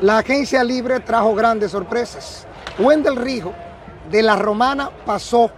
La 0.00 0.18
agencia 0.18 0.62
libre 0.62 1.00
trajo 1.00 1.34
grandes 1.34 1.72
sorpresas. 1.72 2.46
Wendel 2.78 3.16
Rijo, 3.16 3.52
de 4.10 4.22
la 4.22 4.36
Romana, 4.36 4.90
pasó. 5.04 5.50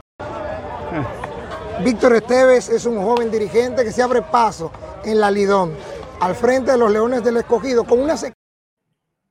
Víctor 1.84 2.14
Esteves 2.14 2.68
es 2.68 2.84
un 2.84 3.02
joven 3.02 3.30
dirigente 3.30 3.82
que 3.84 3.90
se 3.90 4.02
abre 4.02 4.20
paso 4.20 4.70
en 5.02 5.18
la 5.18 5.30
Lidón, 5.30 5.74
al 6.20 6.34
frente 6.34 6.72
de 6.72 6.78
los 6.78 6.92
Leones 6.92 7.24
del 7.24 7.38
Escogido, 7.38 7.84
con 7.84 8.00
una 8.00 8.16
Bueno, 8.16 8.34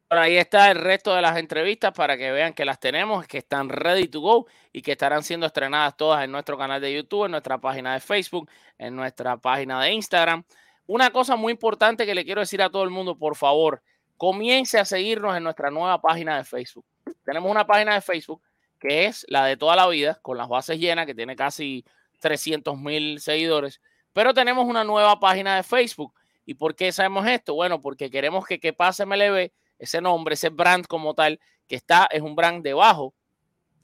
ahí 0.09 0.35
está 0.35 0.71
el 0.71 0.79
resto 0.79 1.13
de 1.13 1.21
las 1.21 1.37
entrevistas 1.37 1.91
para 1.93 2.17
que 2.17 2.31
vean 2.31 2.53
que 2.53 2.65
las 2.65 2.79
tenemos, 2.79 3.27
que 3.27 3.37
están 3.37 3.69
ready 3.69 4.07
to 4.07 4.19
go 4.19 4.47
y 4.73 4.81
que 4.81 4.93
estarán 4.93 5.21
siendo 5.21 5.45
estrenadas 5.45 5.95
todas 5.95 6.23
en 6.23 6.31
nuestro 6.31 6.57
canal 6.57 6.81
de 6.81 6.91
YouTube, 6.91 7.25
en 7.25 7.31
nuestra 7.31 7.59
página 7.59 7.93
de 7.93 7.99
Facebook, 7.99 8.49
en 8.79 8.95
nuestra 8.95 9.37
página 9.37 9.79
de 9.83 9.91
Instagram. 9.91 10.43
Una 10.87 11.11
cosa 11.11 11.35
muy 11.35 11.51
importante 11.51 12.07
que 12.07 12.15
le 12.15 12.25
quiero 12.25 12.41
decir 12.41 12.63
a 12.63 12.71
todo 12.71 12.83
el 12.83 12.89
mundo, 12.89 13.15
por 13.15 13.35
favor, 13.35 13.83
comience 14.17 14.79
a 14.79 14.85
seguirnos 14.85 15.37
en 15.37 15.43
nuestra 15.43 15.69
nueva 15.69 16.01
página 16.01 16.37
de 16.37 16.45
Facebook. 16.45 16.85
Tenemos 17.23 17.51
una 17.51 17.67
página 17.67 17.93
de 17.93 18.01
Facebook 18.01 18.41
que 18.79 19.05
es 19.05 19.25
la 19.29 19.45
de 19.45 19.57
toda 19.57 19.75
la 19.75 19.87
vida, 19.87 20.17
con 20.21 20.37
las 20.37 20.47
bases 20.47 20.79
llenas, 20.79 21.05
que 21.05 21.13
tiene 21.13 21.35
casi 21.35 21.85
300 22.19 22.77
mil 22.77 23.19
seguidores, 23.19 23.81
pero 24.13 24.33
tenemos 24.33 24.65
una 24.65 24.83
nueva 24.83 25.19
página 25.19 25.55
de 25.55 25.63
Facebook. 25.63 26.13
¿Y 26.45 26.55
por 26.55 26.75
qué 26.75 26.91
sabemos 26.91 27.27
esto? 27.27 27.53
Bueno, 27.53 27.81
porque 27.81 28.09
queremos 28.09 28.45
que 28.45 28.59
que 28.59 28.73
pase 28.73 29.05
MLB 29.05 29.51
ese 29.79 30.01
nombre, 30.01 30.33
ese 30.33 30.49
brand 30.49 30.85
como 30.85 31.13
tal, 31.15 31.39
que 31.67 31.75
está, 31.75 32.07
es 32.11 32.21
un 32.21 32.35
brand 32.35 32.63
debajo 32.63 33.13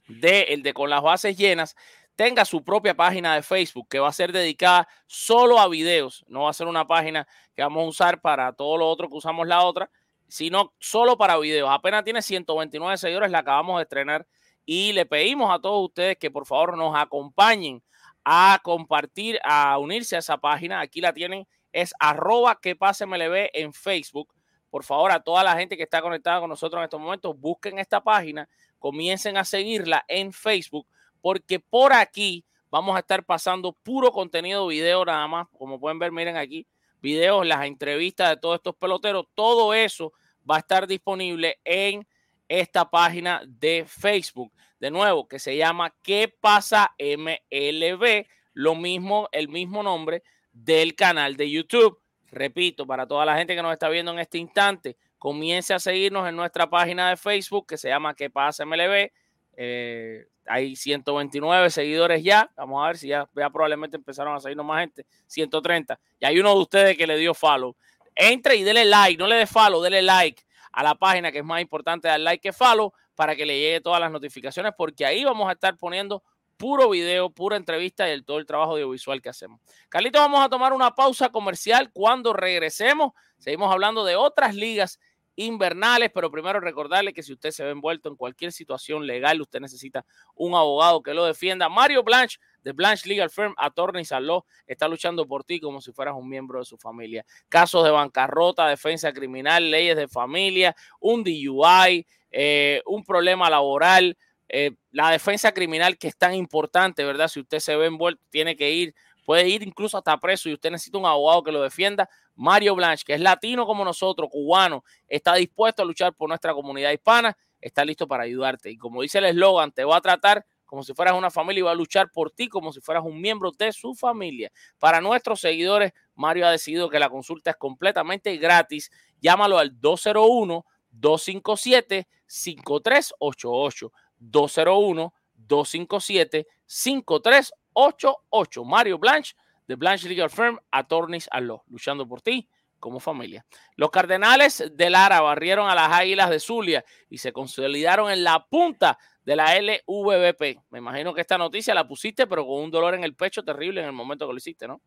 de 0.08 0.42
el 0.50 0.62
de 0.62 0.74
con 0.74 0.90
las 0.90 1.02
bases 1.02 1.38
llenas, 1.38 1.76
tenga 2.16 2.46
su 2.46 2.64
propia 2.64 2.96
página 2.96 3.36
de 3.36 3.42
Facebook 3.42 3.88
que 3.90 4.00
va 4.00 4.10
a 4.10 4.14
ser 4.14 4.32
dedicada 4.32 4.88
solo 5.08 5.60
a 5.60 5.68
videos. 5.68 6.24
No 6.28 6.44
va 6.44 6.52
a 6.52 6.54
ser 6.54 6.68
una 6.68 6.88
página 6.88 7.28
que 7.56 7.62
vamos 7.62 7.86
a 7.86 7.90
usar 7.90 8.22
para 8.22 8.54
todo 8.54 8.78
lo 8.78 8.88
otro 8.88 9.10
que 9.10 9.16
usamos 9.16 9.48
la 9.48 9.64
otra, 9.64 9.90
sino 10.28 10.74
solo 10.80 11.18
para 11.18 11.38
videos. 11.38 11.70
Apenas 11.72 12.04
tiene 12.04 12.22
129 12.22 12.98
seguidores, 12.98 13.32
la 13.32 13.40
acabamos 13.40 13.78
de 13.78 13.84
estrenar 13.84 14.28
y 14.66 14.94
le 14.94 15.06
pedimos 15.06 15.54
a 15.54 15.60
todos 15.60 15.86
ustedes 15.86 16.18
que 16.18 16.32
por 16.32 16.46
favor 16.46 16.78
nos 16.78 16.96
acompañen 16.96 17.84
a 18.26 18.60
compartir, 18.64 19.40
a 19.46 19.78
unirse 19.78 20.18
a 20.18 20.20
esa 20.20 20.38
página. 20.38 20.82
Aquí 20.82 21.00
la 21.00 21.14
tienen, 21.14 21.48
es 21.72 21.94
arroba 22.00 22.60
que 22.60 22.76
pase 22.76 23.06
MLB 23.06 23.50
en 23.54 23.72
Facebook 23.72 24.36
por 24.76 24.84
favor, 24.84 25.10
a 25.14 25.22
toda 25.22 25.42
la 25.42 25.56
gente 25.56 25.78
que 25.78 25.84
está 25.84 26.02
conectada 26.02 26.42
con 26.42 26.50
nosotros 26.50 26.80
en 26.80 26.84
estos 26.84 27.00
momentos, 27.00 27.40
busquen 27.40 27.80
esta 27.80 28.04
página, 28.04 28.50
comiencen 28.78 29.38
a 29.38 29.46
seguirla 29.46 30.04
en 30.10 30.34
Facebook, 30.34 30.86
porque 31.22 31.62
por 31.62 31.94
aquí 31.94 32.44
vamos 32.70 32.94
a 32.98 33.00
estar 33.00 33.24
pasando 33.24 33.72
puro 33.72 34.12
contenido 34.12 34.68
video 34.68 35.06
nada 35.06 35.26
más. 35.30 35.48
Como 35.58 35.80
pueden 35.80 35.98
ver, 35.98 36.12
miren 36.12 36.36
aquí, 36.36 36.68
videos, 37.02 37.48
las 37.48 37.66
entrevistas 37.66 38.32
de 38.32 38.36
todos 38.36 38.56
estos 38.58 38.76
peloteros, 38.76 39.28
todo 39.34 39.74
eso 39.74 40.12
va 40.52 40.58
a 40.58 40.60
estar 40.60 40.88
disponible 40.88 41.58
en 41.64 42.06
esta 42.50 42.90
página 42.90 43.44
de 43.48 43.86
Facebook. 43.88 44.52
De 44.86 44.92
nuevo, 44.92 45.28
que 45.28 45.40
se 45.40 45.58
llama 45.58 45.96
¿Qué 46.04 46.32
pasa 46.40 46.94
MLB? 47.00 48.28
Lo 48.54 48.76
mismo, 48.76 49.28
el 49.32 49.50
mismo 49.50 49.82
nombre 49.82 50.22
del 50.54 50.94
canal 50.94 51.36
de 51.36 51.50
YouTube. 51.50 52.00
Repito, 52.28 52.86
para 52.86 53.08
toda 53.08 53.26
la 53.26 53.36
gente 53.36 53.56
que 53.56 53.64
nos 53.64 53.74
está 53.74 53.90
viendo 53.90 54.12
en 54.12 54.20
este 54.20 54.38
instante, 54.38 54.96
comience 55.18 55.74
a 55.74 55.80
seguirnos 55.80 56.30
en 56.30 56.36
nuestra 56.36 56.70
página 56.70 57.10
de 57.10 57.18
Facebook 57.18 57.66
que 57.66 57.78
se 57.78 57.90
llama 57.90 58.14
¿Qué 58.14 58.30
pasa 58.30 58.64
MLB? 58.64 59.10
Eh, 59.58 60.28
hay 60.46 60.76
129 60.76 61.72
seguidores 61.72 62.24
ya. 62.24 62.52
Vamos 62.56 62.84
a 62.84 62.88
ver 62.90 62.98
si 63.00 63.08
ya, 63.08 63.28
ya 63.36 63.50
probablemente 63.50 63.98
empezaron 63.98 64.36
a 64.36 64.40
seguirnos 64.40 64.68
más 64.68 64.82
gente. 64.82 65.08
130. 65.26 66.00
Y 66.20 66.26
hay 66.26 66.40
uno 66.40 66.54
de 66.54 66.62
ustedes 66.62 66.96
que 66.96 67.08
le 67.08 67.18
dio 67.18 67.34
follow. 67.34 67.76
Entre 68.14 68.56
y 68.56 68.62
dele 68.62 68.86
like, 68.86 69.18
no 69.18 69.26
le 69.26 69.38
dé 69.38 69.48
follow, 69.48 69.82
dele 69.82 70.04
like 70.04 70.44
a 70.74 70.84
la 70.84 70.94
página 70.94 71.32
que 71.32 71.40
es 71.40 71.44
más 71.44 71.60
importante 71.60 72.08
dar 72.08 72.20
like 72.20 72.40
que 72.40 72.54
follow 72.54 72.94
para 73.16 73.36
que 73.36 73.46
le 73.46 73.58
llegue 73.58 73.82
todas 73.82 74.00
las 74.00 74.12
notificaciones 74.12 74.74
porque 74.78 75.06
ahí 75.06 75.24
vamos 75.24 75.50
a 75.50 75.54
estar 75.54 75.78
poniendo 75.78 76.24
puro 76.58 76.90
video, 76.90 77.30
pura 77.30 77.58
entrevista 77.58 78.08
y 78.08 78.12
el, 78.12 78.26
todo 78.26 78.40
el 78.40 78.46
trabajo 78.46 78.74
audiovisual 78.74 79.22
que 79.22 79.30
hacemos. 79.30 79.60
Carlito, 79.90 80.20
vamos 80.20 80.44
a 80.44 80.50
tomar 80.50 80.74
una 80.74 80.96
pausa 80.96 81.30
comercial. 81.30 81.92
Cuando 81.92 82.34
regresemos, 82.34 83.12
seguimos 83.38 83.72
hablando 83.72 84.06
de 84.06 84.16
otras 84.16 84.56
ligas 84.56 85.00
invernales, 85.38 86.12
pero 86.14 86.32
primero 86.32 86.60
recordarle 86.60 87.14
que 87.14 87.24
si 87.24 87.34
usted 87.34 87.52
se 87.52 87.64
ve 87.64 87.72
envuelto 87.72 88.10
en 88.10 88.16
cualquier 88.16 88.52
situación 88.52 89.06
legal, 89.06 89.42
usted 89.42 89.60
necesita 89.60 90.06
un 90.34 90.56
abogado 90.56 91.04
que 91.04 91.14
lo 91.14 91.26
defienda. 91.26 91.68
Mario 91.68 92.04
Blanche 92.04 92.40
de 92.62 92.72
Blanche 92.72 93.08
Legal 93.08 93.30
Firm, 93.30 93.54
Attorney 93.58 94.06
Law, 94.22 94.46
está 94.66 94.88
luchando 94.88 95.28
por 95.28 95.44
ti 95.44 95.60
como 95.60 95.82
si 95.82 95.92
fueras 95.92 96.16
un 96.18 96.30
miembro 96.30 96.60
de 96.60 96.66
su 96.66 96.78
familia. 96.78 97.26
Casos 97.50 97.84
de 97.84 97.92
bancarrota, 97.92 98.68
defensa 98.68 99.12
criminal, 99.12 99.70
leyes 99.70 99.98
de 99.98 100.08
familia, 100.08 100.76
un 101.00 101.24
DUI, 101.24 102.08
eh, 102.38 102.82
un 102.86 103.06
problema 103.06 103.50
laboral, 103.50 104.18
eh, 104.50 104.72
la 104.92 105.10
defensa 105.10 105.54
criminal 105.54 105.98
que 105.98 106.10
es 106.10 106.18
tan 106.18 106.36
importante, 106.36 107.06
¿verdad? 107.06 107.30
Si 107.30 107.40
usted 107.40 107.60
se 107.60 107.78
ve 107.78 107.86
envuelto, 107.86 108.22
tiene 108.30 108.58
que 108.58 108.72
ir, 108.72 108.94
puede 109.26 109.48
ir 109.48 109.64
incluso 109.64 109.98
hasta 109.98 110.18
preso 110.18 110.50
y 110.50 110.54
usted 110.54 110.70
necesita 110.70 110.98
un 110.98 111.06
abogado 111.06 111.44
que 111.44 111.54
lo 111.54 111.62
defienda. 111.62 112.10
Mario 112.36 112.76
Blanche, 112.76 113.06
que 113.06 113.14
es 113.14 113.22
latino 113.22 113.66
como 113.66 113.86
nosotros, 113.86 114.30
cubano, 114.30 114.84
está 115.08 115.36
dispuesto 115.36 115.82
a 115.82 115.86
luchar 115.86 116.14
por 116.14 116.28
nuestra 116.28 116.54
comunidad 116.54 116.92
hispana, 116.92 117.38
está 117.62 117.86
listo 117.86 118.06
para 118.06 118.24
ayudarte. 118.24 118.70
Y 118.70 118.76
como 118.76 119.02
dice 119.02 119.20
el 119.20 119.26
eslogan, 119.26 119.72
te 119.72 119.86
va 119.86 119.96
a 119.96 120.02
tratar 120.02 120.46
como 120.66 120.84
si 120.84 120.94
fueras 120.94 121.14
una 121.14 121.32
familia 121.32 121.60
y 121.60 121.64
va 121.64 121.72
a 121.72 121.76
luchar 121.76 122.12
por 122.12 122.32
ti 122.32 122.50
como 122.50 122.74
si 122.74 122.82
fueras 122.82 123.06
un 123.06 123.22
miembro 123.22 123.52
de 123.58 123.72
su 123.72 123.96
familia. 123.96 124.52
Para 124.78 125.00
nuestros 125.00 125.40
seguidores, 125.40 125.94
Mario 126.16 126.48
ha 126.48 126.52
decidido 126.52 126.90
que 126.90 127.00
la 127.00 127.08
consulta 127.08 127.52
es 127.52 127.56
completamente 127.56 128.36
gratis. 128.36 128.92
Llámalo 129.22 129.58
al 129.58 129.80
201 129.80 130.66
257 131.00 132.08
5388 132.28 133.92
201 134.18 135.14
257 135.36 136.48
5388 136.66 138.64
Mario 138.64 138.98
Blanche 138.98 139.36
de 139.68 139.76
Blanche 139.76 140.08
Legal 140.08 140.30
Firm 140.30 140.60
Attorneys 140.72 141.28
a 141.32 141.42
Law, 141.42 141.64
luchando 141.68 142.08
por 142.08 142.22
ti 142.22 142.48
como 142.80 143.00
familia. 143.00 143.46
Los 143.78 143.90
Cardenales 143.90 144.72
de 144.74 144.90
Lara 144.90 145.22
barrieron 145.22 145.70
a 145.70 145.76
las 145.76 145.92
Águilas 145.92 146.30
de 146.30 146.40
Zulia 146.40 146.86
y 147.10 147.18
se 147.18 147.34
consolidaron 147.34 148.12
en 148.12 148.24
la 148.24 148.46
punta 148.46 149.00
de 149.24 149.36
la 149.36 149.60
LVBP. 149.60 150.60
Me 150.70 150.80
imagino 150.80 151.14
que 151.14 151.22
esta 151.22 151.38
noticia 151.38 151.74
la 151.74 151.88
pusiste, 151.88 152.28
pero 152.28 152.46
con 152.46 152.64
un 152.64 152.70
dolor 152.70 152.94
en 152.94 153.04
el 153.04 153.16
pecho 153.16 153.44
terrible 153.44 153.82
en 153.82 153.88
el 153.88 153.94
momento 153.94 154.28
que 154.28 154.34
lo 154.34 154.38
hiciste, 154.38 154.68
¿no? 154.68 154.82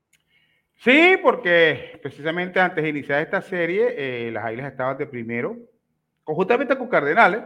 Sí, 0.76 1.16
porque 1.20 1.98
precisamente 2.00 2.60
antes 2.60 2.84
de 2.84 2.90
iniciar 2.90 3.20
esta 3.20 3.42
serie, 3.42 3.94
eh, 3.96 4.30
las 4.30 4.44
Águilas 4.44 4.70
estaban 4.70 4.96
de 4.96 5.08
primero, 5.08 5.56
conjuntamente 6.28 6.76
con 6.76 6.88
Cardenales, 6.88 7.40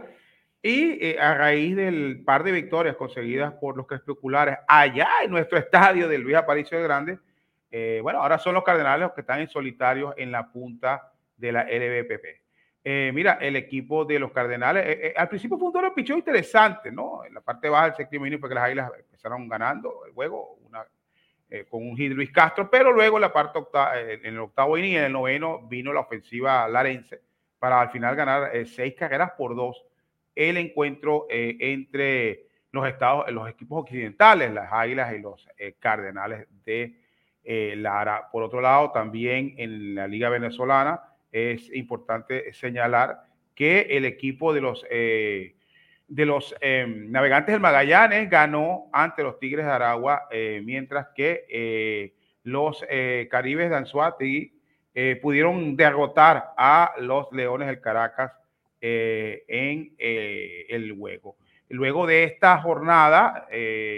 y 0.61 1.05
eh, 1.05 1.17
a 1.17 1.35
raíz 1.35 1.73
del 1.73 2.21
par 2.25 2.43
de 2.43 2.51
victorias 2.51 2.97
conseguidas 2.97 3.53
por 3.53 3.77
los 3.77 3.87
crepusculares 3.87 4.57
allá 4.67 5.07
en 5.23 5.31
nuestro 5.31 5.57
estadio 5.57 6.09
de 6.09 6.17
Luis 6.17 6.35
Aparicio 6.35 6.77
de 6.77 6.83
Grande, 6.83 7.19
eh, 7.71 8.01
bueno, 8.03 8.21
ahora 8.21 8.37
son 8.37 8.53
los 8.55 8.63
Cardenales 8.65 9.05
los 9.05 9.13
que 9.13 9.21
están 9.21 9.39
en 9.39 9.47
solitarios 9.47 10.13
en 10.17 10.33
la 10.33 10.51
punta 10.51 11.13
de 11.37 11.53
la 11.53 11.63
LVPP. 11.63 12.25
Eh, 12.83 13.11
mira, 13.13 13.37
el 13.39 13.55
equipo 13.55 14.03
de 14.03 14.19
los 14.19 14.33
Cardenales, 14.33 14.85
eh, 14.85 14.99
eh, 15.07 15.13
al 15.15 15.29
principio 15.29 15.57
fue 15.57 15.67
un 15.67 15.73
duelo 15.73 15.95
pichón 15.95 16.17
interesante, 16.17 16.91
¿no? 16.91 17.23
En 17.23 17.35
la 17.35 17.39
parte 17.39 17.69
baja 17.69 17.85
del 17.85 17.95
séptimo 17.95 18.25
inning, 18.25 18.41
porque 18.41 18.55
las 18.55 18.65
Águilas 18.65 18.91
empezaron 18.99 19.47
ganando 19.47 20.05
el 20.05 20.11
juego 20.11 20.57
una, 20.67 20.85
con 21.69 21.87
un 21.87 21.95
hit 21.95 22.11
Luis 22.11 22.33
Castro, 22.33 22.69
pero 22.69 22.91
luego 22.91 23.15
en 23.15 23.21
la 23.21 23.31
parte 23.31 23.59
octava, 23.59 23.97
en 23.97 24.25
el 24.25 24.39
octavo 24.39 24.77
inning, 24.77 24.97
en 24.97 25.03
el 25.05 25.13
noveno, 25.13 25.65
vino 25.69 25.93
la 25.93 26.01
ofensiva 26.01 26.67
larense 26.67 27.21
para 27.63 27.79
al 27.79 27.91
final 27.91 28.13
ganar 28.13 28.51
seis 28.65 28.93
carreras 28.93 29.31
por 29.37 29.55
dos 29.55 29.85
el 30.35 30.57
encuentro 30.57 31.27
entre 31.29 32.47
los 32.73 32.85
estados, 32.85 33.31
los 33.31 33.49
equipos 33.49 33.83
occidentales, 33.83 34.51
las 34.51 34.67
Águilas 34.69 35.13
y 35.13 35.19
los 35.19 35.47
Cardenales 35.79 36.45
de 36.65 36.93
Lara. 37.77 38.27
Por 38.33 38.43
otro 38.43 38.59
lado, 38.59 38.91
también 38.91 39.55
en 39.57 39.95
la 39.95 40.09
Liga 40.09 40.27
Venezolana, 40.27 41.03
es 41.31 41.73
importante 41.73 42.51
señalar 42.51 43.23
que 43.55 43.87
el 43.91 44.03
equipo 44.03 44.53
de 44.53 44.59
los, 44.59 44.85
eh, 44.89 45.55
de 46.07 46.25
los 46.25 46.53
em, 46.59 47.09
navegantes 47.09 47.53
del 47.53 47.61
Magallanes 47.61 48.29
ganó 48.29 48.89
ante 48.91 49.23
los 49.23 49.39
Tigres 49.39 49.65
de 49.65 49.71
Aragua, 49.71 50.27
eh, 50.31 50.61
mientras 50.65 51.07
que 51.15 51.45
eh, 51.49 52.13
los 52.43 52.85
Caribes 53.29 53.69
de 53.69 53.75
Anzuati 54.95 55.15
pudieron 55.21 55.75
derrotar 55.75 56.53
a 56.57 56.93
los 56.99 57.31
Leones 57.31 57.67
del 57.67 57.81
Caracas 57.81 58.31
en 58.79 59.95
el 59.97 60.95
juego. 60.97 61.37
Luego 61.69 62.05
de 62.05 62.25
esta 62.25 62.57
jornada, 62.59 63.47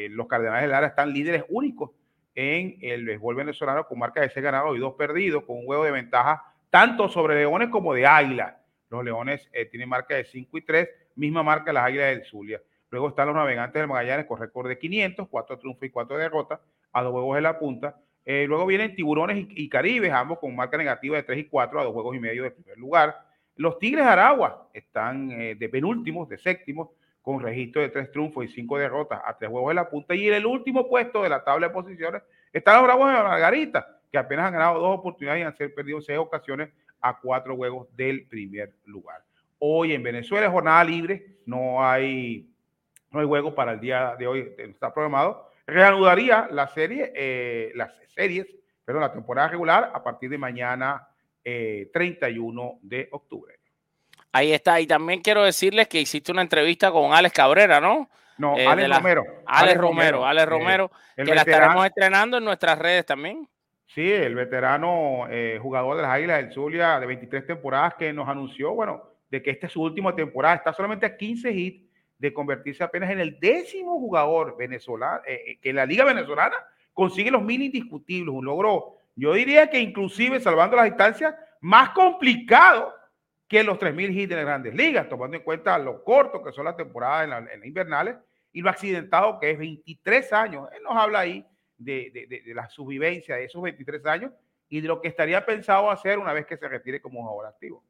los 0.09 0.27
Cardenales 0.27 0.63
de 0.63 0.67
Lara 0.67 0.87
están 0.87 1.11
líderes 1.11 1.43
únicos 1.49 1.91
en 2.35 2.77
el 2.81 3.05
béisbol 3.05 3.35
venezolano 3.35 3.87
con 3.87 3.97
marca 3.97 4.21
de 4.21 4.29
6 4.29 4.43
ganados 4.43 4.75
y 4.75 4.79
dos 4.79 4.93
perdidos, 4.95 5.43
con 5.45 5.57
un 5.57 5.65
juego 5.65 5.85
de 5.85 5.91
ventaja 5.91 6.43
tanto 6.69 7.07
sobre 7.07 7.35
Leones 7.35 7.69
como 7.69 7.93
de 7.93 8.05
Águila. 8.05 8.59
Los 8.89 9.03
Leones 9.03 9.49
eh, 9.53 9.65
tienen 9.65 9.87
marca 9.87 10.15
de 10.15 10.25
5 10.25 10.57
y 10.57 10.61
3, 10.61 10.89
misma 11.15 11.41
marca 11.41 11.71
las 11.71 11.85
Águilas 11.85 12.09
del 12.09 12.25
Zulia. 12.25 12.61
Luego 12.89 13.09
están 13.09 13.27
los 13.27 13.35
Navegantes 13.35 13.79
del 13.79 13.87
Magallanes 13.87 14.25
con 14.25 14.39
récord 14.39 14.67
de 14.67 14.77
500, 14.77 15.29
4 15.29 15.57
triunfos 15.57 15.83
y 15.83 15.89
4 15.89 16.17
derrotas, 16.17 16.59
a 16.91 17.01
dos 17.01 17.13
juegos 17.13 17.35
de 17.35 17.41
la 17.41 17.57
punta. 17.57 17.95
Eh, 18.25 18.45
luego 18.47 18.65
vienen 18.65 18.95
Tiburones 18.95 19.45
y, 19.49 19.69
Caribes, 19.69 20.11
ambos 20.11 20.39
con 20.39 20.55
marca 20.55 20.77
negativa 20.77 21.15
de 21.15 21.23
3 21.23 21.39
y 21.39 21.43
4, 21.45 21.79
a 21.79 21.83
dos 21.83 21.93
juegos 21.93 22.15
y 22.15 22.19
medio 22.19 22.43
de 22.43 22.51
primer 22.51 22.77
lugar. 22.77 23.15
Los 23.55 23.77
Tigres 23.77 24.05
Aragua 24.05 24.69
están 24.73 25.31
eh, 25.31 25.55
de 25.55 25.69
penúltimos, 25.69 26.27
de 26.27 26.37
séptimos, 26.37 26.89
con 27.21 27.39
registro 27.39 27.81
de 27.81 27.89
3 27.89 28.11
triunfos 28.11 28.45
y 28.45 28.47
5 28.49 28.77
derrotas, 28.77 29.19
a 29.25 29.35
tres 29.35 29.49
juegos 29.49 29.69
de 29.69 29.75
la 29.75 29.89
punta. 29.89 30.13
Y 30.13 30.27
en 30.27 30.35
el 30.35 30.45
último 30.45 30.87
puesto 30.87 31.23
de 31.23 31.29
la 31.29 31.43
tabla 31.43 31.67
de 31.67 31.73
posiciones 31.73 32.21
están 32.53 32.75
los 32.75 32.83
Bravos 32.83 33.07
de 33.07 33.13
Margarita, 33.13 33.99
que 34.11 34.17
apenas 34.17 34.45
han 34.45 34.53
ganado 34.53 34.79
dos 34.79 34.99
oportunidades 34.99 35.41
y 35.41 35.63
han 35.63 35.71
perdido 35.71 36.01
seis 36.01 36.19
ocasiones 36.19 36.69
a 37.01 37.19
cuatro 37.19 37.55
juegos 37.55 37.87
del 37.95 38.27
primer 38.27 38.73
lugar. 38.85 39.23
Hoy 39.59 39.93
en 39.93 40.03
Venezuela 40.03 40.45
es 40.45 40.51
jornada 40.51 40.83
libre, 40.83 41.37
no 41.45 41.83
hay, 41.83 42.47
no 43.11 43.19
hay 43.19 43.25
juego 43.25 43.55
para 43.55 43.73
el 43.73 43.79
día 43.79 44.15
de 44.17 44.27
hoy, 44.27 44.53
está 44.57 44.93
programado. 44.93 45.49
Reanudaría 45.67 46.47
la 46.51 46.67
serie, 46.67 47.11
eh, 47.15 47.71
las 47.75 47.91
series, 48.13 48.47
perdón, 48.83 49.01
la 49.01 49.13
temporada 49.13 49.49
regular 49.49 49.91
a 49.93 50.03
partir 50.03 50.29
de 50.29 50.37
mañana 50.37 51.07
31 51.43 52.63
eh, 52.63 52.79
de 52.81 53.09
octubre. 53.11 53.55
Ahí 54.31 54.51
está. 54.51 54.81
Y 54.81 54.87
también 54.87 55.21
quiero 55.21 55.43
decirles 55.43 55.87
que 55.87 56.01
hiciste 56.01 56.31
una 56.31 56.41
entrevista 56.41 56.91
con 56.91 57.13
Alex 57.13 57.33
Cabrera, 57.33 57.79
¿no? 57.79 58.09
No, 58.37 58.57
eh, 58.57 58.67
Alex, 58.67 58.97
Romero. 58.97 59.23
Alex, 59.45 59.77
Romero. 59.77 60.25
Alex 60.25 60.49
Romero, 60.49 60.91
que 61.15 61.23
la 61.23 61.41
estaremos 61.41 61.85
estrenando 61.85 62.37
en 62.37 62.43
nuestras 62.43 62.77
redes 62.77 63.05
también. 63.05 63.47
Sí, 63.87 64.11
el 64.11 64.35
veterano 64.35 65.25
eh, 65.29 65.57
jugador 65.61 65.95
de 65.95 66.01
las 66.01 66.11
Águilas 66.11 66.37
del 66.43 66.51
Zulia 66.51 66.99
de 66.99 67.05
23 67.05 67.47
temporadas 67.47 67.93
que 67.93 68.11
nos 68.11 68.27
anunció, 68.27 68.73
bueno, 68.73 69.03
de 69.29 69.41
que 69.41 69.51
esta 69.51 69.67
es 69.67 69.73
su 69.73 69.81
última 69.81 70.13
temporada. 70.13 70.55
Está 70.55 70.73
solamente 70.73 71.05
a 71.05 71.15
15 71.15 71.51
hits 71.51 71.85
de 72.25 72.33
convertirse 72.33 72.83
apenas 72.83 73.11
en 73.11 73.19
el 73.19 73.39
décimo 73.39 73.99
jugador 73.99 74.57
venezolano, 74.57 75.21
eh, 75.27 75.43
eh, 75.45 75.59
que 75.61 75.71
la 75.71 75.85
Liga 75.85 76.03
Venezolana 76.03 76.55
consigue 76.91 77.29
los 77.29 77.43
mil 77.43 77.61
indiscutibles. 77.61 78.33
Un 78.33 78.45
logro, 78.45 78.97
yo 79.15 79.33
diría 79.33 79.69
que 79.69 79.79
inclusive 79.79 80.39
salvando 80.39 80.75
las 80.75 80.85
distancias, 80.85 81.35
más 81.61 81.91
complicado 81.91 82.93
que 83.47 83.63
los 83.63 83.77
3.000 83.77 84.11
hits 84.11 84.29
de 84.29 84.35
las 84.37 84.45
grandes 84.45 84.73
ligas, 84.73 85.07
tomando 85.07 85.37
en 85.37 85.43
cuenta 85.43 85.77
lo 85.77 86.03
corto 86.03 86.43
que 86.43 86.51
son 86.51 86.65
las 86.65 86.75
temporadas 86.75 87.25
en, 87.25 87.29
las 87.59 87.65
invernales 87.65 88.15
y 88.51 88.61
lo 88.61 88.71
accidentado 88.71 89.39
que 89.39 89.51
es 89.51 89.59
23 89.59 90.33
años. 90.33 90.67
Él 90.75 90.81
nos 90.81 90.95
habla 90.95 91.19
ahí 91.19 91.45
de, 91.77 92.41
la 92.47 92.67
subvivencia 92.69 93.35
de 93.35 93.45
esos 93.45 93.61
23 93.61 94.03
años 94.07 94.31
y 94.67 94.81
de 94.81 94.87
lo 94.87 94.99
que 94.99 95.09
estaría 95.09 95.45
pensado 95.45 95.91
hacer 95.91 96.17
una 96.17 96.33
vez 96.33 96.47
que 96.47 96.57
se 96.57 96.67
retire 96.67 97.01
como 97.01 97.21
jugador 97.21 97.53
activo. 97.53 97.83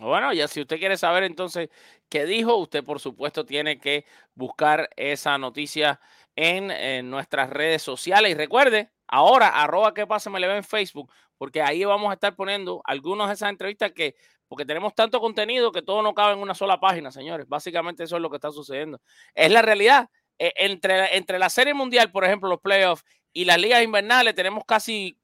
Bueno, 0.00 0.32
ya 0.32 0.48
si 0.48 0.60
usted 0.62 0.78
quiere 0.78 0.96
saber 0.96 1.24
entonces 1.24 1.68
qué 2.08 2.24
dijo, 2.24 2.56
usted 2.56 2.84
por 2.84 3.00
supuesto 3.00 3.44
tiene 3.44 3.78
que 3.78 4.06
buscar 4.34 4.88
esa 4.96 5.36
noticia 5.38 6.00
en, 6.36 7.10
nuestras 7.10 7.50
redes 7.50 7.82
sociales. 7.82 8.32
Y 8.32 8.34
recuerde, 8.34 8.90
ahora, 9.06 9.48
arroba 9.48 9.92
que 9.94 10.06
pasa 10.06 10.30
me 10.30 10.40
le 10.40 10.48
ve 10.48 10.56
en 10.56 10.64
Facebook, 10.64 11.12
porque 11.36 11.62
ahí 11.62 11.84
vamos 11.84 12.10
a 12.10 12.14
estar 12.14 12.34
poniendo 12.34 12.80
algunas 12.84 13.28
de 13.28 13.34
esas 13.34 13.50
entrevistas 13.50 13.92
que, 13.92 14.16
porque 14.48 14.64
tenemos 14.64 14.94
tanto 14.94 15.20
contenido 15.20 15.72
que 15.72 15.82
todo 15.82 16.02
no 16.02 16.14
cabe 16.14 16.32
en 16.32 16.40
una 16.40 16.54
sola 16.54 16.80
página, 16.80 17.10
señores. 17.10 17.46
Básicamente 17.48 18.04
eso 18.04 18.16
es 18.16 18.22
lo 18.22 18.30
que 18.30 18.36
está 18.36 18.50
sucediendo. 18.50 19.00
Es 19.34 19.50
la 19.50 19.62
realidad. 19.62 20.08
E, 20.38 20.54
entre, 20.56 21.16
entre 21.16 21.38
la 21.38 21.50
Serie 21.50 21.74
Mundial, 21.74 22.10
por 22.10 22.24
ejemplo, 22.24 22.48
los 22.48 22.60
playoffs 22.60 23.04
y 23.32 23.44
las 23.44 23.58
ligas 23.58 23.82
invernales 23.82 24.34
tenemos 24.34 24.64
casi 24.66 25.18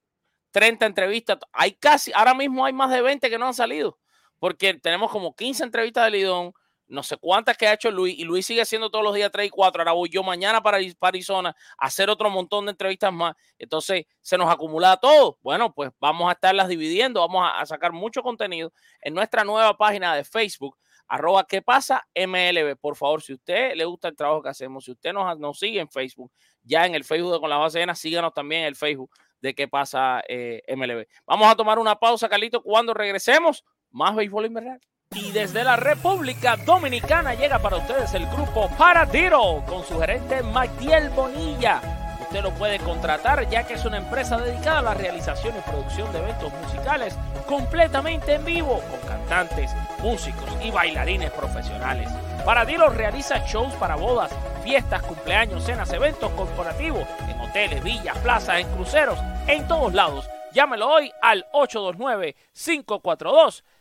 30 0.50 0.86
entrevistas. 0.86 1.38
Hay 1.52 1.72
casi, 1.72 2.12
ahora 2.14 2.34
mismo 2.34 2.64
hay 2.64 2.72
más 2.72 2.90
de 2.90 3.02
20 3.02 3.28
que 3.30 3.38
no 3.38 3.46
han 3.46 3.54
salido, 3.54 3.98
porque 4.38 4.74
tenemos 4.74 5.10
como 5.10 5.34
15 5.34 5.64
entrevistas 5.64 6.04
de 6.04 6.10
Lidón, 6.10 6.52
no 6.88 7.02
sé 7.02 7.16
cuántas 7.16 7.56
que 7.56 7.66
ha 7.66 7.72
hecho 7.72 7.90
Luis, 7.90 8.16
y 8.16 8.24
Luis 8.24 8.46
sigue 8.46 8.62
haciendo 8.62 8.90
todos 8.90 9.04
los 9.04 9.14
días 9.14 9.30
3 9.32 9.48
y 9.48 9.50
4. 9.50 9.82
Ahora 9.82 9.92
voy 9.92 10.08
yo 10.08 10.22
mañana 10.22 10.62
para, 10.62 10.78
Arizona 11.00 11.56
a 11.78 11.86
hacer 11.86 12.08
otro 12.08 12.30
montón 12.30 12.66
de 12.66 12.70
entrevistas 12.70 13.12
más. 13.12 13.34
Entonces 13.58 14.06
se 14.20 14.38
nos 14.38 14.48
acumula 14.48 14.96
todo. 14.98 15.38
Bueno, 15.42 15.72
pues 15.74 15.90
vamos 15.98 16.28
a 16.28 16.32
estarlas 16.32 16.68
dividiendo, 16.68 17.20
vamos 17.20 17.44
a, 17.44 17.60
a 17.60 17.66
sacar 17.66 17.92
mucho 17.92 18.22
contenido 18.22 18.72
en 19.00 19.14
nuestra 19.14 19.42
nueva 19.42 19.76
página 19.76 20.14
de 20.14 20.24
Facebook 20.24 20.76
arroba 21.08 21.46
qué 21.46 21.62
pasa 21.62 22.06
MLB. 22.14 22.76
Por 22.76 22.96
favor, 22.96 23.22
si 23.22 23.34
usted 23.34 23.74
le 23.74 23.84
gusta 23.84 24.08
el 24.08 24.16
trabajo 24.16 24.42
que 24.42 24.48
hacemos, 24.48 24.84
si 24.84 24.92
usted 24.92 25.12
nos, 25.12 25.38
nos 25.38 25.58
sigue 25.58 25.80
en 25.80 25.88
Facebook, 25.88 26.32
ya 26.62 26.86
en 26.86 26.94
el 26.94 27.04
Facebook 27.04 27.32
de 27.32 27.40
Con 27.40 27.50
la 27.50 27.56
Base 27.56 27.78
Llena, 27.78 27.94
síganos 27.94 28.32
también 28.32 28.62
en 28.62 28.68
el 28.68 28.76
Facebook 28.76 29.10
de 29.40 29.54
qué 29.54 29.68
pasa 29.68 30.22
eh, 30.28 30.62
MLB. 30.74 31.06
Vamos 31.26 31.48
a 31.48 31.54
tomar 31.54 31.78
una 31.78 31.96
pausa, 31.96 32.28
Carlito, 32.28 32.62
cuando 32.62 32.94
regresemos, 32.94 33.64
más 33.96 34.14
béisbol 34.14 34.46
invernal. 34.46 34.80
Y 35.12 35.32
desde 35.32 35.64
la 35.64 35.76
República 35.76 36.56
Dominicana 36.56 37.34
llega 37.34 37.58
para 37.58 37.78
ustedes 37.78 38.12
el 38.14 38.26
grupo 38.26 38.68
Paradiro 38.76 39.64
con 39.66 39.84
su 39.84 39.98
gerente 39.98 40.42
Magdiel 40.42 41.08
Bonilla 41.10 41.80
Usted 42.20 42.42
lo 42.42 42.50
puede 42.54 42.80
contratar 42.80 43.48
ya 43.48 43.64
que 43.64 43.74
es 43.74 43.84
una 43.84 43.98
empresa 43.98 44.36
dedicada 44.36 44.80
a 44.80 44.82
la 44.82 44.94
realización 44.94 45.54
y 45.56 45.70
producción 45.70 46.12
de 46.12 46.18
eventos 46.18 46.52
musicales 46.60 47.16
completamente 47.46 48.34
en 48.34 48.44
vivo 48.44 48.82
con 48.90 49.08
cantantes, 49.08 49.70
músicos 50.02 50.50
y 50.60 50.72
bailarines 50.72 51.30
profesionales. 51.30 52.10
Paradiro 52.44 52.88
realiza 52.88 53.46
shows 53.46 53.72
para 53.74 53.94
bodas, 53.94 54.34
fiestas, 54.64 55.02
cumpleaños, 55.04 55.62
cenas, 55.62 55.92
eventos 55.92 56.32
corporativos, 56.32 57.06
en 57.28 57.40
hoteles, 57.40 57.82
villas, 57.84 58.18
plazas, 58.18 58.58
en 58.58 58.68
cruceros, 58.74 59.18
en 59.46 59.66
todos 59.68 59.94
lados. 59.94 60.28
Llámelo 60.52 60.88
hoy 60.88 61.12
al 61.22 61.46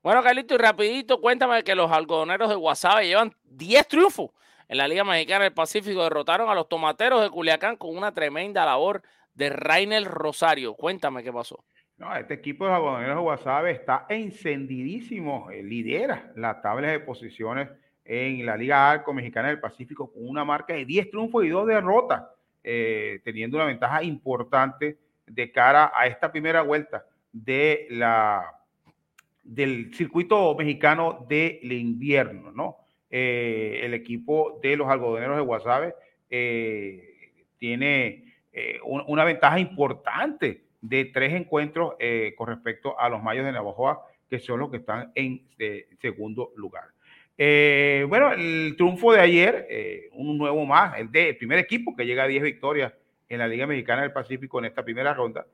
Bueno, 0.02 0.22
Carlito, 0.22 0.54
y 0.54 0.58
rapidito, 0.58 1.20
cuéntame 1.20 1.64
que 1.64 1.74
los 1.74 1.90
algodoneros 1.90 2.48
de 2.48 2.54
Guasave 2.54 3.08
llevan 3.08 3.34
10 3.44 3.88
triunfos 3.88 4.30
en 4.68 4.78
la 4.78 4.86
Liga 4.86 5.02
Mexicana 5.04 5.42
del 5.44 5.52
Pacífico. 5.52 6.02
Derrotaron 6.02 6.48
a 6.48 6.54
los 6.54 6.68
tomateros 6.68 7.20
de 7.20 7.30
Culiacán 7.30 7.76
con 7.76 7.96
una 7.96 8.12
tremenda 8.12 8.64
labor 8.64 9.02
de 9.34 9.50
Rainel 9.50 10.04
Rosario. 10.04 10.74
Cuéntame 10.74 11.24
qué 11.24 11.32
pasó. 11.32 11.64
No, 11.96 12.14
este 12.14 12.34
equipo 12.34 12.64
de 12.64 12.70
los 12.70 12.76
algodoneros 12.76 13.16
de 13.16 13.22
Guasave 13.22 13.72
está 13.72 14.06
encendidísimo, 14.08 15.50
eh, 15.50 15.64
lidera 15.64 16.30
la 16.36 16.62
tabla 16.62 16.92
de 16.92 17.00
posiciones 17.00 17.68
en 18.08 18.44
la 18.44 18.56
Liga 18.56 18.90
Arco 18.90 19.12
Mexicana 19.12 19.48
del 19.48 19.60
Pacífico 19.60 20.10
con 20.12 20.26
una 20.26 20.44
marca 20.44 20.74
de 20.74 20.84
10 20.84 21.10
triunfos 21.10 21.44
y 21.44 21.48
2 21.48 21.68
derrotas, 21.68 22.24
eh, 22.64 23.20
teniendo 23.22 23.56
una 23.58 23.66
ventaja 23.66 24.02
importante 24.02 24.98
de 25.26 25.52
cara 25.52 25.92
a 25.94 26.06
esta 26.06 26.32
primera 26.32 26.62
vuelta 26.62 27.04
de 27.30 27.86
la, 27.90 28.44
del 29.44 29.94
circuito 29.94 30.56
mexicano 30.56 31.26
del 31.28 31.70
invierno, 31.70 32.50
¿no? 32.50 32.78
Eh, 33.10 33.80
el 33.84 33.94
equipo 33.94 34.58
de 34.62 34.76
los 34.76 34.88
algodoneros 34.88 35.36
de 35.36 35.42
Guasave 35.42 35.94
tiene 37.58 38.24
una 38.84 39.24
ventaja 39.24 39.60
importante 39.60 40.68
de 40.80 41.06
tres 41.06 41.34
encuentros 41.34 41.94
eh, 41.98 42.34
con 42.36 42.48
respecto 42.48 42.98
a 42.98 43.08
los 43.08 43.22
Mayos 43.22 43.44
de 43.44 43.52
Navajoa, 43.52 44.02
que 44.28 44.38
son 44.38 44.60
los 44.60 44.70
que 44.70 44.78
están 44.78 45.12
en 45.14 45.46
eh, 45.58 45.88
segundo 46.00 46.52
lugar. 46.56 46.84
Eh, 47.40 48.04
bueno, 48.08 48.32
el 48.32 48.74
triunfo 48.76 49.12
de 49.12 49.20
ayer, 49.20 50.08
un 50.12 50.36
nuevo 50.36 50.66
más, 50.66 50.98
el 50.98 51.10
de 51.10 51.34
primer 51.34 51.60
equipo 51.60 51.94
que 51.94 52.04
llega 52.04 52.24
a 52.24 52.26
10 52.26 52.42
victorias 52.42 52.92
en 53.28 53.38
la 53.38 53.46
Liga 53.46 53.66
Mexicana 53.66 54.02
del 54.02 54.12
Pacífico 54.12 54.58
en 54.58 54.64
esta 54.64 54.84
primera 54.84 55.14
ronda, 55.14 55.46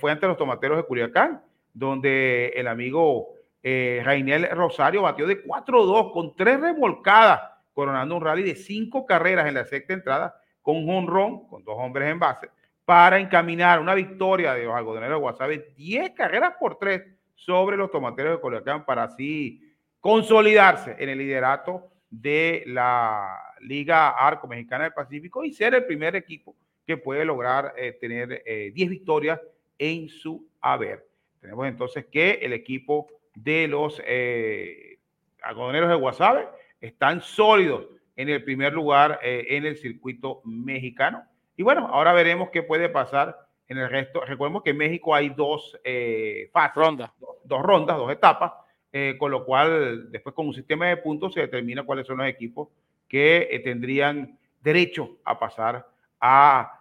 fue 0.00 0.10
ante 0.10 0.26
los 0.26 0.36
Tomateros 0.36 0.76
de 0.76 0.84
Culiacán, 0.84 1.40
donde 1.72 2.48
el 2.56 2.66
amigo 2.66 3.28
Rainel 3.62 4.50
Rosario 4.50 5.02
batió 5.02 5.26
de 5.26 5.44
4-2 5.44 6.12
con 6.12 6.34
tres 6.34 6.60
remolcadas, 6.60 7.40
coronando 7.72 8.16
un 8.16 8.24
rally 8.24 8.42
de 8.42 8.56
cinco 8.56 9.06
carreras 9.06 9.46
en 9.46 9.54
la 9.54 9.64
sexta 9.64 9.94
entrada, 9.94 10.34
con 10.62 10.76
un 10.76 10.90
honrón, 10.90 11.46
con 11.46 11.62
dos 11.64 11.76
hombres 11.78 12.10
en 12.10 12.18
base, 12.18 12.50
para 12.84 13.20
encaminar 13.20 13.78
una 13.78 13.94
victoria 13.94 14.52
de 14.54 14.64
los 14.64 14.74
algodoneros 14.74 15.16
de 15.16 15.20
Guasave, 15.20 15.74
10 15.76 16.10
carreras 16.10 16.54
por 16.58 16.76
3 16.76 17.02
sobre 17.36 17.76
los 17.76 17.90
tomateros 17.90 18.32
de 18.36 18.40
Coyoacán 18.40 18.84
para 18.84 19.04
así 19.04 19.62
consolidarse 20.00 20.96
en 20.98 21.08
el 21.08 21.18
liderato 21.18 21.88
de 22.08 22.64
la 22.66 23.38
Liga 23.60 24.10
Arco 24.10 24.48
Mexicana 24.48 24.84
del 24.84 24.92
Pacífico 24.92 25.44
y 25.44 25.52
ser 25.52 25.74
el 25.74 25.84
primer 25.84 26.16
equipo 26.16 26.56
que 26.86 26.96
puede 26.96 27.24
lograr 27.24 27.74
eh, 27.76 27.92
tener 28.00 28.28
10 28.28 28.42
eh, 28.44 28.72
victorias 28.74 29.40
en 29.78 30.08
su 30.08 30.48
haber. 30.60 31.06
Tenemos 31.40 31.66
entonces 31.66 32.06
que 32.06 32.32
el 32.42 32.52
equipo 32.52 33.06
de 33.34 33.68
los 33.68 34.02
eh, 34.04 34.98
algodoneros 35.42 35.88
de 35.88 35.94
Guasave 35.94 36.48
están 36.80 37.20
sólidos 37.20 37.86
en 38.16 38.28
el 38.28 38.42
primer 38.42 38.72
lugar 38.72 39.20
en 39.22 39.64
el 39.64 39.76
circuito 39.76 40.42
mexicano 40.44 41.24
y 41.60 41.62
bueno, 41.62 41.88
ahora 41.92 42.14
veremos 42.14 42.48
qué 42.48 42.62
puede 42.62 42.88
pasar 42.88 43.36
en 43.68 43.76
el 43.76 43.90
resto. 43.90 44.22
Recordemos 44.24 44.62
que 44.62 44.70
en 44.70 44.78
México 44.78 45.14
hay 45.14 45.28
dos 45.28 45.78
eh, 45.84 46.48
fases, 46.54 46.74
rondas, 46.74 47.10
dos, 47.44 47.62
rondas, 47.62 47.98
dos 47.98 48.10
etapas, 48.10 48.52
eh, 48.92 49.16
con 49.18 49.30
lo 49.30 49.44
cual 49.44 50.10
después 50.10 50.34
con 50.34 50.46
un 50.48 50.54
sistema 50.54 50.86
de 50.88 50.96
puntos 50.96 51.34
se 51.34 51.40
determina 51.40 51.84
cuáles 51.84 52.06
son 52.06 52.18
los 52.18 52.26
equipos 52.26 52.68
que 53.08 53.48
eh, 53.50 53.60
tendrían 53.60 54.38
derecho 54.60 55.18
a 55.24 55.38
pasar 55.38 55.86
a 56.20 56.80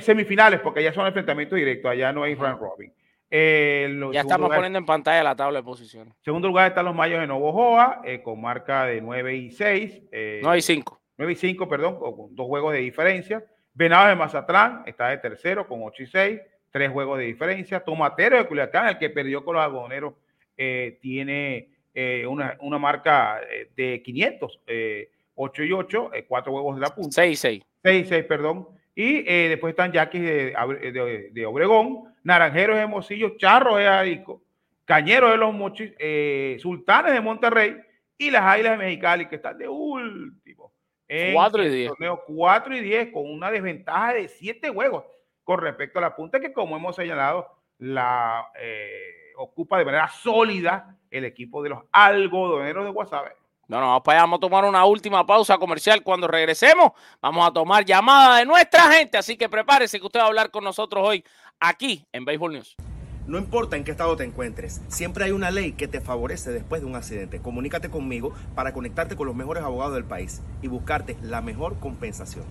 semifinales, 0.00 0.60
porque 0.60 0.82
ya 0.82 0.92
son 0.92 1.06
enfrentamientos 1.06 1.56
directos, 1.56 1.90
allá 1.90 2.12
no 2.12 2.22
hay 2.22 2.36
Frank 2.36 2.60
Robin. 2.60 2.92
ya 3.30 4.20
estamos 4.20 4.54
poniendo 4.54 4.78
en 4.78 4.86
pantalla 4.86 5.22
la 5.22 5.34
tabla 5.34 5.60
de 5.60 5.64
posiciones. 5.64 6.14
Segundo 6.20 6.48
lugar 6.48 6.68
están 6.68 6.84
los 6.84 6.94
Mayos 6.94 7.20
de 7.20 7.26
Novojoa, 7.26 8.02
con 8.22 8.40
marca 8.40 8.84
de 8.86 9.00
9 9.00 9.34
y 9.34 9.50
6. 9.50 10.02
9 10.42 10.58
y 10.58 10.62
5. 10.62 11.00
9 11.16 11.32
y 11.32 11.36
5, 11.36 11.68
perdón, 11.68 11.98
con 11.98 12.34
dos 12.34 12.46
juegos 12.46 12.72
de 12.72 12.80
diferencia. 12.80 13.44
Venados 13.74 14.08
de 14.08 14.16
Mazatlán 14.16 14.82
está 14.86 15.08
de 15.08 15.18
tercero 15.18 15.66
con 15.66 15.80
8 15.82 16.02
y 16.02 16.06
6, 16.06 16.40
tres 16.70 16.90
juegos 16.90 17.18
de 17.18 17.24
diferencia. 17.24 17.80
Tomatero 17.80 18.36
de 18.36 18.46
Culiacán, 18.46 18.88
el 18.88 18.98
que 18.98 19.10
perdió 19.10 19.44
con 19.44 19.54
los 19.54 19.64
algodoneros, 19.64 20.14
eh, 20.56 20.98
tiene 21.00 21.68
eh, 21.94 22.26
una, 22.26 22.78
marca 22.78 23.40
eh, 23.42 23.70
de 23.76 24.02
500, 24.02 24.60
8 25.34 25.62
y 25.64 25.72
8, 25.72 26.10
cuatro 26.28 26.52
huevos 26.52 26.76
de 26.76 26.80
la 26.82 26.94
punta. 26.94 27.12
6 27.12 27.32
y 27.32 27.36
6. 27.36 27.62
6 27.82 28.06
y 28.06 28.08
6, 28.08 28.24
perdón. 28.24 28.68
Y 28.94 29.22
después 29.22 29.72
están 29.72 29.90
Yaquis 29.90 30.20
de, 30.20 31.30
de, 31.32 31.46
Obregón, 31.46 32.14
Naranjeros 32.22 32.76
de 32.76 32.86
Mocillo, 32.86 33.36
Charros 33.38 33.78
de 33.78 33.86
Arico, 33.86 34.42
Cañeros 34.84 35.30
de 35.30 35.38
los 35.38 35.54
Mochis, 35.54 35.92
Sultanes 36.60 37.14
de 37.14 37.20
Monterrey 37.22 37.76
y 38.18 38.30
las 38.30 38.42
Águilas 38.42 38.72
de 38.72 38.84
Mexicali, 38.84 39.28
que 39.28 39.36
están 39.36 39.56
de 39.56 39.66
último 39.66 40.72
4 41.32 41.64
y 41.64 41.68
10. 41.68 41.92
4 42.26 42.76
y 42.76 42.80
10 42.80 43.12
con 43.12 43.30
una 43.30 43.50
desventaja 43.50 44.14
de 44.14 44.28
7 44.28 44.70
juegos 44.70 45.04
con 45.44 45.60
respecto 45.60 45.98
a 45.98 46.02
la 46.02 46.16
punta 46.16 46.40
que 46.40 46.52
como 46.52 46.76
hemos 46.76 46.96
señalado 46.96 47.48
la 47.78 48.46
eh, 48.58 49.21
ocupa 49.36 49.78
de 49.78 49.84
manera 49.84 50.08
sólida 50.08 50.96
el 51.10 51.24
equipo 51.24 51.62
de 51.62 51.70
los 51.70 51.80
algodoneros 51.92 52.84
de 52.84 52.90
Guasave. 52.90 53.32
No, 53.68 53.80
no, 53.80 53.86
vamos 53.86 54.04
vamos 54.04 54.36
a 54.36 54.40
tomar 54.40 54.64
una 54.64 54.84
última 54.84 55.24
pausa 55.24 55.56
comercial. 55.56 56.02
Cuando 56.02 56.28
regresemos, 56.28 56.92
vamos 57.20 57.46
a 57.48 57.52
tomar 57.52 57.84
llamada 57.84 58.38
de 58.38 58.44
nuestra 58.44 58.92
gente. 58.92 59.16
Así 59.16 59.36
que 59.36 59.48
prepárese 59.48 59.98
que 59.98 60.06
usted 60.06 60.20
va 60.20 60.24
a 60.24 60.26
hablar 60.26 60.50
con 60.50 60.64
nosotros 60.64 61.06
hoy 61.06 61.24
aquí 61.58 62.06
en 62.12 62.24
Baseball 62.24 62.52
News. 62.52 62.76
No 63.26 63.38
importa 63.38 63.76
en 63.76 63.84
qué 63.84 63.92
estado 63.92 64.16
te 64.16 64.24
encuentres, 64.24 64.82
siempre 64.88 65.24
hay 65.24 65.30
una 65.30 65.52
ley 65.52 65.72
que 65.72 65.86
te 65.86 66.00
favorece 66.00 66.50
después 66.50 66.82
de 66.82 66.88
un 66.88 66.96
accidente. 66.96 67.40
Comunícate 67.40 67.88
conmigo 67.88 68.34
para 68.56 68.72
conectarte 68.72 69.14
con 69.14 69.28
los 69.28 69.36
mejores 69.36 69.62
abogados 69.62 69.94
del 69.94 70.04
país 70.04 70.42
y 70.60 70.66
buscarte 70.66 71.16
la 71.22 71.40
mejor 71.40 71.78
compensación. 71.78 72.44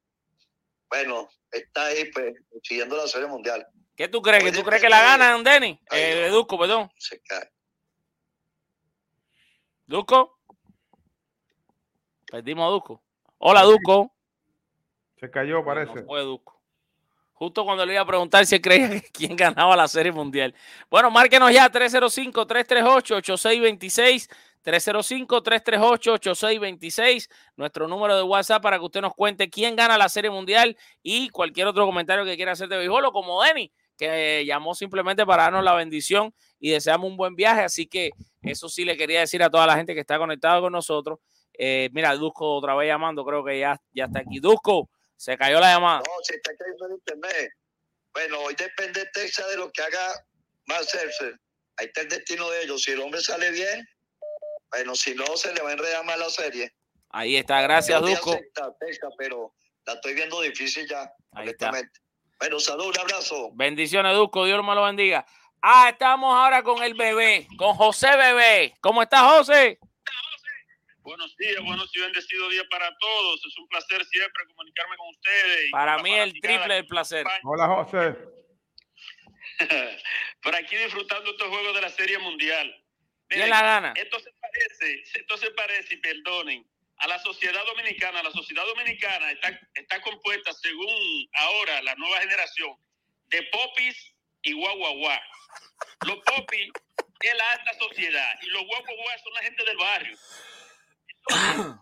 Bueno, 0.89 1.29
está 1.51 1.87
ahí, 1.87 2.11
pues, 2.13 2.35
siguiendo 2.63 2.97
la 2.97 3.07
Serie 3.07 3.27
Mundial. 3.27 3.67
¿Qué 3.97 4.09
tú 4.09 4.23
crees? 4.23 4.43
¿Que 4.45 4.53
tú 4.53 4.63
crees 4.63 4.81
que 4.81 4.89
la 4.89 5.03
ganan, 5.03 5.45
Denis? 5.45 5.79
Eh, 5.91 6.29
Duco, 6.31 6.59
perdón. 6.59 6.91
Se 6.97 7.21
cae. 7.21 7.51
Duco. 9.91 10.39
Perdimos 12.31 12.65
a 12.65 12.71
Duco. 12.71 13.03
Hola, 13.39 13.65
Duco. 13.65 14.15
Se 15.17 15.29
cayó, 15.29 15.65
parece. 15.65 15.97
No 15.97 16.05
fue 16.07 16.23
Duco. 16.23 16.63
Justo 17.33 17.65
cuando 17.65 17.85
le 17.85 17.95
iba 17.95 18.03
a 18.03 18.07
preguntar 18.07 18.47
si 18.47 18.61
creía 18.61 18.89
quién 19.13 19.35
ganaba 19.35 19.75
la 19.75 19.89
Serie 19.89 20.13
Mundial. 20.13 20.55
Bueno, 20.89 21.11
márquenos 21.11 21.53
ya 21.53 21.69
305-338-8626. 21.73 24.31
305-338-8626. 24.65 27.29
Nuestro 27.57 27.89
número 27.89 28.17
de 28.17 28.23
WhatsApp 28.23 28.63
para 28.63 28.79
que 28.79 28.85
usted 28.85 29.01
nos 29.01 29.15
cuente 29.15 29.51
quién 29.51 29.75
gana 29.75 29.99
la 29.99 30.09
Serie 30.09 30.31
Mundial 30.31 30.77
y 31.03 31.31
cualquier 31.31 31.67
otro 31.67 31.85
comentario 31.85 32.25
que 32.25 32.37
quiera 32.37 32.53
hacer 32.53 32.69
de 32.69 32.77
béisbol 32.77 33.07
o 33.07 33.13
como 33.13 33.43
Denny, 33.43 33.73
que 33.97 34.45
llamó 34.47 34.77
simplemente 34.77 35.27
para 35.27 35.43
darnos 35.45 35.65
la 35.65 35.75
bendición 35.75 36.33
y 36.61 36.71
deseamos 36.71 37.11
un 37.11 37.17
buen 37.17 37.35
viaje. 37.35 37.63
Así 37.63 37.87
que 37.87 38.11
eso 38.43 38.69
sí 38.69 38.85
le 38.85 38.97
quería 38.97 39.21
decir 39.21 39.43
a 39.43 39.51
toda 39.51 39.67
la 39.67 39.77
gente 39.77 39.95
que 39.95 40.01
está 40.01 40.19
conectada 40.19 40.61
con 40.61 40.73
nosotros. 40.73 41.19
Eh, 41.55 41.91
mira, 41.93 42.15
Duco 42.15 42.57
otra 42.57 42.75
vez 42.75 42.89
llamando, 42.89 43.25
creo 43.25 43.45
que 43.45 43.59
ya, 43.59 43.81
ya 43.93 44.05
está 44.05 44.21
aquí. 44.21 44.39
Duco, 44.39 44.89
se 45.17 45.37
cayó 45.37 45.59
la 45.59 45.75
llamada. 45.75 45.99
No, 45.99 46.13
se 46.23 46.37
está 46.37 46.53
cayendo 46.57 46.87
el 46.87 46.93
internet. 46.93 47.53
Bueno, 48.13 48.41
hoy 48.41 48.55
depende 48.55 49.07
Texas 49.13 49.49
de 49.49 49.57
lo 49.57 49.71
que 49.71 49.83
haga 49.83 50.25
Scherzer. 50.83 51.37
Ahí 51.77 51.87
está 51.87 52.03
el 52.03 52.09
destino 52.09 52.49
de 52.51 52.63
ellos. 52.63 52.83
Si 52.83 52.93
el 52.93 53.01
hombre 53.01 53.21
sale 53.21 53.51
bien, 53.51 53.87
bueno, 54.71 54.95
si 54.95 55.15
no, 55.15 55.37
se 55.37 55.53
le 55.53 55.63
va 55.63 55.71
a 55.71 55.73
enredar 55.73 56.05
más 56.05 56.19
la 56.19 56.31
serie. 56.31 56.73
Ahí 57.11 57.37
está, 57.37 57.61
gracias, 57.63 58.01
Duco. 58.01 58.39
pero 59.19 59.55
la 59.85 59.95
estoy 59.95 60.15
viendo 60.15 60.41
difícil 60.43 60.87
ya. 60.89 61.13
Ahí 61.33 61.49
está. 61.49 61.73
Bueno, 62.39 62.59
salud, 62.59 62.87
un 62.87 62.99
abrazo. 62.99 63.51
Bendiciones, 63.53 64.17
Duco. 64.17 64.45
Dios 64.47 64.65
me 64.65 64.75
lo 64.75 64.85
bendiga. 64.85 65.27
Ah, 65.63 65.91
estamos 65.91 66.35
ahora 66.35 66.63
con 66.63 66.83
el 66.83 66.95
bebé, 66.95 67.47
con 67.59 67.75
José 67.75 68.17
Bebé. 68.17 68.75
¿Cómo 68.81 69.03
está, 69.03 69.29
José? 69.29 69.79
Buenos 71.01 71.37
días, 71.37 71.63
buenos 71.63 71.91
y 71.95 72.01
bendecidos 72.01 72.51
días 72.51 72.65
para 72.71 72.97
todos. 72.99 73.45
Es 73.45 73.59
un 73.59 73.69
placer 73.69 74.03
siempre 74.07 74.47
comunicarme 74.47 74.97
con 74.97 75.09
ustedes. 75.09 75.71
Para 75.71 75.99
mí 75.99 76.15
el 76.15 76.33
triple 76.41 76.75
del 76.75 76.87
placer. 76.87 77.27
Hola, 77.45 77.67
José. 77.67 78.17
Por 80.43 80.55
aquí 80.55 80.77
disfrutando 80.77 81.31
estos 81.31 81.49
juegos 81.49 81.75
de 81.75 81.81
la 81.83 81.91
Serie 81.91 82.19
Mundial. 82.19 82.85
¿Quién 83.29 83.51
la 83.51 83.63
gana? 83.63 83.93
Esto 83.97 84.19
se 84.19 84.33
parece, 84.41 85.03
esto 85.15 85.37
se 85.37 85.51
parece, 85.51 85.95
y 85.95 85.99
perdonen, 85.99 86.67
a 86.97 87.09
la 87.09 87.19
sociedad 87.19 87.65
dominicana. 87.67 88.23
La 88.23 88.31
sociedad 88.31 88.65
dominicana 88.65 89.31
está, 89.33 89.61
está 89.75 90.01
compuesta, 90.01 90.55
según 90.55 91.29
ahora 91.35 91.83
la 91.83 91.95
nueva 91.97 92.19
generación, 92.21 92.77
de 93.27 93.43
popis 93.45 94.15
y 94.43 94.53
guaguaguá. 94.53 95.21
Los 96.07 96.17
popis 96.19 96.71
es 97.21 97.35
la 97.35 97.51
alta 97.53 97.73
sociedad 97.79 98.33
y 98.43 98.47
los 98.47 98.65
guaguaguá 98.67 99.19
son 99.23 99.33
la 99.35 99.43
gente 99.43 99.65
del 99.65 99.77
barrio. 99.77 100.17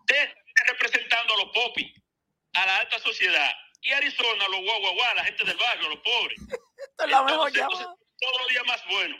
Texas 0.06 0.34
viene 0.44 0.72
representando 0.72 1.34
a 1.34 1.36
los 1.36 1.52
popis, 1.52 1.92
a 2.54 2.66
la 2.66 2.76
alta 2.78 2.98
sociedad. 2.98 3.50
Y 3.82 3.92
Arizona, 3.92 4.48
los 4.48 4.60
guaguaguá, 4.60 5.14
la 5.14 5.24
gente 5.24 5.44
del 5.44 5.56
barrio, 5.56 5.88
los 5.88 6.00
pobres. 6.00 6.38
Esta 6.90 7.04
es 7.04 7.10
la 7.10 7.22
mejor 7.22 7.48
Entonces, 7.48 7.78
llamada. 7.78 7.96
todos 8.18 8.40
los 8.40 8.48
días 8.48 8.66
más 8.66 8.84
bueno. 8.90 9.16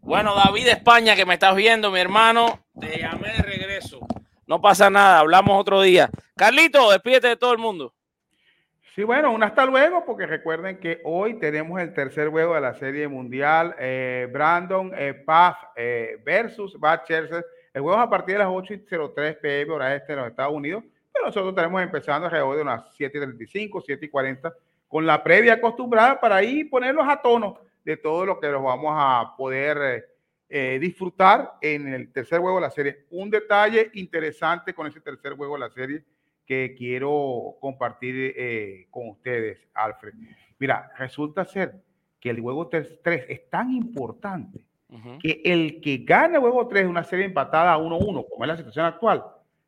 Bueno, 0.00 0.34
David 0.34 0.68
España, 0.68 1.16
que 1.16 1.26
me 1.26 1.34
estás 1.34 1.56
viendo, 1.56 1.90
mi 1.90 1.98
hermano, 1.98 2.64
te 2.78 2.98
llamé 2.98 3.32
de 3.32 3.42
regreso. 3.42 4.00
No 4.46 4.60
pasa 4.60 4.88
nada, 4.88 5.18
hablamos 5.18 5.60
otro 5.60 5.80
día. 5.82 6.10
Carlito, 6.36 6.90
despídete 6.90 7.28
de 7.28 7.36
todo 7.36 7.52
el 7.52 7.58
mundo. 7.58 7.94
Sí, 8.94 9.02
bueno, 9.02 9.32
un 9.32 9.42
hasta 9.42 9.66
luego, 9.66 10.04
porque 10.04 10.24
recuerden 10.24 10.78
que 10.78 11.00
hoy 11.02 11.34
tenemos 11.40 11.80
el 11.80 11.92
tercer 11.92 12.28
juego 12.28 12.54
de 12.54 12.60
la 12.60 12.74
Serie 12.74 13.08
Mundial, 13.08 13.74
eh, 13.76 14.28
Brandon 14.32 14.92
eh, 14.94 15.14
Paz 15.14 15.56
eh, 15.74 16.22
versus 16.24 16.78
Bad 16.78 17.02
Chelsea. 17.02 17.42
El 17.72 17.82
juego 17.82 17.98
es 17.98 18.06
a 18.06 18.08
partir 18.08 18.36
de 18.36 18.44
las 18.44 18.48
8.03 18.48 19.40
pm, 19.40 19.72
hora 19.72 19.96
este 19.96 20.12
de 20.12 20.20
los 20.20 20.28
Estados 20.28 20.52
Unidos, 20.52 20.84
pero 21.12 21.26
nosotros 21.26 21.48
estaremos 21.48 21.82
empezando 21.82 22.26
alrededor 22.26 22.54
de 22.54 22.62
unas 22.62 22.84
7.35, 22.96 23.84
7.40, 23.84 24.54
con 24.86 25.04
la 25.04 25.24
previa 25.24 25.54
acostumbrada 25.54 26.20
para 26.20 26.36
ahí 26.36 26.62
ponerlos 26.62 27.08
a 27.08 27.20
tono 27.20 27.58
de 27.84 27.96
todo 27.96 28.24
lo 28.24 28.38
que 28.38 28.46
los 28.46 28.62
vamos 28.62 28.92
a 28.96 29.34
poder 29.36 30.06
eh, 30.48 30.78
disfrutar 30.80 31.54
en 31.60 31.92
el 31.92 32.12
tercer 32.12 32.38
juego 32.38 32.58
de 32.58 32.66
la 32.66 32.70
serie. 32.70 33.06
Un 33.10 33.28
detalle 33.28 33.90
interesante 33.94 34.72
con 34.72 34.86
ese 34.86 35.00
tercer 35.00 35.32
juego 35.32 35.54
de 35.54 35.60
la 35.60 35.70
serie 35.70 36.04
que 36.46 36.74
quiero 36.76 37.56
compartir 37.60 38.34
eh, 38.36 38.86
con 38.90 39.08
ustedes, 39.08 39.66
Alfred. 39.74 40.14
Mira, 40.58 40.90
resulta 40.98 41.44
ser 41.44 41.82
que 42.20 42.30
el 42.30 42.40
juego 42.40 42.68
3 42.68 43.00
es 43.28 43.50
tan 43.50 43.72
importante 43.72 44.64
que 45.20 45.42
el 45.44 45.80
que 45.80 45.98
gana 45.98 46.36
el 46.36 46.40
juego 46.40 46.68
3 46.68 46.86
una 46.86 47.02
serie 47.02 47.24
empatada 47.24 47.72
a 47.72 47.78
1-1, 47.78 48.26
como 48.30 48.44
es 48.44 48.48
la 48.48 48.56
situación 48.56 48.86
actual, 48.86 49.24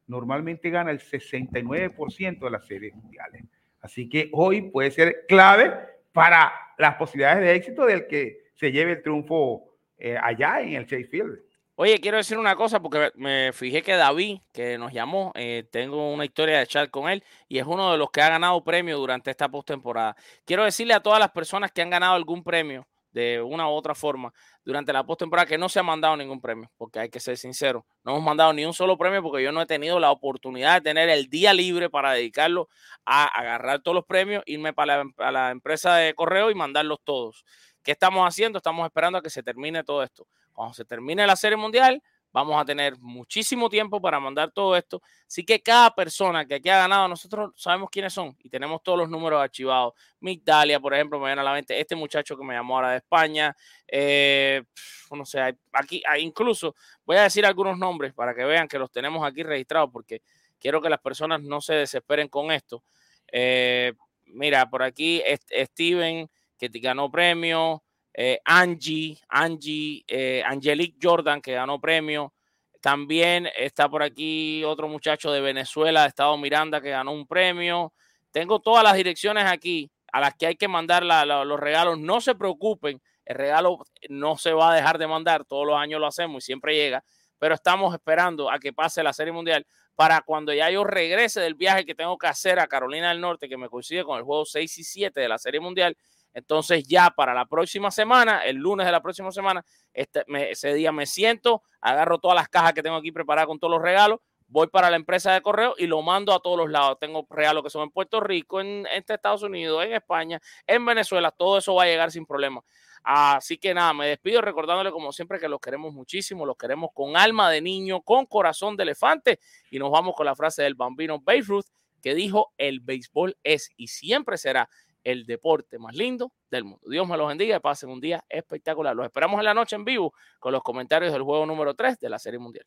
normalmente 0.06 0.70
gana 0.70 0.92
el 0.92 1.00
69% 1.00 2.38
de 2.38 2.50
las 2.50 2.64
series 2.64 2.94
mundiales. 2.94 3.42
Así 3.80 4.08
que 4.08 4.30
hoy 4.32 4.70
puede 4.70 4.90
ser 4.90 5.24
clave 5.26 5.72
para 6.12 6.52
las 6.78 6.94
posibilidades 6.94 7.40
de 7.40 7.54
éxito 7.54 7.86
del 7.86 8.06
que 8.06 8.46
se 8.54 8.72
lleve 8.72 8.92
el 8.92 9.02
triunfo 9.02 9.74
eh, 9.98 10.16
allá 10.20 10.60
en 10.60 10.74
el 10.74 10.86
Chase 10.86 11.04
Field. 11.04 11.40
Oye, 11.78 12.00
quiero 12.00 12.16
decir 12.16 12.38
una 12.38 12.56
cosa 12.56 12.80
porque 12.80 13.12
me 13.16 13.52
fijé 13.52 13.82
que 13.82 13.92
David, 13.96 14.40
que 14.54 14.78
nos 14.78 14.94
llamó, 14.94 15.32
eh, 15.34 15.68
tengo 15.70 16.10
una 16.10 16.24
historia 16.24 16.58
de 16.58 16.66
chat 16.66 16.90
con 16.90 17.10
él 17.10 17.22
y 17.48 17.58
es 17.58 17.66
uno 17.66 17.92
de 17.92 17.98
los 17.98 18.10
que 18.10 18.22
ha 18.22 18.30
ganado 18.30 18.64
premio 18.64 18.96
durante 18.96 19.30
esta 19.30 19.50
postemporada. 19.50 20.16
Quiero 20.46 20.64
decirle 20.64 20.94
a 20.94 21.00
todas 21.00 21.20
las 21.20 21.32
personas 21.32 21.72
que 21.72 21.82
han 21.82 21.90
ganado 21.90 22.14
algún 22.14 22.42
premio 22.42 22.88
de 23.10 23.42
una 23.42 23.68
u 23.68 23.72
otra 23.72 23.94
forma 23.94 24.32
durante 24.64 24.90
la 24.90 25.04
postemporada 25.04 25.44
que 25.44 25.58
no 25.58 25.68
se 25.68 25.78
ha 25.78 25.82
mandado 25.82 26.16
ningún 26.16 26.40
premio, 26.40 26.70
porque 26.78 26.98
hay 26.98 27.10
que 27.10 27.20
ser 27.20 27.36
sincero, 27.36 27.84
no 28.04 28.12
hemos 28.12 28.24
mandado 28.24 28.54
ni 28.54 28.64
un 28.64 28.72
solo 28.72 28.96
premio 28.96 29.22
porque 29.22 29.42
yo 29.42 29.52
no 29.52 29.60
he 29.60 29.66
tenido 29.66 30.00
la 30.00 30.10
oportunidad 30.10 30.76
de 30.76 30.80
tener 30.80 31.10
el 31.10 31.28
día 31.28 31.52
libre 31.52 31.90
para 31.90 32.12
dedicarlo 32.12 32.70
a 33.04 33.26
agarrar 33.26 33.82
todos 33.82 33.94
los 33.94 34.06
premios, 34.06 34.42
irme 34.46 34.72
para 34.72 35.04
la, 35.18 35.30
la 35.30 35.50
empresa 35.50 35.96
de 35.96 36.14
correo 36.14 36.50
y 36.50 36.54
mandarlos 36.54 37.00
todos. 37.04 37.44
¿Qué 37.82 37.92
estamos 37.92 38.26
haciendo? 38.26 38.56
Estamos 38.56 38.86
esperando 38.86 39.18
a 39.18 39.22
que 39.22 39.30
se 39.30 39.42
termine 39.42 39.84
todo 39.84 40.02
esto. 40.02 40.26
Cuando 40.56 40.72
se 40.72 40.86
termine 40.86 41.26
la 41.26 41.36
Serie 41.36 41.58
Mundial, 41.58 42.02
vamos 42.32 42.58
a 42.58 42.64
tener 42.64 42.98
muchísimo 42.98 43.68
tiempo 43.68 44.00
para 44.00 44.18
mandar 44.18 44.50
todo 44.52 44.74
esto. 44.74 45.02
Así 45.28 45.44
que 45.44 45.60
cada 45.60 45.94
persona 45.94 46.46
que 46.46 46.54
aquí 46.54 46.70
ha 46.70 46.78
ganado, 46.78 47.08
nosotros 47.08 47.52
sabemos 47.56 47.90
quiénes 47.90 48.14
son 48.14 48.34
y 48.42 48.48
tenemos 48.48 48.82
todos 48.82 48.98
los 48.98 49.10
números 49.10 49.38
archivados. 49.38 49.92
Migdalia, 50.20 50.80
por 50.80 50.94
ejemplo, 50.94 51.20
me 51.20 51.26
viene 51.26 51.42
a 51.42 51.44
la 51.44 51.52
mente 51.52 51.78
este 51.78 51.94
muchacho 51.94 52.38
que 52.38 52.42
me 52.42 52.54
llamó 52.54 52.76
ahora 52.76 52.92
de 52.92 52.96
España. 52.96 53.54
Eh, 53.86 54.62
no 55.10 55.26
sé, 55.26 55.58
aquí 55.72 56.02
incluso 56.20 56.74
voy 57.04 57.18
a 57.18 57.24
decir 57.24 57.44
algunos 57.44 57.76
nombres 57.76 58.14
para 58.14 58.34
que 58.34 58.44
vean 58.44 58.66
que 58.66 58.78
los 58.78 58.90
tenemos 58.90 59.26
aquí 59.26 59.42
registrados 59.42 59.90
porque 59.92 60.22
quiero 60.58 60.80
que 60.80 60.88
las 60.88 61.00
personas 61.00 61.42
no 61.42 61.60
se 61.60 61.74
desesperen 61.74 62.28
con 62.28 62.50
esto. 62.50 62.82
Eh, 63.30 63.92
mira, 64.24 64.70
por 64.70 64.82
aquí 64.82 65.22
Steven, 65.50 66.30
que 66.58 66.70
te 66.70 66.78
ganó 66.78 67.10
premio. 67.10 67.82
Eh, 68.18 68.40
Angie, 68.46 69.18
Angie, 69.28 70.02
eh, 70.08 70.42
Angelique 70.46 70.96
Jordan, 71.00 71.42
que 71.42 71.52
ganó 71.52 71.78
premio. 71.78 72.32
También 72.80 73.46
está 73.54 73.90
por 73.90 74.02
aquí 74.02 74.64
otro 74.64 74.88
muchacho 74.88 75.30
de 75.30 75.42
Venezuela, 75.42 76.02
de 76.02 76.08
Estado 76.08 76.38
Miranda, 76.38 76.80
que 76.80 76.90
ganó 76.90 77.12
un 77.12 77.26
premio. 77.26 77.92
Tengo 78.30 78.58
todas 78.60 78.82
las 78.82 78.94
direcciones 78.96 79.44
aquí 79.44 79.90
a 80.12 80.20
las 80.20 80.34
que 80.34 80.46
hay 80.46 80.56
que 80.56 80.66
mandar 80.66 81.04
los 81.04 81.60
regalos. 81.60 81.98
No 81.98 82.22
se 82.22 82.34
preocupen, 82.34 83.02
el 83.26 83.36
regalo 83.36 83.84
no 84.08 84.38
se 84.38 84.54
va 84.54 84.72
a 84.72 84.74
dejar 84.74 84.96
de 84.96 85.06
mandar. 85.06 85.44
Todos 85.44 85.66
los 85.66 85.76
años 85.76 86.00
lo 86.00 86.06
hacemos 86.06 86.42
y 86.42 86.46
siempre 86.46 86.74
llega. 86.74 87.04
Pero 87.38 87.54
estamos 87.54 87.92
esperando 87.92 88.50
a 88.50 88.58
que 88.58 88.72
pase 88.72 89.02
la 89.02 89.12
Serie 89.12 89.32
Mundial 89.32 89.66
para 89.94 90.22
cuando 90.22 90.54
ya 90.54 90.70
yo 90.70 90.84
regrese 90.84 91.40
del 91.40 91.54
viaje 91.54 91.84
que 91.84 91.94
tengo 91.94 92.16
que 92.16 92.28
hacer 92.28 92.60
a 92.60 92.66
Carolina 92.66 93.10
del 93.10 93.20
Norte, 93.20 93.46
que 93.46 93.58
me 93.58 93.68
coincide 93.68 94.04
con 94.04 94.16
el 94.16 94.24
juego 94.24 94.46
6 94.46 94.78
y 94.78 94.84
7 94.84 95.20
de 95.20 95.28
la 95.28 95.36
Serie 95.36 95.60
Mundial, 95.60 95.96
entonces 96.36 96.86
ya 96.86 97.08
para 97.08 97.32
la 97.32 97.46
próxima 97.46 97.90
semana, 97.90 98.44
el 98.44 98.56
lunes 98.56 98.84
de 98.84 98.92
la 98.92 99.00
próxima 99.00 99.32
semana, 99.32 99.64
este, 99.94 100.22
ese 100.50 100.74
día 100.74 100.92
me 100.92 101.06
siento, 101.06 101.62
agarro 101.80 102.18
todas 102.18 102.34
las 102.34 102.50
cajas 102.50 102.74
que 102.74 102.82
tengo 102.82 102.96
aquí 102.96 103.10
preparadas 103.10 103.46
con 103.46 103.58
todos 103.58 103.70
los 103.70 103.80
regalos, 103.80 104.20
voy 104.46 104.66
para 104.66 104.90
la 104.90 104.96
empresa 104.96 105.32
de 105.32 105.40
correo 105.40 105.74
y 105.78 105.86
lo 105.86 106.02
mando 106.02 106.34
a 106.34 106.40
todos 106.40 106.58
los 106.58 106.70
lados. 106.70 106.98
Tengo 107.00 107.26
regalos 107.30 107.62
que 107.62 107.70
son 107.70 107.84
en 107.84 107.90
Puerto 107.90 108.20
Rico, 108.20 108.60
en, 108.60 108.86
en 108.86 109.04
Estados 109.08 109.44
Unidos, 109.44 109.82
en 109.86 109.94
España, 109.94 110.38
en 110.66 110.84
Venezuela, 110.84 111.30
todo 111.30 111.56
eso 111.56 111.74
va 111.74 111.84
a 111.84 111.86
llegar 111.86 112.10
sin 112.10 112.26
problema. 112.26 112.62
Así 113.02 113.56
que 113.56 113.72
nada, 113.72 113.94
me 113.94 114.06
despido 114.06 114.42
recordándole 114.42 114.90
como 114.90 115.12
siempre 115.12 115.40
que 115.40 115.48
los 115.48 115.58
queremos 115.58 115.94
muchísimo, 115.94 116.44
los 116.44 116.58
queremos 116.58 116.90
con 116.92 117.16
alma 117.16 117.50
de 117.50 117.62
niño, 117.62 118.02
con 118.02 118.26
corazón 118.26 118.76
de 118.76 118.82
elefante 118.82 119.40
y 119.70 119.78
nos 119.78 119.90
vamos 119.90 120.14
con 120.14 120.26
la 120.26 120.36
frase 120.36 120.64
del 120.64 120.74
bambino 120.74 121.18
Babe 121.18 121.62
que 122.02 122.14
dijo 122.14 122.52
el 122.56 122.80
béisbol 122.80 123.36
es 123.42 123.70
y 123.76 123.88
siempre 123.88 124.36
será 124.36 124.68
el 125.06 125.24
deporte 125.24 125.78
más 125.78 125.94
lindo 125.94 126.32
del 126.50 126.64
mundo. 126.64 126.80
Dios 126.90 127.06
me 127.06 127.16
los 127.16 127.28
bendiga 127.28 127.56
y 127.56 127.60
pasen 127.60 127.90
un 127.90 128.00
día 128.00 128.24
espectacular. 128.28 128.94
Los 128.96 129.06
esperamos 129.06 129.38
en 129.38 129.44
la 129.44 129.54
noche 129.54 129.76
en 129.76 129.84
vivo 129.84 130.12
con 130.40 130.52
los 130.52 130.64
comentarios 130.64 131.12
del 131.12 131.22
juego 131.22 131.46
número 131.46 131.74
3 131.74 132.00
de 132.00 132.10
la 132.10 132.18
Serie 132.18 132.40
Mundial. 132.40 132.66